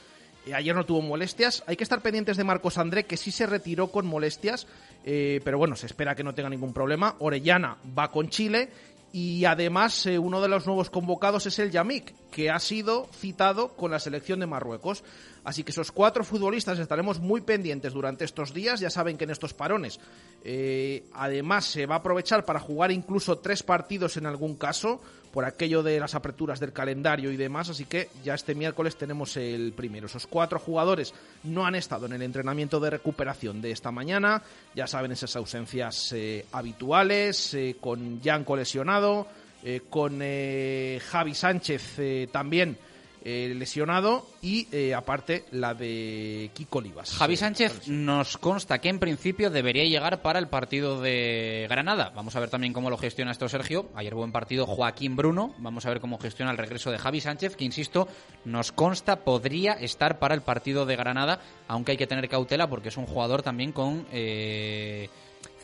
[0.47, 1.63] eh, ayer no tuvo molestias.
[1.67, 4.67] Hay que estar pendientes de Marcos André, que sí se retiró con molestias.
[5.05, 7.17] pero bueno, se espera que no tenga ningún problema.
[7.19, 8.71] Orellana va con Chile.
[9.13, 13.91] Y además, uno de los nuevos convocados es el Yamik, que ha sido citado con
[13.91, 15.05] la selección de Marruecos.
[15.45, 18.81] Así que esos cuatro futbolistas estaremos muy pendientes durante estos días.
[18.81, 19.99] Ya saben que en estos parones,
[20.45, 25.01] eh, además, se va a aprovechar para jugar incluso tres partidos en algún caso,
[25.33, 27.71] por aquello de las aperturas del calendario y demás.
[27.71, 30.07] Así que ya este miércoles tenemos el primero.
[30.07, 34.43] Esos cuatro jugadores no han estado en el entrenamiento de recuperación de esta mañana.
[34.75, 39.27] Ya saben esas ausencias eh, habituales, eh, con Yanko lesionado,
[39.65, 42.77] eh, con eh, Javi Sánchez también
[43.25, 47.15] eh, lesionado y eh, aparte la de Kiko Olivas.
[47.15, 52.13] Javi Sánchez nos consta que en principio debería llegar para el partido de Granada.
[52.15, 53.89] Vamos a ver también cómo lo gestiona esto Sergio.
[53.95, 55.55] Ayer buen partido Joaquín Bruno.
[55.59, 58.09] Vamos a ver cómo gestiona el regreso de Javi Sánchez, que insisto,
[58.45, 62.89] nos consta podría estar para el partido de Granada, aunque hay que tener cautela porque
[62.89, 65.09] es un jugador también con eh,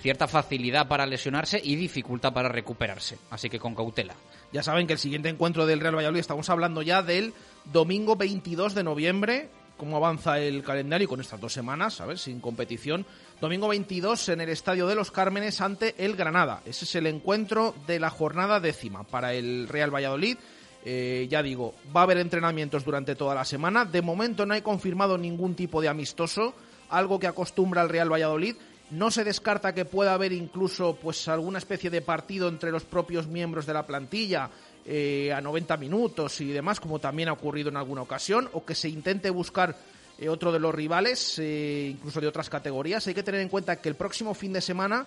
[0.01, 3.19] cierta facilidad para lesionarse y dificultad para recuperarse.
[3.31, 4.15] Así que con cautela.
[4.53, 7.35] Ya saben que el siguiente encuentro del Real Valladolid estamos hablando ya del
[7.73, 9.51] domingo 22 de noviembre.
[9.77, 13.07] Cómo avanza el calendario con estas dos semanas, a ver, sin competición.
[13.41, 16.63] Domingo 22 en el Estadio de los Cármenes ante el Granada.
[16.67, 20.37] Ese es el encuentro de la jornada décima para el Real Valladolid.
[20.85, 23.85] Eh, ya digo, va a haber entrenamientos durante toda la semana.
[23.85, 26.55] De momento no hay confirmado ningún tipo de amistoso,
[26.89, 28.57] algo que acostumbra el Real Valladolid.
[28.91, 33.29] No se descarta que pueda haber incluso pues alguna especie de partido entre los propios
[33.29, 34.51] miembros de la plantilla
[34.91, 38.75] eh, a 90 minutos y demás, como también ha ocurrido en alguna ocasión, o que
[38.75, 39.77] se intente buscar
[40.19, 43.07] eh, otro de los rivales, eh, incluso de otras categorías.
[43.07, 45.07] Hay que tener en cuenta que el próximo fin de semana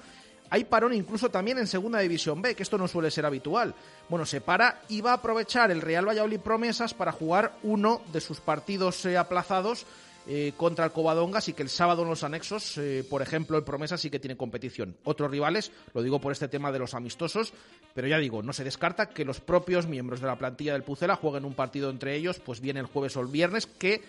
[0.52, 3.74] hay parón incluso también en Segunda División B, que esto no suele ser habitual.
[4.08, 8.22] Bueno, se para y va a aprovechar el Real Valladolid Promesas para jugar uno de
[8.22, 9.86] sus partidos eh, aplazados
[10.34, 13.66] eh, contra el Covadonga, así que el sábado en los anexos, eh, por ejemplo, el
[13.66, 14.96] Promesa sí que tiene competición.
[15.04, 17.52] Otros rivales, lo digo por este tema de los amistosos,
[17.94, 21.18] pero ya digo, no se descarta que los propios miembros de la plantilla del Pucela
[21.18, 24.04] jueguen un partido entre ellos, pues bien el jueves o el viernes, que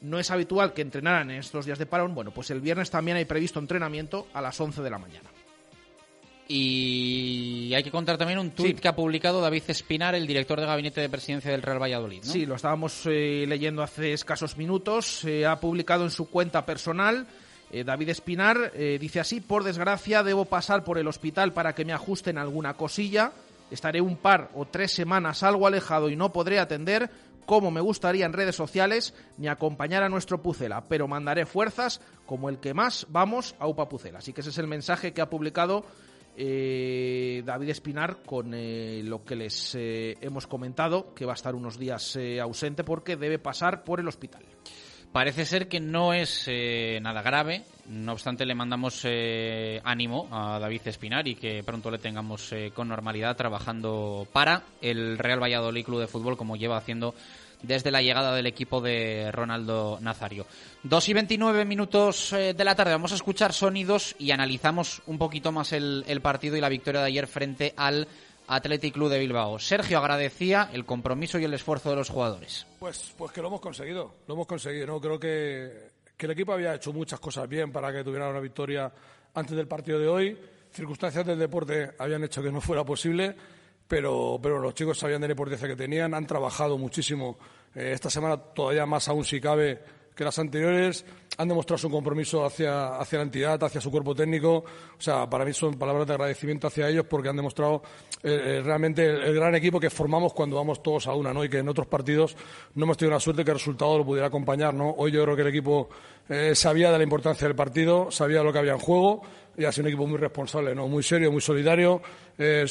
[0.00, 2.12] no es habitual que entrenaran en estos días de parón.
[2.12, 5.30] Bueno, pues el viernes también hay previsto entrenamiento a las 11 de la mañana.
[6.50, 10.64] Y hay que contar también un tuit que ha publicado David Espinar, el director de
[10.64, 12.24] gabinete de presidencia del Real Valladolid.
[12.24, 12.32] ¿no?
[12.32, 15.24] Sí, lo estábamos eh, leyendo hace escasos minutos.
[15.24, 17.26] Eh, ha publicado en su cuenta personal.
[17.70, 21.84] eh, David Espinar eh, dice así, por desgracia debo pasar por el hospital para que
[21.84, 23.30] me ajusten alguna cosilla.
[23.70, 27.10] Estaré un par o tres semanas algo alejado y no podré atender
[27.44, 32.48] como me gustaría en redes sociales ni acompañar a nuestro Pucela, pero mandaré fuerzas como
[32.48, 34.18] el que más vamos a UPA Pucela.
[34.20, 35.84] Así que ese es el mensaje que ha publicado
[36.38, 41.54] eh, David Espinar con eh, lo que les eh, hemos comentado, que va a estar
[41.54, 44.44] unos días eh, ausente porque debe pasar por el hospital.
[45.10, 46.48] Parece ser que no es
[47.00, 49.06] nada grave, no obstante le mandamos
[49.82, 55.42] ánimo a David Espinar y que pronto le tengamos con normalidad trabajando para el Real
[55.42, 57.14] Valladolid Club de Fútbol como lleva haciendo
[57.62, 60.46] desde la llegada del equipo de Ronaldo Nazario.
[60.82, 65.18] Dos y 29 minutos eh, de la tarde vamos a escuchar sonidos y analizamos un
[65.18, 68.06] poquito más el, el partido y la victoria de ayer frente al
[68.48, 69.58] Athletic Club de Bilbao.
[69.58, 72.66] Sergio agradecía el compromiso y el esfuerzo de los jugadores.
[72.78, 74.86] Pues, pues que lo hemos conseguido, lo hemos conseguido.
[74.86, 75.00] ¿no?
[75.00, 78.90] Creo que, que el equipo había hecho muchas cosas bien para que tuviera una victoria
[79.34, 80.38] antes del partido de hoy.
[80.72, 83.34] Circunstancias del deporte habían hecho que no fuera posible,
[83.88, 87.38] pero, pero los chicos sabían de la importancia que tenían, han trabajado muchísimo.
[87.74, 89.80] Eh, esta semana todavía más aún si cabe
[90.14, 91.04] que las anteriores,
[91.36, 94.56] han demostrado su compromiso hacia, hacia la entidad, hacia su cuerpo técnico.
[94.56, 97.82] O sea, para mí son palabras de agradecimiento hacia ellos porque han demostrado
[98.24, 101.44] eh, eh, realmente el, gran equipo que formamos cuando vamos todos a una, ¿no?
[101.44, 102.36] Y que en otros partidos
[102.74, 104.90] no hemos tenido la suerte que el resultado lo pudiera acompañar, ¿no?
[104.90, 105.88] Hoy yo creo que el equipo
[106.52, 109.22] sabía de la importancia del partido, sabía lo que había en juego
[109.58, 110.86] y ha sido un equipo muy responsable, ¿no?
[110.86, 112.00] Muy serio, muy solidario,
[112.38, 112.64] eh,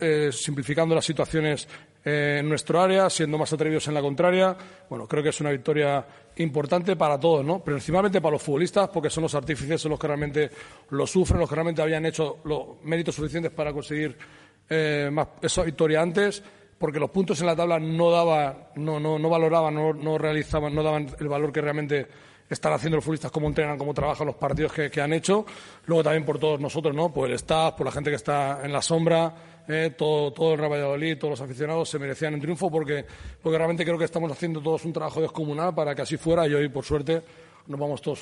[0.00, 1.68] eh, simplificando las situaciones
[2.02, 4.56] en nuestro área, siendo más atrevidos en la contraria.
[4.90, 6.04] Bueno, creo que es una victoria
[6.36, 7.64] importante para todos, ¿no?
[7.64, 10.50] Principalmente para los futbolistas, porque son los artífices, los que realmente
[10.90, 14.16] lo sufren, los que realmente habían hecho los méritos suficientes para conseguir
[14.68, 16.42] eh, más, esa victoria antes,
[16.78, 20.74] porque los puntos en la tabla no daban, no, no, no valoraban, no, no realizaban,
[20.74, 22.06] no daban el valor que realmente
[22.48, 25.44] están haciendo los futbolistas, cómo entrenan, cómo trabajan los partidos que, que han hecho.
[25.86, 27.12] Luego también por todos nosotros, ¿no?
[27.12, 29.34] Por el staff, por la gente que está en la sombra,
[29.66, 33.04] eh, todo, todo el Real Valladolid, todos los aficionados se merecían un triunfo porque,
[33.42, 36.54] porque realmente creo que estamos haciendo todos un trabajo descomunal para que así fuera y
[36.54, 37.22] hoy, por suerte,
[37.66, 38.20] nos vamos todos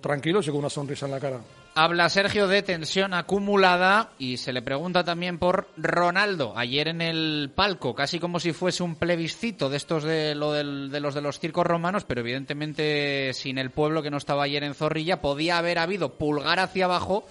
[0.00, 1.40] tranquilos y con una sonrisa en la cara.
[1.76, 6.52] Habla Sergio de tensión acumulada y se le pregunta también por Ronaldo.
[6.56, 10.90] Ayer en el palco, casi como si fuese un plebiscito de estos de, lo del-
[10.92, 14.62] de los de los circos romanos, pero evidentemente sin el pueblo que no estaba ayer
[14.62, 17.24] en Zorrilla, podía haber habido pulgar hacia abajo,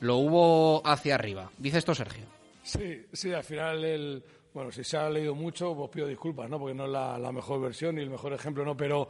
[0.00, 1.50] lo hubo hacia arriba.
[1.58, 2.24] Dice esto Sergio.
[2.62, 4.22] Sí, sí, al final, el,
[4.54, 6.58] bueno, si se ha leído mucho, pues pido disculpas, ¿no?
[6.58, 8.76] Porque no es la, la mejor versión ni el mejor ejemplo, ¿no?
[8.76, 9.08] Pero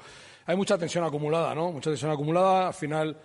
[0.51, 1.71] hay mucha tensión acumulada, ¿no?
[1.71, 2.67] Mucha tensión acumulada.
[2.67, 3.17] Al final,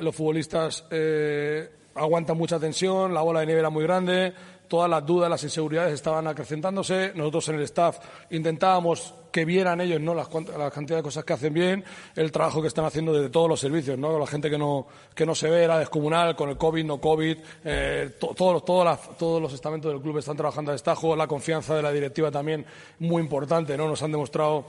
[0.00, 4.32] los futbolistas eh, aguantan mucha tensión, la bola de nieve era muy grande,
[4.68, 7.12] todas las dudas, las inseguridades estaban acrecentándose.
[7.14, 7.98] Nosotros en el staff
[8.30, 10.14] intentábamos que vieran ellos ¿no?
[10.14, 11.82] las, la cantidad de cosas que hacen bien,
[12.14, 14.16] el trabajo que están haciendo desde todos los servicios, ¿no?
[14.16, 17.36] la gente que no, que no se ve, era descomunal, con el COVID, no COVID,
[17.64, 21.90] eh, to- todos, los- estamentos del club están trabajando a destajo, la confianza de la
[21.90, 22.64] directiva también
[23.00, 23.88] muy importante, ¿no?
[23.88, 24.66] nos han demostrado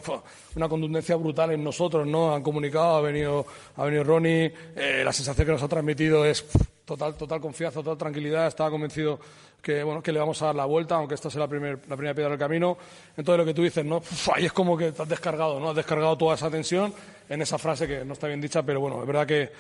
[0.56, 2.34] una contundencia brutal en nosotros, ¿no?
[2.34, 3.46] han comunicado, ha venido,
[3.76, 6.44] ha venido Ronnie, eh, la sensación que nos ha transmitido es.
[6.86, 9.20] Total, confianza, total tranquilidad, estaba convencido
[9.62, 11.96] que bueno que le vamos a dar la vuelta, aunque esta sea la, primer- la
[11.98, 12.78] primera piedra del camino.
[13.18, 13.98] Entonces lo que tú dices, ¿no?
[13.98, 15.72] Uf, ahí es como que te has descargado, ¿no?
[15.72, 16.94] Has descargado toda esa tensión
[17.28, 19.52] en esa frase que no está bien dicha, pero bueno, es verdad que,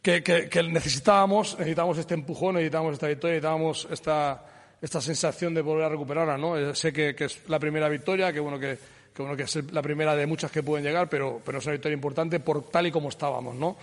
[0.00, 4.44] que, necesitábamos, necesitábamos este empujón, necesitábamos esta victoria, necesitábamos esta,
[4.80, 6.56] esta sensación de volver a recuperarla, ¿no?
[6.56, 8.78] Eh, Sé que, que es la primera victoria, que bueno que,
[9.14, 11.72] que bueno que es la primera de muchas que pueden llegar, pero, pero es una
[11.72, 13.76] victoria importante por tal y como estábamos, ¿no?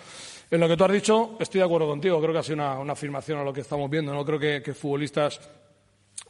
[0.52, 2.20] En lo que tú has dicho, estoy de acuerdo contigo.
[2.20, 4.14] Creo que ha sido una, una afirmación a lo que estamos viendo.
[4.14, 5.40] No creo que, que futbolistas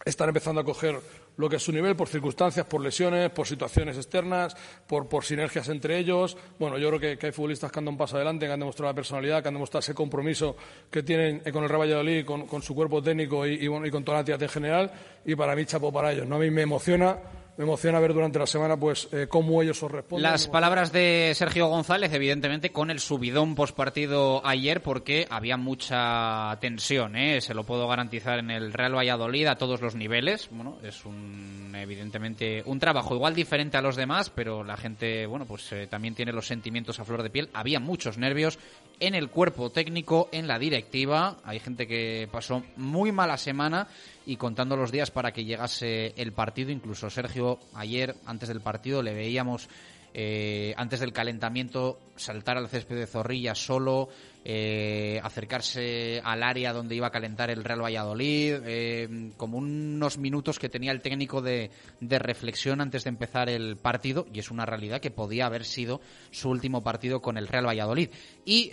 [0.05, 0.95] están empezando a coger
[1.37, 5.69] lo que es su nivel por circunstancias, por lesiones, por situaciones externas, por, por sinergias
[5.69, 6.37] entre ellos.
[6.59, 8.59] Bueno, yo creo que, que hay futbolistas que han dado un paso adelante, que han
[8.59, 10.55] demostrado la personalidad, que han demostrado ese compromiso
[10.91, 14.03] que tienen eh, con el Real Valladolid, con, con su cuerpo técnico y, y, con
[14.03, 14.91] toda la en general.
[15.25, 16.27] Y para mí, chapo para ellos.
[16.27, 16.35] ¿no?
[16.35, 17.17] A mí me emociona,
[17.57, 20.23] me emociona ver durante la semana pues eh, cómo ellos os responden.
[20.23, 27.15] Las palabras de Sergio González, evidentemente, con el subidón postpartido ayer, porque había mucha tensión,
[27.15, 27.41] ¿eh?
[27.41, 30.49] se lo puedo garantizar en el Real Valladolid a todos los niveles.
[30.51, 35.45] Bueno, es un, evidentemente un trabajo igual diferente a los demás, pero la gente, bueno,
[35.45, 37.49] pues eh, también tiene los sentimientos a flor de piel.
[37.53, 38.59] Había muchos nervios
[39.01, 41.39] en el cuerpo técnico, en la directiva.
[41.43, 43.87] Hay gente que pasó muy mala semana
[44.25, 46.71] y contando los días para que llegase el partido.
[46.71, 49.67] Incluso Sergio ayer, antes del partido, le veíamos
[50.13, 54.09] eh, antes del calentamiento saltar al césped de Zorrilla solo,
[54.43, 60.59] eh, acercarse al área donde iba a calentar el Real Valladolid, eh, como unos minutos
[60.59, 64.65] que tenía el técnico de, de reflexión antes de empezar el partido, y es una
[64.65, 66.01] realidad que podía haber sido
[66.31, 68.09] su último partido con el Real Valladolid.
[68.45, 68.69] Y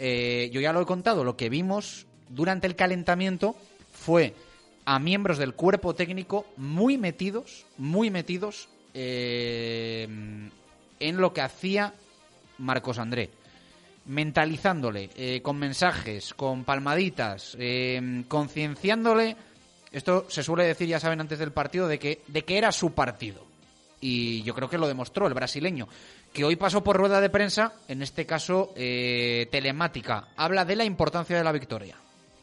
[0.50, 3.56] yo ya lo he contado, lo que vimos durante el calentamiento
[3.92, 4.34] fue
[4.84, 10.08] a miembros del cuerpo técnico muy metidos, muy metidos eh,
[11.00, 11.94] en lo que hacía
[12.58, 13.30] Marcos André.
[14.06, 19.36] Mentalizándole, eh, con mensajes, con palmaditas, eh, concienciándole.
[19.92, 22.92] Esto se suele decir, ya saben, antes del partido, de que, de que era su
[22.92, 23.46] partido.
[24.00, 25.88] Y yo creo que lo demostró el brasileño,
[26.32, 30.28] que hoy pasó por rueda de prensa, en este caso eh, telemática.
[30.36, 31.96] Habla de la importancia de la victoria.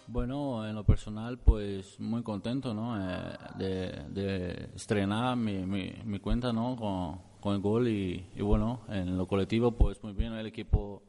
[0.08, 2.96] Bueno, en lo personal, pues muy contento, ¿no?
[3.00, 6.76] Eh, de, estrenar mi cuenta, ¿no?
[6.76, 11.04] Con, con el gol y, y, bueno, en lo colectivo, pues muy bien, el equipo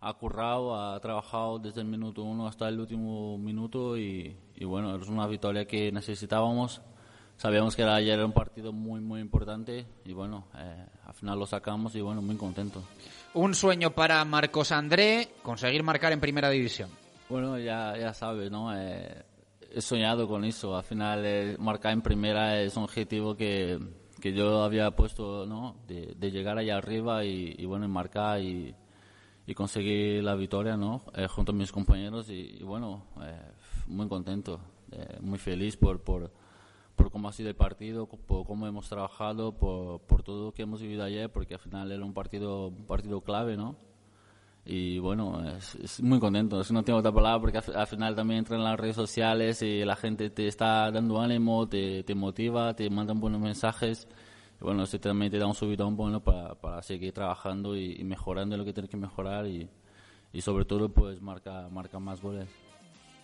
[0.00, 4.96] ha currado, ha trabajado desde el minuto uno hasta el último minuto y, y bueno,
[4.96, 6.82] es una victoria que necesitábamos.
[7.36, 11.46] Sabíamos que ayer era un partido muy, muy importante y bueno, eh, al final lo
[11.46, 12.82] sacamos y bueno, muy contento.
[13.34, 16.90] Un sueño para Marcos André, conseguir marcar en primera división.
[17.28, 18.76] Bueno, ya, ya sabes, ¿no?
[18.76, 19.22] Eh,
[19.72, 20.76] he soñado con eso.
[20.76, 23.78] Al final, eh, marcar en primera es un objetivo que,
[24.20, 25.76] que yo había puesto, ¿no?
[25.86, 28.74] De, llegar allá arriba y, y bueno, marcar y,
[29.46, 31.02] y, conseguir la victoria, ¿no?
[31.14, 33.04] Eh, junto a mis compañeros y, bueno,
[33.86, 34.60] muy contento,
[35.20, 36.30] muy feliz por, por,
[36.96, 40.62] por cómo ha sido el partido, por cómo hemos trabajado, por, por todo lo que
[40.62, 43.76] hemos vivido ayer, porque al final era un partido, un partido clave, ¿no?
[44.70, 46.60] Y bueno, es, muy contento.
[46.60, 49.62] Es no tengo otra palabra porque al, al, final también entran en las redes sociales
[49.62, 54.06] y la gente te está dando ánimo, te, te motiva, te mandan buenos mensajes.
[54.60, 58.58] Bueno, eso también te da un subidón bueno para, para seguir trabajando y, y mejorando
[58.58, 59.66] lo que tienes que mejorar y,
[60.34, 62.46] y sobre todo pues marca, marca más goles.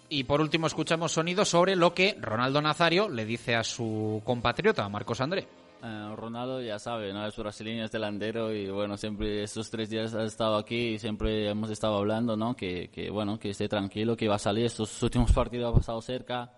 [0.09, 4.89] Y por último escuchamos sonidos sobre lo que Ronaldo Nazario le dice a su compatriota,
[4.89, 5.47] Marcos André.
[5.85, 7.27] Uh, Ronaldo ya sabe, ¿no?
[7.27, 11.47] Es brasileño, es delantero y bueno, siempre estos tres días ha estado aquí y siempre
[11.47, 12.56] hemos estado hablando, ¿no?
[12.56, 14.65] Que, que bueno, que esté tranquilo, que va a salir.
[14.65, 16.55] Estos últimos partidos ha pasado cerca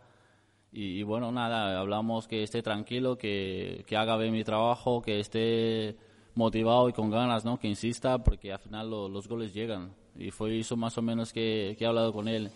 [0.71, 5.19] y, y bueno, nada, hablamos que esté tranquilo, que, que haga bien mi trabajo, que
[5.19, 5.97] esté
[6.37, 7.59] motivado y con ganas, ¿no?
[7.59, 11.33] Que insista porque al final lo, los goles llegan y fue eso más o menos
[11.33, 12.49] que, que he hablado con él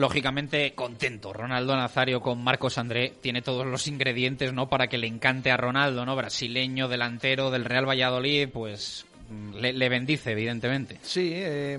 [0.00, 1.32] lógicamente contento.
[1.32, 4.68] Ronaldo Nazario con Marcos André tiene todos los ingredientes, ¿no?
[4.68, 6.16] Para que le encante a Ronaldo, ¿no?
[6.16, 9.04] Brasileño, delantero del Real Valladolid, pues
[9.54, 10.98] le, bendice, evidentemente.
[11.02, 11.78] Sí, eh,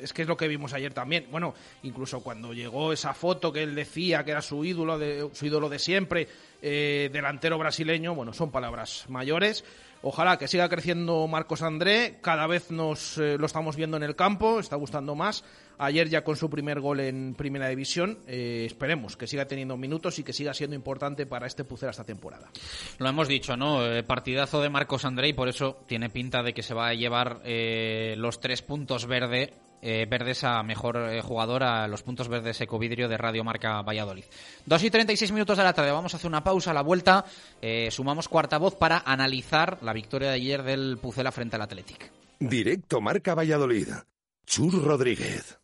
[0.00, 1.26] es que es lo que vimos ayer también.
[1.30, 5.46] Bueno, incluso cuando llegó esa foto que él decía que era su ídolo de, su
[5.46, 6.28] ídolo de siempre,
[6.62, 9.64] eh, delantero brasileño, bueno, son palabras mayores.
[10.02, 14.16] Ojalá que siga creciendo Marcos André, cada vez nos eh, lo estamos viendo en el
[14.16, 15.44] campo, está gustando más.
[15.80, 20.18] Ayer ya con su primer gol en Primera División, eh, esperemos que siga teniendo minutos
[20.18, 22.50] y que siga siendo importante para este Pucera esta temporada.
[22.98, 23.84] Lo hemos dicho, ¿no?
[23.84, 26.94] Eh, partidazo de Marcos André y por eso tiene pinta de que se va a
[26.94, 32.28] llevar eh, los tres puntos verde eh, verdes a mejor eh, jugador a los puntos
[32.28, 34.24] verdes Ecovidrio de Radio Marca Valladolid.
[34.66, 35.90] 2 y 36 minutos de la tarde.
[35.90, 37.24] Vamos a hacer una pausa a la vuelta.
[37.62, 42.12] Eh, sumamos cuarta voz para analizar la victoria de ayer del Pucela frente al Athletic.
[42.38, 43.88] Directo Marca Valladolid.
[44.44, 45.59] Chur Rodríguez.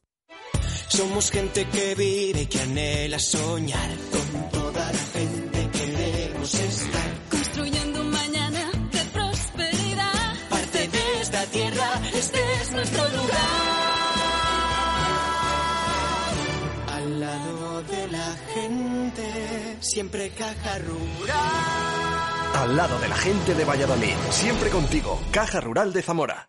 [0.89, 3.91] Somos gente que vive y que anhela soñar.
[4.11, 7.11] Con toda la gente queremos estar.
[7.31, 10.35] Construyendo un mañana de prosperidad.
[10.49, 13.67] Parte de esta tierra, este es nuestro lugar.
[16.89, 21.97] Al lado de la gente, siempre caja rural.
[22.55, 26.49] Al lado de la gente de Valladolid, siempre contigo, Caja Rural de Zamora.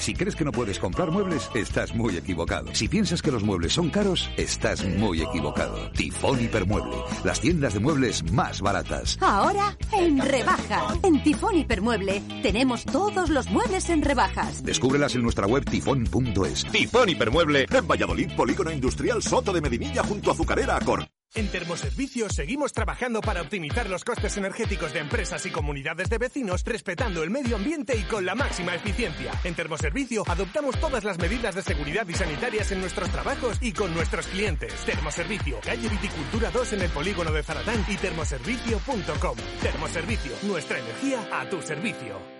[0.00, 2.74] Si crees que no puedes comprar muebles, estás muy equivocado.
[2.74, 5.90] Si piensas que los muebles son caros, estás muy equivocado.
[5.90, 9.18] Tifón Hipermueble, las tiendas de muebles más baratas.
[9.20, 10.94] Ahora en rebaja.
[11.02, 14.64] En Tifón Hipermueble tenemos todos los muebles en rebajas.
[14.64, 16.64] Descúbrelas en nuestra web tifón.es.
[16.72, 21.06] Tifón Hipermueble en Valladolid, Polígono Industrial Soto de Medinilla junto a Azucarera Acor.
[21.34, 26.64] En Termoservicios seguimos trabajando para optimizar los costes energéticos de empresas y comunidades de vecinos,
[26.64, 29.30] respetando el medio ambiente y con la máxima eficiencia.
[29.44, 33.94] En Termoservicio adoptamos todas las medidas de seguridad y sanitarias en nuestros trabajos y con
[33.94, 34.74] nuestros clientes.
[34.84, 39.36] Termoservicio, calle Viticultura 2 en el polígono de Zaratán y termoservicio.com.
[39.62, 42.39] Termoservicio, nuestra energía a tu servicio.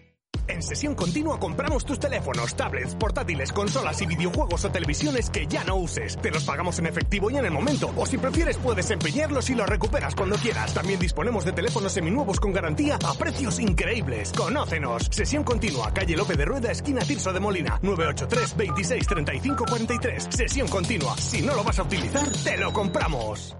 [0.61, 5.63] En sesión continua compramos tus teléfonos, tablets, portátiles, consolas y videojuegos o televisiones que ya
[5.63, 6.17] no uses.
[6.21, 7.91] Te los pagamos en efectivo y en el momento.
[7.95, 10.73] O si prefieres puedes empeñarlos y los recuperas cuando quieras.
[10.73, 14.33] También disponemos de teléfonos seminuevos con garantía a precios increíbles.
[14.37, 15.07] Conócenos.
[15.09, 17.79] Sesión continua, calle López de Rueda, esquina Tirso de Molina.
[17.81, 20.27] 983 26 35 43.
[20.29, 21.17] Sesión continua.
[21.17, 23.55] Si no lo vas a utilizar, te lo compramos.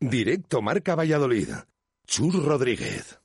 [0.00, 1.48] Directo Marca Valladolid.
[2.06, 3.21] Chur Rodríguez.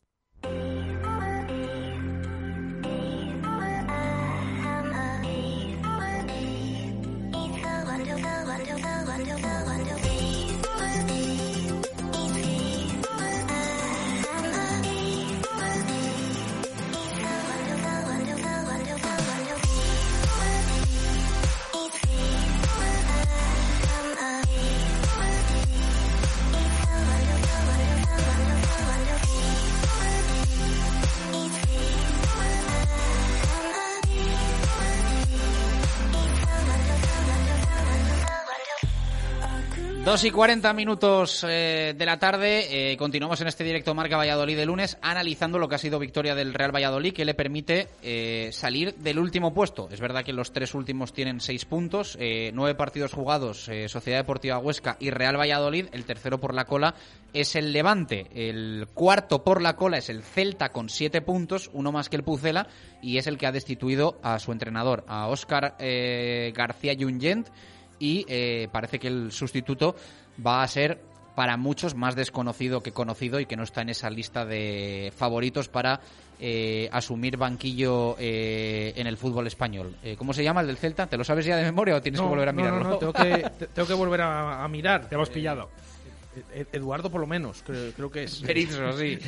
[40.18, 44.58] Dos y 40 minutos eh, de la tarde, eh, continuamos en este directo Marca Valladolid
[44.58, 48.50] de lunes analizando lo que ha sido victoria del Real Valladolid que le permite eh,
[48.52, 49.88] salir del último puesto.
[49.92, 52.18] Es verdad que los tres últimos tienen seis puntos,
[52.52, 56.96] nueve partidos jugados, Sociedad Deportiva Huesca y Real Valladolid, el tercero por la cola
[57.32, 61.92] es el Levante, el cuarto por la cola es el Celta con siete puntos, uno
[61.92, 62.66] más que el Pucela
[63.04, 67.50] y es el que ha destituido a su entrenador, a Óscar García Junyent
[68.00, 69.96] y eh, parece que el sustituto
[70.46, 71.00] va a ser
[71.36, 75.70] para muchos más desconocido que conocido y que no está en esa lista de favoritos
[75.70, 76.00] para
[76.40, 79.96] eh, asumir banquillo eh, en el fútbol español.
[80.04, 81.06] Eh, ¿Cómo se llama el del Celta?
[81.06, 82.84] ¿Te lo sabes ya de memoria o tienes No, que volver a no, mirarlo?
[82.84, 85.08] No, no, tengo que, te- tengo que volver a, a mirar.
[85.08, 85.70] Te hemos pillado.
[86.36, 88.32] Eh, Ed- Eduardo, por lo menos, creo, creo que es.
[88.98, 89.20] Sí.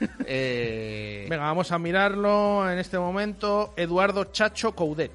[1.28, 3.74] Venga, vamos a mirarlo en este momento.
[3.76, 5.12] Eduardo Chacho Coudet.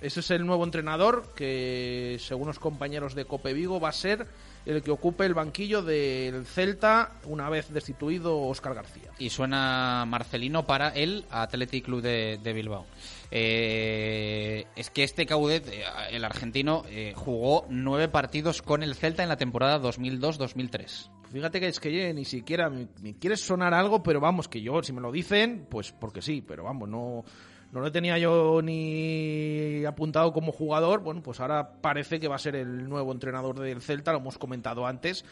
[0.00, 4.26] Ese es el nuevo entrenador que, según los compañeros de Cope Vigo, va a ser
[4.64, 9.10] el que ocupe el banquillo del Celta una vez destituido Óscar García.
[9.18, 12.86] y suena Marcelino para el Athletic Club de, de Bilbao.
[13.30, 19.22] Eh, es que este Caudet, eh, el argentino, eh, jugó nueve partidos con el Celta
[19.22, 21.10] en la temporada 2002-2003.
[21.32, 24.82] Fíjate que es que ni siquiera me, me quiere sonar algo, pero vamos, que yo,
[24.82, 27.24] si me lo dicen, pues porque sí, pero vamos, no,
[27.72, 31.00] no lo tenía yo ni apuntado como jugador.
[31.00, 34.38] Bueno, pues ahora parece que va a ser el nuevo entrenador del Celta, lo hemos
[34.38, 35.24] comentado antes,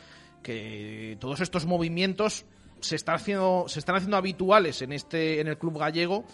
[0.43, 2.45] que todos estos movimientos
[2.81, 6.25] se, está haciendo, se están haciendo habituales en, este, en el club gallego.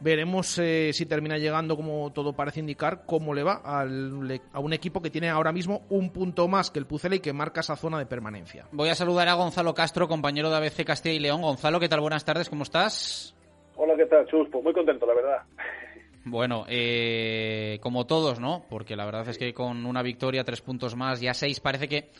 [0.00, 4.72] Veremos eh, si termina llegando, como todo parece indicar, cómo le va al- a un
[4.72, 7.74] equipo que tiene ahora mismo un punto más que el Pucela y que marca esa
[7.74, 8.68] zona de permanencia.
[8.70, 11.42] Voy a saludar a Gonzalo Castro, compañero de ABC Castilla y León.
[11.42, 12.00] Gonzalo, ¿qué tal?
[12.00, 13.34] Buenas tardes, ¿cómo estás?
[13.80, 14.48] Hola, ¿qué tal, Chus?
[14.50, 15.42] Pues muy contento, la verdad.
[16.24, 18.64] Bueno, eh, como todos, ¿no?
[18.68, 22.10] Porque la verdad es que con una victoria, tres puntos más, ya seis, parece que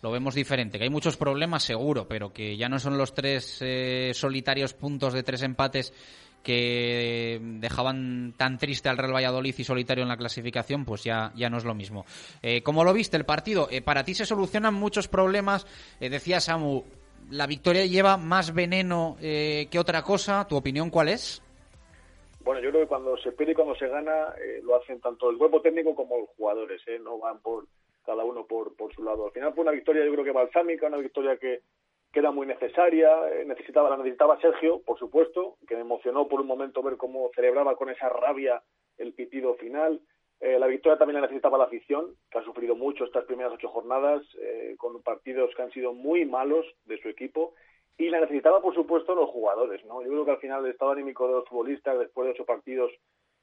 [0.00, 0.78] lo vemos diferente.
[0.78, 5.12] Que hay muchos problemas, seguro, pero que ya no son los tres eh, solitarios puntos
[5.12, 5.92] de tres empates
[6.42, 11.50] que dejaban tan triste al Real Valladolid y solitario en la clasificación, pues ya, ya
[11.50, 12.06] no es lo mismo.
[12.42, 13.68] Eh, ¿Cómo lo viste el partido?
[13.70, 15.66] Eh, para ti se solucionan muchos problemas.
[16.00, 16.84] Eh, decía Samu,
[17.30, 20.46] la victoria lleva más veneno eh, que otra cosa.
[20.48, 21.42] ¿Tu opinión cuál es?
[22.42, 25.28] Bueno, yo creo que cuando se pierde y cuando se gana, eh, lo hacen tanto
[25.30, 26.98] el cuerpo técnico como los jugadores, ¿eh?
[26.98, 27.66] No van por
[28.06, 29.26] cada uno por, por su lado.
[29.26, 31.60] Al final fue una victoria, yo creo que balsámica, una victoria que,
[32.10, 36.40] que era muy necesaria, eh, necesitaba, la necesitaba Sergio, por supuesto, que me emocionó por
[36.40, 38.62] un momento ver cómo celebraba con esa rabia
[38.96, 40.00] el pitido final.
[40.40, 43.68] Eh, la victoria también la necesitaba la afición, que ha sufrido mucho estas primeras ocho
[43.68, 47.54] jornadas, eh, con partidos que han sido muy malos de su equipo,
[47.96, 49.84] y la necesitaba, por supuesto, los jugadores.
[49.84, 50.02] ¿no?
[50.02, 52.92] Yo creo que al final el estado anímico de los futbolistas, después de ocho partidos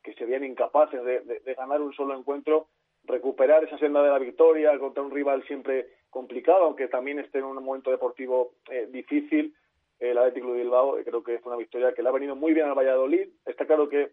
[0.02, 2.68] que se veían incapaces de, ganar un solo encuentro,
[3.04, 7.46] recuperar esa senda de la victoria contra un rival siempre complicado, aunque también esté en
[7.46, 9.54] un momento deportivo eh, difícil,
[10.00, 12.68] el Atlético de Bilbao creo que es una victoria que le ha venido muy bien
[12.68, 13.30] al Valladolid.
[13.46, 14.12] Está claro que,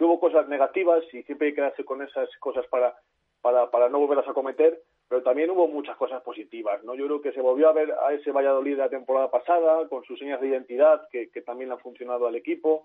[0.00, 2.96] hubo cosas negativas y siempre hay que quedarse con esas cosas para,
[3.40, 6.82] para, para no volverlas a cometer, pero también hubo muchas cosas positivas.
[6.82, 6.94] ¿no?
[6.94, 10.02] Yo creo que se volvió a ver a ese Valladolid de la temporada pasada, con
[10.04, 12.84] sus señas de identidad que, que también han funcionado al equipo,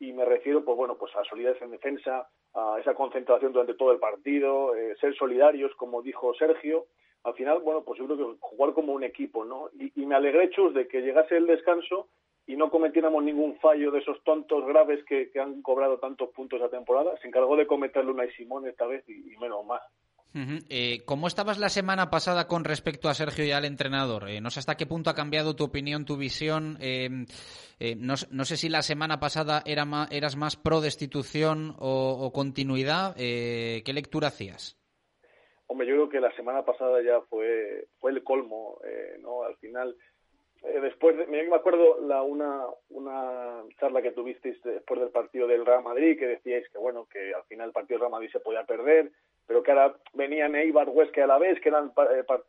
[0.00, 3.92] y me refiero pues bueno pues a solidez en defensa a esa concentración durante todo
[3.92, 6.86] el partido eh, ser solidarios como dijo Sergio
[7.22, 10.16] al final bueno pues yo creo que jugar como un equipo no y, y me
[10.16, 12.08] alegré chus de que llegase el descanso
[12.50, 16.60] y no cometiéramos ningún fallo de esos tontos graves que, que han cobrado tantos puntos
[16.60, 19.82] a temporada se encargó de cometerle una y Simón esta vez y, y menos más
[20.32, 20.64] Uh -huh.
[20.70, 24.28] eh, ¿Cómo estabas la semana pasada con respecto a Sergio y al entrenador?
[24.28, 26.78] Eh, no sé hasta qué punto ha cambiado tu opinión, tu visión.
[26.80, 27.08] Eh,
[27.96, 32.32] no, no, sé si la semana pasada era más, eras más pro destitución o, o
[32.32, 33.16] continuidad.
[33.16, 34.78] ¿Qué lectura hacías?
[35.66, 38.78] Hombre, yo creo que la semana pasada ya fue, fue el colmo,
[39.22, 39.42] ¿no?
[39.42, 39.96] Al final,
[40.62, 45.82] después, de, me acuerdo la, una, una charla que tuvisteis después del partido del Real
[45.82, 48.64] Madrid, que decíais que, bueno, que al final el partido del Real Madrid se podía
[48.64, 49.10] perder,
[49.46, 51.92] pero que ahora venían Eibar, Huesca a la vez, que eran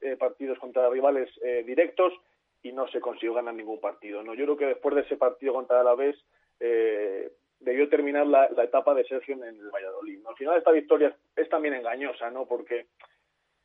[0.01, 2.13] eh, partidos contra rivales eh, directos
[2.63, 4.21] y no se consiguió ganar ningún partido.
[4.23, 6.15] No, yo creo que después de ese partido contra la vez
[6.59, 10.19] eh, debió terminar la, etapa de Sergio en el Valladolid.
[10.27, 12.45] Al final esta victoria es, también engañosa, ¿no?
[12.45, 12.87] Porque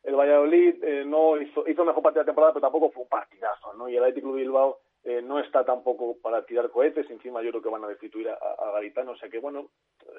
[0.07, 3.73] el Valladolid eh, no hizo, hizo mejor partido de temporada, pero tampoco fue un partidazo,
[3.73, 3.89] ¿no?
[3.89, 7.69] Y el Atlético Bilbao eh, no está tampoco para tirar cohetes, encima yo creo que
[7.69, 9.67] van a destituir a, a Garitano, o sea que bueno,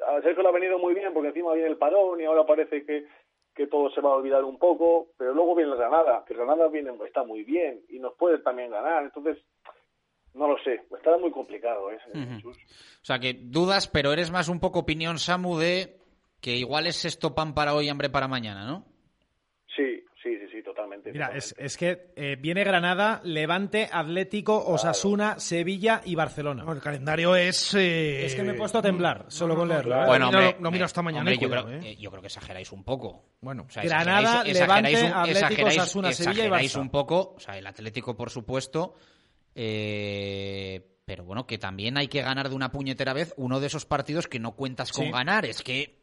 [0.07, 2.85] a Sergio le ha venido muy bien porque encima viene el parón y ahora parece
[2.85, 3.07] que,
[3.55, 6.41] que todo se va a olvidar un poco, pero luego viene el Granada, que el
[6.41, 9.39] Granada viene, está muy bien y nos puede también ganar, entonces
[10.35, 11.91] no lo sé, está muy complicado.
[11.91, 11.99] ¿eh?
[12.13, 12.51] Uh -huh.
[12.51, 15.97] O sea que dudas, pero eres más un poco opinión, Samu, de
[16.43, 18.85] que igual es esto pan para hoy, hambre para mañana, ¿no?
[20.99, 21.13] Totalmente.
[21.13, 21.39] Mira, totalmente.
[21.39, 25.41] Es, es, que eh, viene Granada, Levante, Atlético, Osasuna, claro.
[25.41, 26.65] Sevilla y Barcelona.
[26.65, 27.75] No, el calendario es.
[27.75, 28.27] Eh...
[28.27, 29.93] Es que me he puesto a temblar solo con leerlo.
[29.93, 30.07] Claro.
[30.09, 31.21] Bueno, no, hombre, no, miro hasta mañana.
[31.21, 31.97] Hombre, yo, cuidado, creo, ¿eh?
[31.97, 33.25] yo, creo, que exageráis un poco.
[33.41, 36.81] Bueno, o sea, Granada, exageráis, Levante, exageráis, Atlético, exageráis, Osasuna, Sevilla y exageráis Barça.
[36.81, 37.35] un poco.
[37.37, 38.95] O sea, el Atlético, por supuesto.
[39.55, 43.87] Eh, pero bueno, que también hay que ganar de una puñetera vez uno de esos
[43.87, 45.11] partidos que no cuentas con Sí.
[45.11, 45.47] ganar.
[45.47, 45.98] Es que.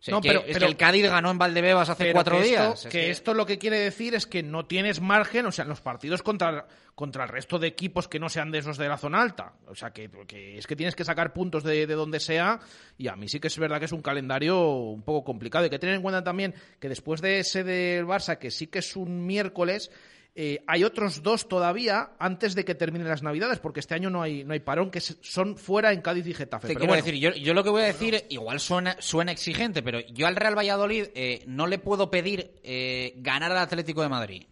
[0.00, 0.10] Sí.
[0.12, 2.62] No, que- pero- es pero- que el Cádiz ganó en Valdebebas hace cuatro que esto-
[2.62, 2.84] días.
[2.86, 5.68] Es que, esto lo que quiere decir es que no tienes margen, o sea, en
[5.70, 8.96] los partidos contra, contra el resto de equipos que no sean de esos de la
[8.96, 9.54] zona alta.
[9.66, 10.08] O sea, que,
[10.56, 12.60] es que tienes que sacar puntos de, de donde sea.
[12.96, 15.64] Y a mí sí que es verdad que es un calendario un poco complicado.
[15.64, 18.78] Hay que tener en cuenta también que después de ese del Barça, que sí que
[18.78, 19.90] es un miércoles.
[20.40, 24.22] Eh, hay otros dos todavía antes de que terminen las Navidades, porque este año no
[24.22, 26.68] hay, no hay parón, que son fuera en Cádiz y Getafe.
[26.68, 29.32] Te Pero quiero bueno, decir, yo, yo lo que voy a decir, igual suena, suena
[29.32, 34.02] exigente, pero yo al Real Valladolid eh, no le puedo pedir eh, ganar al Atlético
[34.02, 34.46] de Madrid.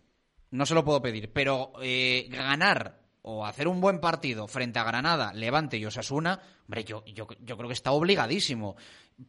[0.50, 4.84] No se lo puedo pedir, pero eh, ganar o hacer un buen partido frente a
[4.84, 8.74] Granada, Levante y Osasuna, hombre, yo, yo, yo creo que está obligadísimo.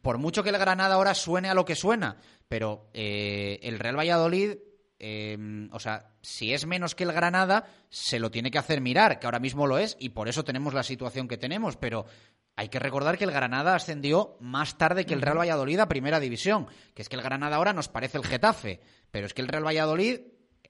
[0.02, 2.16] Por mucho que el Granada ahora suene a lo que suena,
[2.48, 4.56] pero eh, el Real Valladolid
[4.98, 9.18] eh, o sea, si es menos que el Granada, se lo tiene que hacer mirar,
[9.18, 12.06] que ahora mismo lo es, y por eso tenemos la situación que tenemos, pero
[12.56, 16.18] hay que recordar que el Granada ascendió más tarde que el Real Valladolid a Primera
[16.18, 18.80] División, que es que el Granada ahora nos parece el Getafe,
[19.10, 20.20] pero es que el Real Valladolid,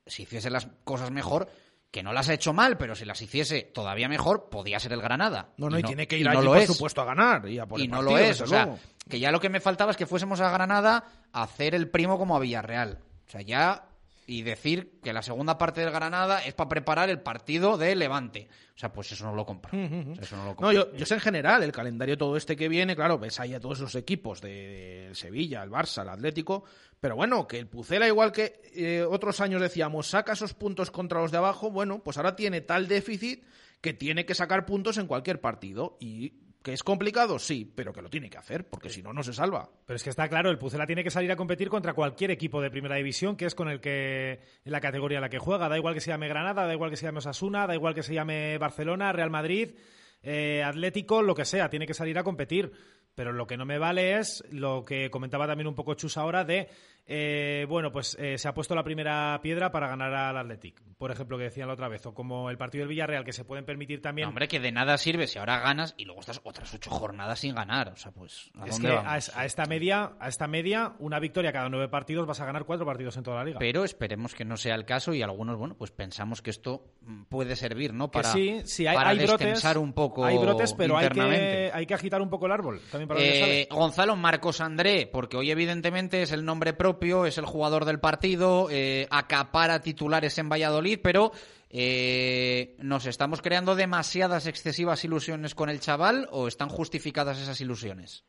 [0.07, 1.49] si hiciese las cosas mejor,
[1.91, 5.01] que no las ha hecho mal, pero si las hiciese todavía mejor, podía ser el
[5.01, 5.55] Granada.
[5.57, 6.67] no, no, y, tiene que ir allí, no por es.
[6.67, 7.49] supuesto, a ganar.
[7.49, 8.77] Y, a por Y el no lo es, o sea,
[9.09, 12.19] que ya lo que me faltaba es que fuésemos a Granada a hacer el primo
[12.19, 12.99] como a Villarreal.
[13.27, 13.88] O sea, ya
[14.29, 18.47] y decir que la segunda parte del Granada es para preparar el partido de Levante.
[18.77, 19.71] O sea, pues eso no lo compro.
[19.71, 20.67] O sea, eso no lo compro.
[20.67, 23.55] No, yo, yo sé en general el calendario todo este que viene, claro, ves ahí
[23.55, 26.65] a todos esos equipos de, de Sevilla, el Barça, el Atlético,
[27.01, 31.23] pero bueno, que el Pucela, igual que eh, otros años decíamos, saca esos puntos contra
[31.23, 33.45] los de abajo, bueno, pues ahora tiene tal déficit
[33.81, 38.03] que tiene que sacar puntos en cualquier partido y que es complicado, sí, pero que
[38.03, 39.71] lo tiene que hacer, porque si no, no se salva.
[39.87, 42.61] Pero es que está claro, el Pucela tiene que salir a competir contra cualquier equipo
[42.61, 45.71] de primera división, que es con el que en la categoría en la que juega.
[45.71, 48.03] Da igual que se llame Granada, da igual que se llame Osasuna, da igual que
[48.03, 49.77] se llame Barcelona, Real Madrid,
[50.23, 52.71] eh, Atlético, lo que sea, tiene que salir a competir.
[53.15, 56.45] Pero lo que no me vale es lo que comentaba también un poco Chus ahora
[56.45, 56.69] de
[57.11, 61.11] eh, bueno, pues eh, se ha puesto la primera piedra para ganar al Athletic, por
[61.11, 63.65] ejemplo, que decían la otra vez, o como el partido del Villarreal, que se pueden
[63.65, 64.27] permitir también.
[64.27, 67.39] No, hombre, que de nada sirve si ahora ganas y luego estás otras ocho jornadas
[67.41, 67.89] sin ganar.
[67.89, 68.51] O sea, pues.
[68.61, 69.11] ¿a Es dónde que vamos?
[69.13, 72.45] a, es- a esta media, a esta media, una victoria cada nueve partidos vas a
[72.45, 73.59] ganar cuatro partidos en toda la liga.
[73.59, 77.23] Pero esperemos que no sea el caso y algunos, bueno, pues pensamos que esto mm,
[77.25, 78.11] puede servir, ¿no?
[78.11, 79.65] Que Para, sí, sí, hay, para hay brotes.
[79.77, 82.81] un poco Hay brotes, pero hay que, hay que agitar un poco el árbol.
[82.91, 83.67] También para Eh.
[83.71, 88.69] Gonzalo Marcos André, porque hoy evidentemente es el nombre propio, es el jugador del partido,
[88.71, 91.31] eh, acapara titulares en Valladolid, pero
[91.71, 98.25] eh, ¿nos estamos creando demasiadas excesivas ilusiones con el chaval o están justificadas esas ilusiones?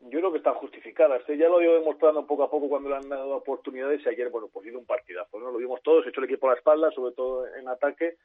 [0.00, 1.22] Yo creo que están justificadas.
[1.28, 1.36] ¿eh?
[1.36, 4.48] Ya lo ido demostrando poco a poco cuando le han dado oportunidades y ayer, bueno,
[4.52, 5.50] pues hizo un partidazo, ¿no?
[5.50, 8.16] Lo vimos todos, echó el equipo a la espalda, sobre todo en ataque.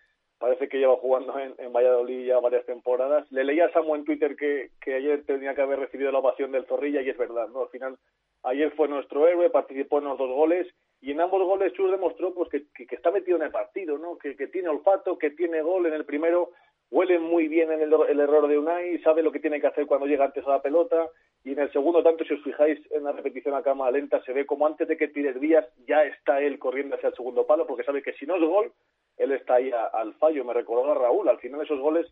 [0.41, 3.31] Parece que lleva jugando en, en Valladolid ya varias temporadas.
[3.31, 6.51] Le leía a Samu en Twitter que, que ayer tenía que haber recibido la ovación
[6.51, 7.61] del Zorrilla y es verdad, ¿no?
[7.61, 7.97] Al final,
[8.41, 10.67] ayer fue nuestro héroe, participó en los dos goles
[10.99, 13.99] y en ambos goles Chus demostró pues que, que- que está metido en el partido,
[13.99, 14.17] ¿no?
[14.17, 16.49] Que, que tiene olfato, que tiene gol en el primero,
[16.89, 19.85] huele muy bien en el, el error de Unai, sabe lo que tiene que hacer
[19.85, 21.07] cuando llega antes a la pelota
[21.43, 24.33] y en el segundo tanto, si os fijáis en la repetición a cámara lenta, se
[24.33, 27.65] ve como antes de que tire Díaz ya está él corriendo hacia el segundo palo
[27.65, 28.71] porque sabe que si no es gol,
[29.17, 30.45] él está ahí al fallo.
[30.45, 32.05] Me recordó a Raúl, al final esos goles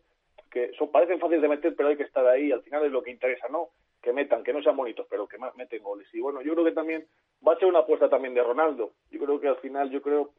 [0.50, 3.04] que son, parecen fáciles de meter, pero hay que estar ahí, al final es lo
[3.04, 3.70] que interesa, ¿no?
[4.02, 6.08] Que metan, que no sean bonitos, pero que más meten goles.
[6.12, 7.06] Y bueno, yo creo que también
[7.48, 8.94] va a ser una apuesta también de Ronaldo.
[9.12, 10.32] Yo creo que al final, yo creo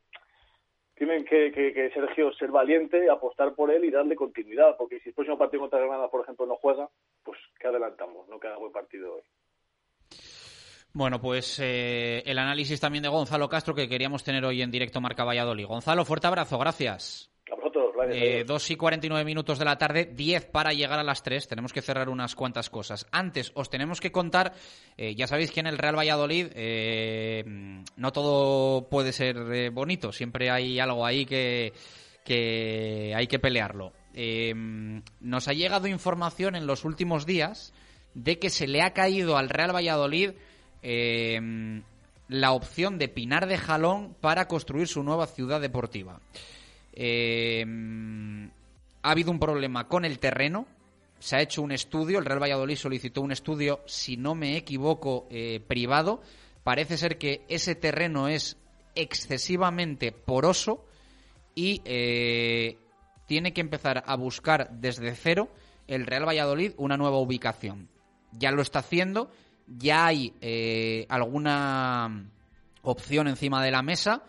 [0.97, 5.09] tienen que, que, que Sergio ser valiente, apostar por él y darle continuidad, porque si
[5.09, 6.91] el próximo partido contra Granada, por ejemplo, no juega,
[7.25, 8.19] pues ¿qué adelantamos?
[8.51, 9.22] Queda buen partido hoy.
[10.93, 15.01] Bueno, pues eh, el análisis también de Gonzalo Castro que queríamos tener hoy en directo
[15.01, 15.66] Marca Valladolid.
[15.66, 17.31] Gonzalo, fuerte abrazo, gracias.
[17.48, 18.18] A vosotros, gracias.
[18.20, 21.47] Eh, 2 y 49 minutos de la tarde, 10 para llegar a las 3.
[21.47, 23.06] Tenemos que cerrar unas cuantas cosas.
[23.12, 24.52] Antes, os tenemos que contar,
[24.97, 27.44] eh, ya sabéis que en el Real Valladolid eh,
[27.94, 30.10] no todo puede ser bonito.
[30.10, 31.72] Siempre hay algo ahí que,
[32.24, 33.93] que hay que pelearlo.
[35.20, 37.72] Nos ha llegado información en los últimos días
[38.15, 40.31] de que se le ha caído al Real Valladolid
[40.82, 41.82] eh,
[42.28, 46.20] la opción de Pinar de Jalón para construir su nueva ciudad deportiva.
[46.93, 47.65] Eh,
[49.03, 50.66] ha habido un problema con el terreno.
[51.19, 52.19] Se ha hecho un estudio.
[52.19, 56.23] El Real Valladolid solicitó un estudio, si no me equivoco, eh, privado.
[56.62, 58.57] Parece ser que ese terreno es
[58.95, 60.85] excesivamente poroso
[61.55, 61.81] y
[63.27, 65.49] tiene que empezar a buscar desde cero
[65.91, 67.90] el Real Valladolid una nueva ubicación.
[68.32, 69.31] Ya lo está haciendo.
[69.66, 72.31] Ya hay eh, alguna
[72.82, 74.24] opción encima de la mesa.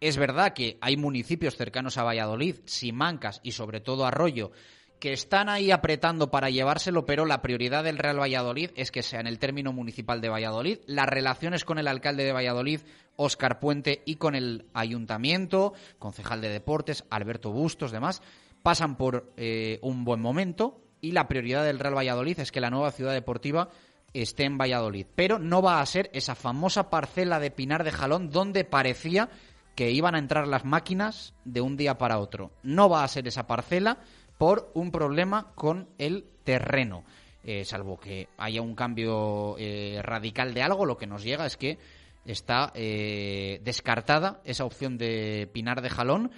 [0.00, 4.52] Es verdad que hay municipios cercanos a Valladolid, Simancas y sobre todo Arroyo,
[5.00, 9.20] que están ahí apretando para llevárselo, pero la prioridad del Real Valladolid es que sea
[9.20, 10.78] en el término municipal de Valladolid.
[10.86, 12.80] Las relaciones con el alcalde de Valladolid,
[13.16, 18.22] Óscar Puente, y con el ayuntamiento, concejal de deportes, Alberto Bustos, demás,
[18.62, 22.70] pasan por eh, un buen momento y la prioridad del Real Valladolid es que la
[22.70, 23.68] nueva ciudad deportiva
[24.12, 25.06] esté en Valladolid.
[25.14, 29.28] Pero no va a ser esa famosa parcela de Pinar de Jalón donde parecía
[29.74, 32.50] que iban a entrar las máquinas de un día para otro.
[32.62, 33.98] No va a ser esa parcela
[34.38, 37.04] por un problema con el terreno.
[37.44, 41.56] Eh, salvo que haya un cambio eh, radical de algo, lo que nos llega es
[41.56, 41.78] que
[42.24, 46.32] está eh, descartada esa opción de Pinar de Jalón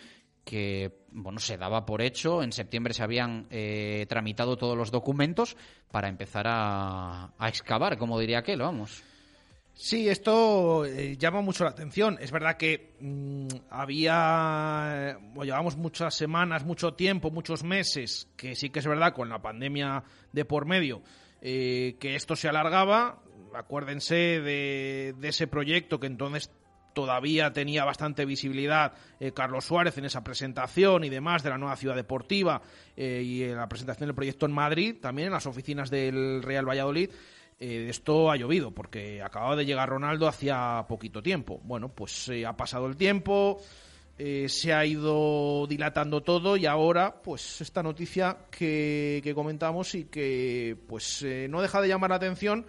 [0.45, 5.57] que bueno se daba por hecho en septiembre se habían eh, tramitado todos los documentos
[5.91, 9.03] para empezar a, a excavar como diría aquel vamos
[9.81, 12.19] Sí, esto eh, llama mucho la atención.
[12.21, 18.71] Es verdad que mm, había, o llevamos muchas semanas, mucho tiempo, muchos meses, que sí
[18.71, 20.03] que es verdad con la pandemia
[20.33, 21.01] de por medio,
[21.41, 23.23] eh, que esto se alargaba.
[23.55, 26.51] Acuérdense de, de ese proyecto que entonces
[26.99, 31.77] todavía tenía bastante visibilidad eh, Carlos Suárez en esa presentación y demás de la nueva
[31.77, 32.61] ciudad deportiva
[32.97, 36.69] eh, y en la presentación del proyecto en Madrid, también en las oficinas del Real
[36.69, 37.11] Valladolid.
[37.61, 41.61] Eh, esto ha llovido porque acababa de llegar Ronaldo hacía poquito tiempo.
[41.63, 43.63] Bueno, pues ha pasado el tiempo,
[44.17, 50.77] se ha ido dilatando todo y ahora, pues esta noticia que, que comentamos y que
[50.89, 52.67] pues no deja de llamar la atención,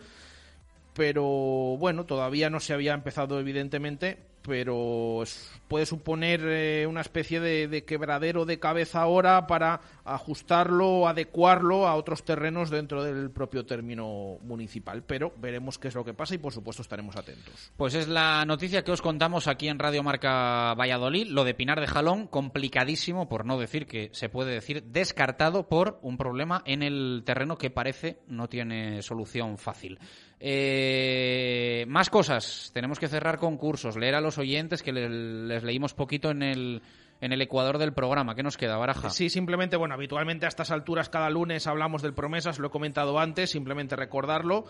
[1.00, 5.24] pero bueno, todavía no se había empezado evidentemente pero
[5.68, 11.96] puede suponer eh, una especie de, de quebradero de cabeza ahora para ajustarlo, adecuarlo a
[11.96, 15.04] otros terrenos dentro del propio término municipal.
[15.04, 17.72] Pero veremos qué es lo que pasa y por supuesto estaremos atentos.
[17.78, 21.28] Pues es la noticia que os contamos aquí en Radio Marca Valladolid.
[21.28, 26.00] Lo de Pinar de Jalón, complicadísimo, por no decir que se puede decir descartado por
[26.02, 30.00] un problema en el terreno que parece no tiene solución fácil.
[30.42, 32.72] Eh, más cosas.
[32.74, 36.82] Tenemos que cerrar concursos, leer a los oyentes que le- les leímos poquito en el,
[37.22, 38.36] en el ecuador del programa.
[38.36, 39.10] ¿Qué nos queda, Baraja?
[39.10, 43.20] Sí, simplemente, bueno, habitualmente a estas alturas cada lunes hablamos del promesas, lo he comentado
[43.20, 44.66] antes, simplemente recordarlo.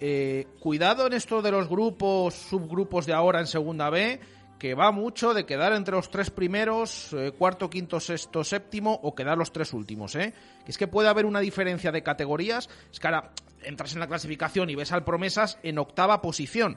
[0.00, 4.18] Eh, cuidado en esto de los grupos, subgrupos de ahora en segunda B,
[4.58, 9.14] que va mucho de quedar entre los tres primeros, eh, cuarto, quinto, sexto, séptimo o
[9.14, 10.34] quedar los tres últimos, ¿eh?
[10.66, 13.30] Es que puede haber una diferencia de categorías, es que ahora
[13.64, 16.76] entras en la clasificación y ves al promesas en octava posición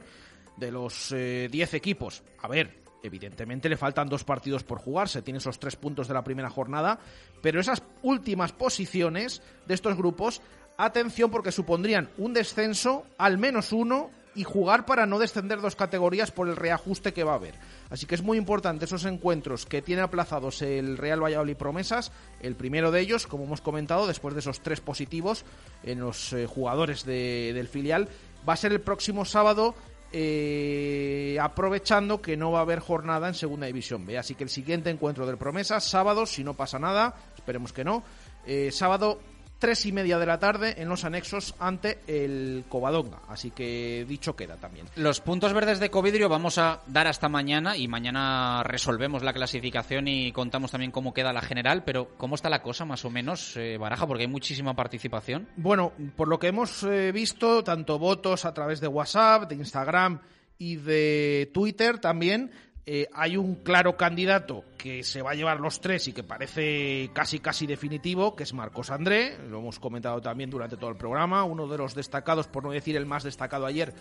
[0.58, 2.24] de los eh, 10 equipos.
[2.42, 6.24] A ver, evidentemente le faltan dos partidos por jugarse, tiene esos tres puntos de la
[6.24, 7.00] primera jornada,
[7.42, 10.42] pero esas últimas posiciones de estos grupos,
[10.78, 16.30] atención porque supondrían un descenso, al menos uno, y jugar para no descender dos categorías
[16.32, 17.56] por el reajuste que va a haber.
[17.90, 22.56] Así que es muy importante esos encuentros que tiene aplazados el Real Valladolid Promesas, el
[22.56, 25.46] primero de ellos, como hemos comentado, después de esos tres positivos
[25.84, 28.10] en los eh, jugadores de- del filial,
[28.48, 29.74] va a ser el próximo sábado
[30.18, 34.18] eh, aprovechando que no va a haber jornada en Segunda División B.
[34.18, 38.04] Así que el siguiente encuentro del Promesa, sábado, si no pasa nada, esperemos que no,
[38.46, 39.20] eh, sábado
[39.60, 43.20] tres y media de la tarde en los anexos ante el Covadonga.
[43.28, 44.88] Así que dicho queda también.
[44.96, 50.08] Los puntos verdes de Covidrio vamos a dar hasta mañana y mañana resolvemos la clasificación
[50.08, 53.56] y contamos también cómo queda la general, pero ¿cómo está la cosa más o menos,
[53.58, 54.08] eh, Baraja?
[54.08, 55.48] Porque hay muchísima participación.
[55.56, 60.20] Bueno, por lo que hemos eh, visto, tanto votos a través de WhatsApp, de Instagram
[60.58, 62.52] y de Twitter también,
[62.88, 67.10] eh, hay un claro candidato que se va a llevar los tres y que parece
[67.14, 71.44] casi casi definitivo, que es Marcos André, lo hemos comentado también durante todo el programa,
[71.46, 73.92] uno de los destacados, por no decir el más destacado ayer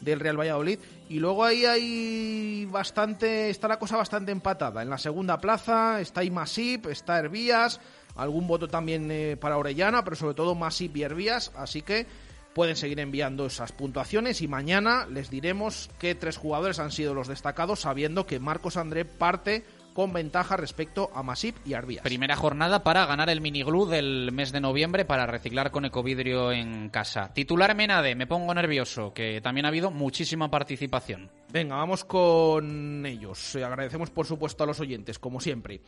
[0.00, 0.80] del Real Valladolid.
[1.08, 4.82] Y luego ahí hay bastante, está la cosa bastante empatada.
[4.82, 7.80] En la segunda plaza está Imasip, está Hervías,
[8.16, 12.06] algún voto también eh, para Orellana, pero sobre todo Masip y Hervías, así que
[12.54, 17.28] pueden seguir enviando esas puntuaciones y mañana les diremos qué tres jugadores han sido los
[17.28, 22.02] destacados, sabiendo que Marcos André parte con ventaja respecto a Masip y Arbías.
[22.02, 26.88] Primera jornada para ganar el miniglú del mes de noviembre para reciclar con ecovidrio en
[26.88, 27.32] casa.
[27.32, 31.30] Titular Menade, me pongo nervioso, que también ha habido muchísima participación.
[31.50, 33.54] Venga, vamos con ellos.
[33.56, 35.80] Eh, agradecemos, por supuesto, a los oyentes, como siempre.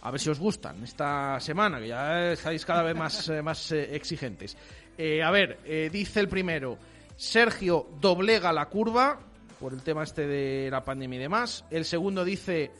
[0.00, 3.70] A ver si os gustan esta semana, que ya estáis cada vez más, eh, más
[3.70, 4.56] eh, exigentes.
[5.04, 6.78] Eh, a ver, eh, dice el primero,
[7.16, 9.18] Sergio doblega la curva
[9.58, 11.64] por el tema este de la pandemia y demás.
[11.72, 12.70] El segundo dice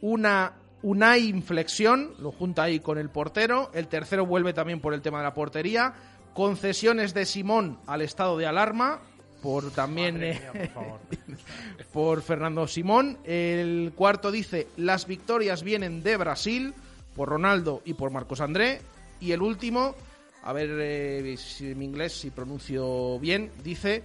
[0.00, 3.70] una, una inflexión, lo junta ahí con el portero.
[3.74, 5.92] El tercero vuelve también por el tema de la portería.
[6.32, 9.02] Concesiones de Simón al estado de alarma
[9.42, 11.00] por también eh, mía, por favor.
[11.92, 13.18] por Fernando Simón.
[13.24, 16.72] El cuarto dice las victorias vienen de Brasil
[17.14, 18.80] por Ronaldo y por Marcos André.
[19.20, 19.94] Y el último,
[20.44, 24.02] a ver eh, si en inglés si pronuncio bien, dice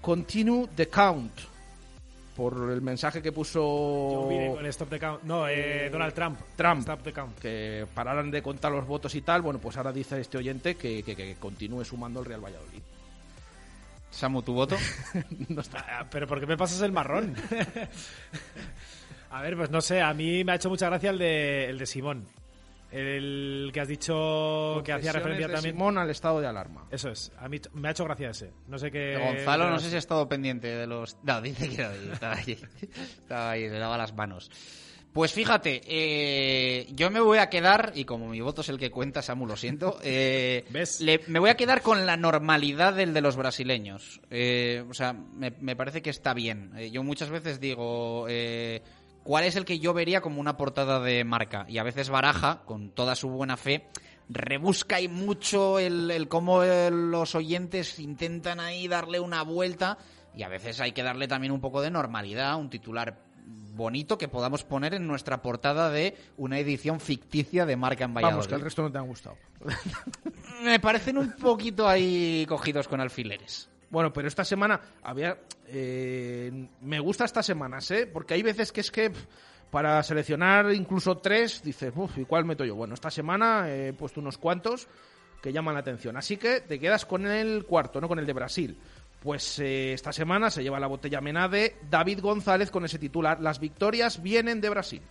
[0.00, 1.32] continue the count
[2.36, 3.60] por el mensaje que puso
[4.54, 5.22] con el Stop the Count.
[5.24, 6.38] No, eh, Donald Trump.
[6.56, 7.38] Trump, Stop the Count.
[7.38, 11.02] que pararan de contar los votos y tal, bueno, pues ahora dice este oyente que,
[11.02, 12.80] que- que continúe sumando el Real Valladolid.
[14.10, 14.76] Samu, ¿tu voto?
[15.50, 15.84] no está.
[15.86, 17.34] Ah, Pero ¿por qué me pasas el marrón?
[19.30, 21.78] a ver, pues no sé, a mí me ha hecho mucha gracia el de, el
[21.78, 22.26] de Simón.
[22.92, 25.74] El que has dicho que hacía referencia de también.
[25.74, 26.86] Simón al estado de alarma.
[26.90, 28.50] Eso es, a mí me ha hecho gracia ese.
[28.68, 29.16] No sé qué.
[29.18, 31.16] Gonzalo, no sé si ha estado pendiente de los.
[31.22, 32.58] No, dice que no, estaba ahí.
[33.20, 34.50] Estaba ahí, le daba las manos.
[35.12, 38.92] Pues fíjate, eh, yo me voy a quedar, y como mi voto es el que
[38.92, 40.64] cuenta, Samu, lo siento, eh,
[41.00, 44.20] le- me voy a quedar con la normalidad del de los brasileños.
[44.30, 46.70] Eh, o sea, me, me parece que está bien.
[46.76, 48.82] Eh, yo muchas veces digo, eh,
[49.30, 51.64] ¿cuál es el que yo vería como una portada de marca?
[51.68, 53.86] Y a veces Baraja, con toda su buena fe,
[54.28, 59.98] rebusca y mucho el, el cómo eh, los oyentes intentan ahí darle una vuelta
[60.34, 63.22] y a veces hay que darle también un poco de normalidad, un titular
[63.76, 68.32] bonito que podamos poner en nuestra portada de una edición ficticia de marca en Valladolid.
[68.32, 69.36] Vamos, que el resto no te han gustado.
[70.64, 73.70] Me parecen un poquito ahí cogidos con alfileres.
[73.90, 75.36] Bueno, pero esta semana había.
[75.66, 78.06] eh, me gusta estas semanas, ¿eh?
[78.06, 79.12] Porque hay veces que es que
[79.70, 82.74] para seleccionar incluso tres, dices, uff, ¿y cuál meto yo?
[82.74, 84.88] Bueno, esta semana he puesto unos cuantos
[85.42, 86.16] que llaman la atención.
[86.16, 88.78] Así que te quedas con el cuarto, no con el de Brasil.
[89.20, 93.40] Pues eh, esta semana se lleva la botella Menade David González con ese titular.
[93.40, 95.02] Las victorias vienen de Brasil.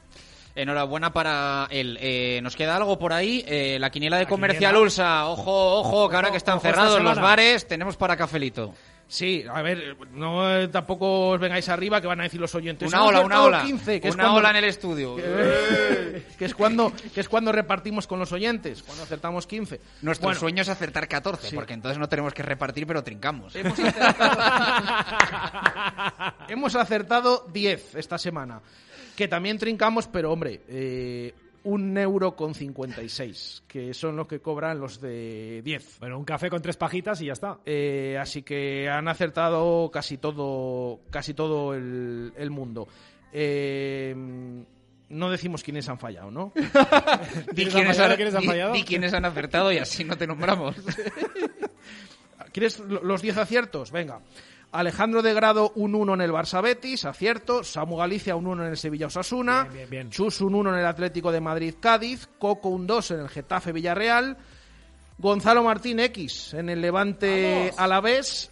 [0.62, 1.98] Enhorabuena para él.
[2.02, 3.44] Eh, ¿Nos queda algo por ahí?
[3.48, 4.80] Eh, la quiniela de Comercial quiniela.
[4.80, 5.26] Ulsa.
[5.28, 8.74] Ojo, ojo, que ahora que están cerrados los bares, tenemos para cafelito.
[9.12, 12.88] Sí, a ver, no eh, tampoco os vengáis arriba que van a decir los oyentes.
[12.90, 13.64] Una "Han ola, una acertado ola.
[13.64, 15.16] 15", que es Una cuando- ola en el estudio.
[15.16, 19.82] Que, que es cuando que es cuando repartimos con los oyentes, cuando acertamos 15.
[20.04, 21.56] Nuestro Bueno, sueño es acertar 14, Sí.
[21.56, 23.56] porque entonces no tenemos que repartir, pero trincamos.
[23.56, 23.80] Hemos
[26.76, 28.62] acertado 10 esta semana.
[29.20, 31.34] Que también trincamos, pero hombre, eh,
[31.66, 35.98] un euro con 56, que son los que cobran los de 10.
[36.00, 37.58] Bueno, un café con tres pajitas y ya está.
[37.66, 42.88] Eh, así que han acertado casi todo, casi todo el, el mundo.
[43.34, 44.16] Eh,
[45.10, 46.54] no decimos quiénes han fallado, ¿no?
[46.56, 48.16] Di ¿Quiénes quiénes, han han, fallado?
[48.16, 48.72] ¿Quiénes han fallado?
[48.74, 50.78] di quiénes han acertado y así no te nombramos.
[52.54, 53.92] ¿Quieres lo- los 10 aciertos?
[53.92, 54.22] Venga.
[54.72, 57.64] Alejandro de Grado, un 1 en el Barça Betis, acierto.
[57.64, 59.64] Samu Galicia, un 1 en el Sevilla Osasuna.
[59.64, 60.10] Bien, bien, bien.
[60.10, 62.28] Chus, un 1 en el Atlético de Madrid Cádiz.
[62.38, 64.38] Coco, un 2 en el Getafe Villarreal.
[65.18, 68.52] Gonzalo Martín X en el Levante Alavés.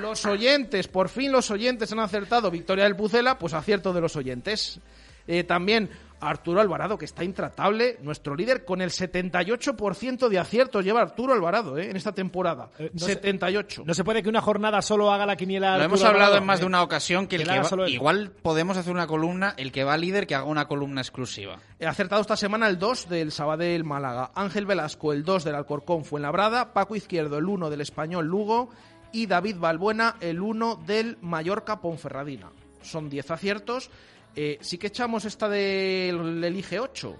[0.00, 2.50] Los oyentes, por fin los oyentes han acertado.
[2.50, 4.80] Victoria del Pucela, pues acierto de los oyentes.
[5.26, 5.90] Eh, también
[6.20, 11.78] Arturo Alvarado, que está intratable, nuestro líder, con el 78% de aciertos lleva Arturo Alvarado
[11.78, 12.70] eh, en esta temporada.
[12.78, 13.82] no sé- 78.
[13.86, 15.76] No se puede que una jornada solo haga la quiniela.
[15.78, 16.38] Lo hemos hablado Alvarado.
[16.38, 19.54] en más de Eh, una ocasión que el que va- igual podemos hacer una columna,
[19.56, 21.58] el que va líder que haga una columna exclusiva.
[21.78, 26.04] He acertado esta semana el 2 del Sabadell Málaga, Ángel Velasco el 2 del Alcorcón
[26.04, 28.70] Fuenlabrada, Paco Izquierdo el 1 del Español Lugo
[29.12, 32.50] y David Balbuena el 1 del Mallorca Ponferradina.
[32.82, 33.90] Son 10 aciertos.
[34.36, 37.16] Eh, sí que echamos esta del Elige 8,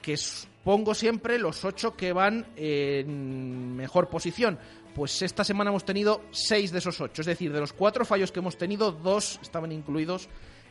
[0.00, 0.18] que
[0.64, 4.58] pongo siempre los 8 que van en mejor posición.
[4.94, 8.32] Pues esta semana hemos tenido 6 de esos 8, es decir, de los 4 fallos
[8.32, 10.28] que hemos tenido, 2 estaban incluidos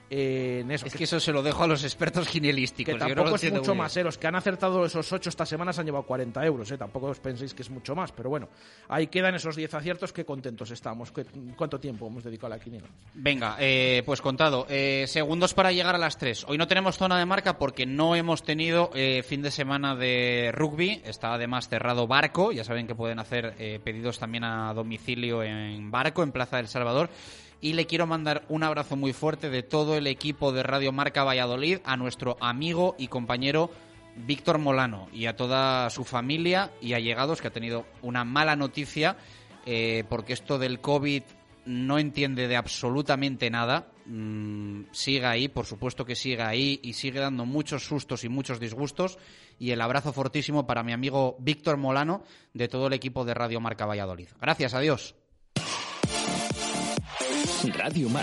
[0.09, 0.85] en eso.
[0.85, 2.93] Es que eso se lo dejo a los expertos quinielísticos.
[2.93, 4.03] Que no tampoco es mucho más, ¿eh?
[4.03, 6.77] Los que han acertado esos 8 esta semana se han llevado 40 euros, ¿eh?
[6.77, 8.49] Tampoco os penséis que es mucho más, pero bueno.
[8.89, 11.11] Ahí quedan esos 10 aciertos, que contentos estamos.
[11.11, 11.25] ¿Qué-
[11.55, 12.87] ¿Cuánto tiempo hemos dedicado a la quiniela?
[13.13, 14.65] Venga, eh, pues contado.
[14.69, 16.45] Eh, segundos para llegar a las 3.
[16.47, 20.51] Hoy no tenemos zona de marca porque no hemos tenido eh, fin de semana de
[20.53, 21.01] rugby.
[21.05, 22.51] Está además cerrado Barco.
[22.51, 26.67] Ya saben que pueden hacer eh, pedidos también a domicilio en Barco, en Plaza del
[26.67, 27.09] Salvador.
[27.63, 31.23] Y le quiero mandar un abrazo muy fuerte de todo el equipo de Radio Marca
[31.23, 33.71] Valladolid a nuestro amigo y compañero
[34.17, 39.15] Víctor Molano y a toda su familia y allegados que ha tenido una mala noticia
[39.65, 41.23] eh, porque esto del COVID
[41.63, 43.87] no entiende de absolutamente nada.
[44.07, 48.59] Mm, sigue ahí, por supuesto que sigue ahí y sigue dando muchos sustos y muchos
[48.59, 49.17] disgustos.
[49.57, 52.23] Y el abrazo fortísimo para mi amigo Víctor Molano
[52.53, 54.27] de todo el equipo de Radio Marca Valladolid.
[54.41, 55.15] Gracias, adiós.
[57.45, 58.11] Radio Marca.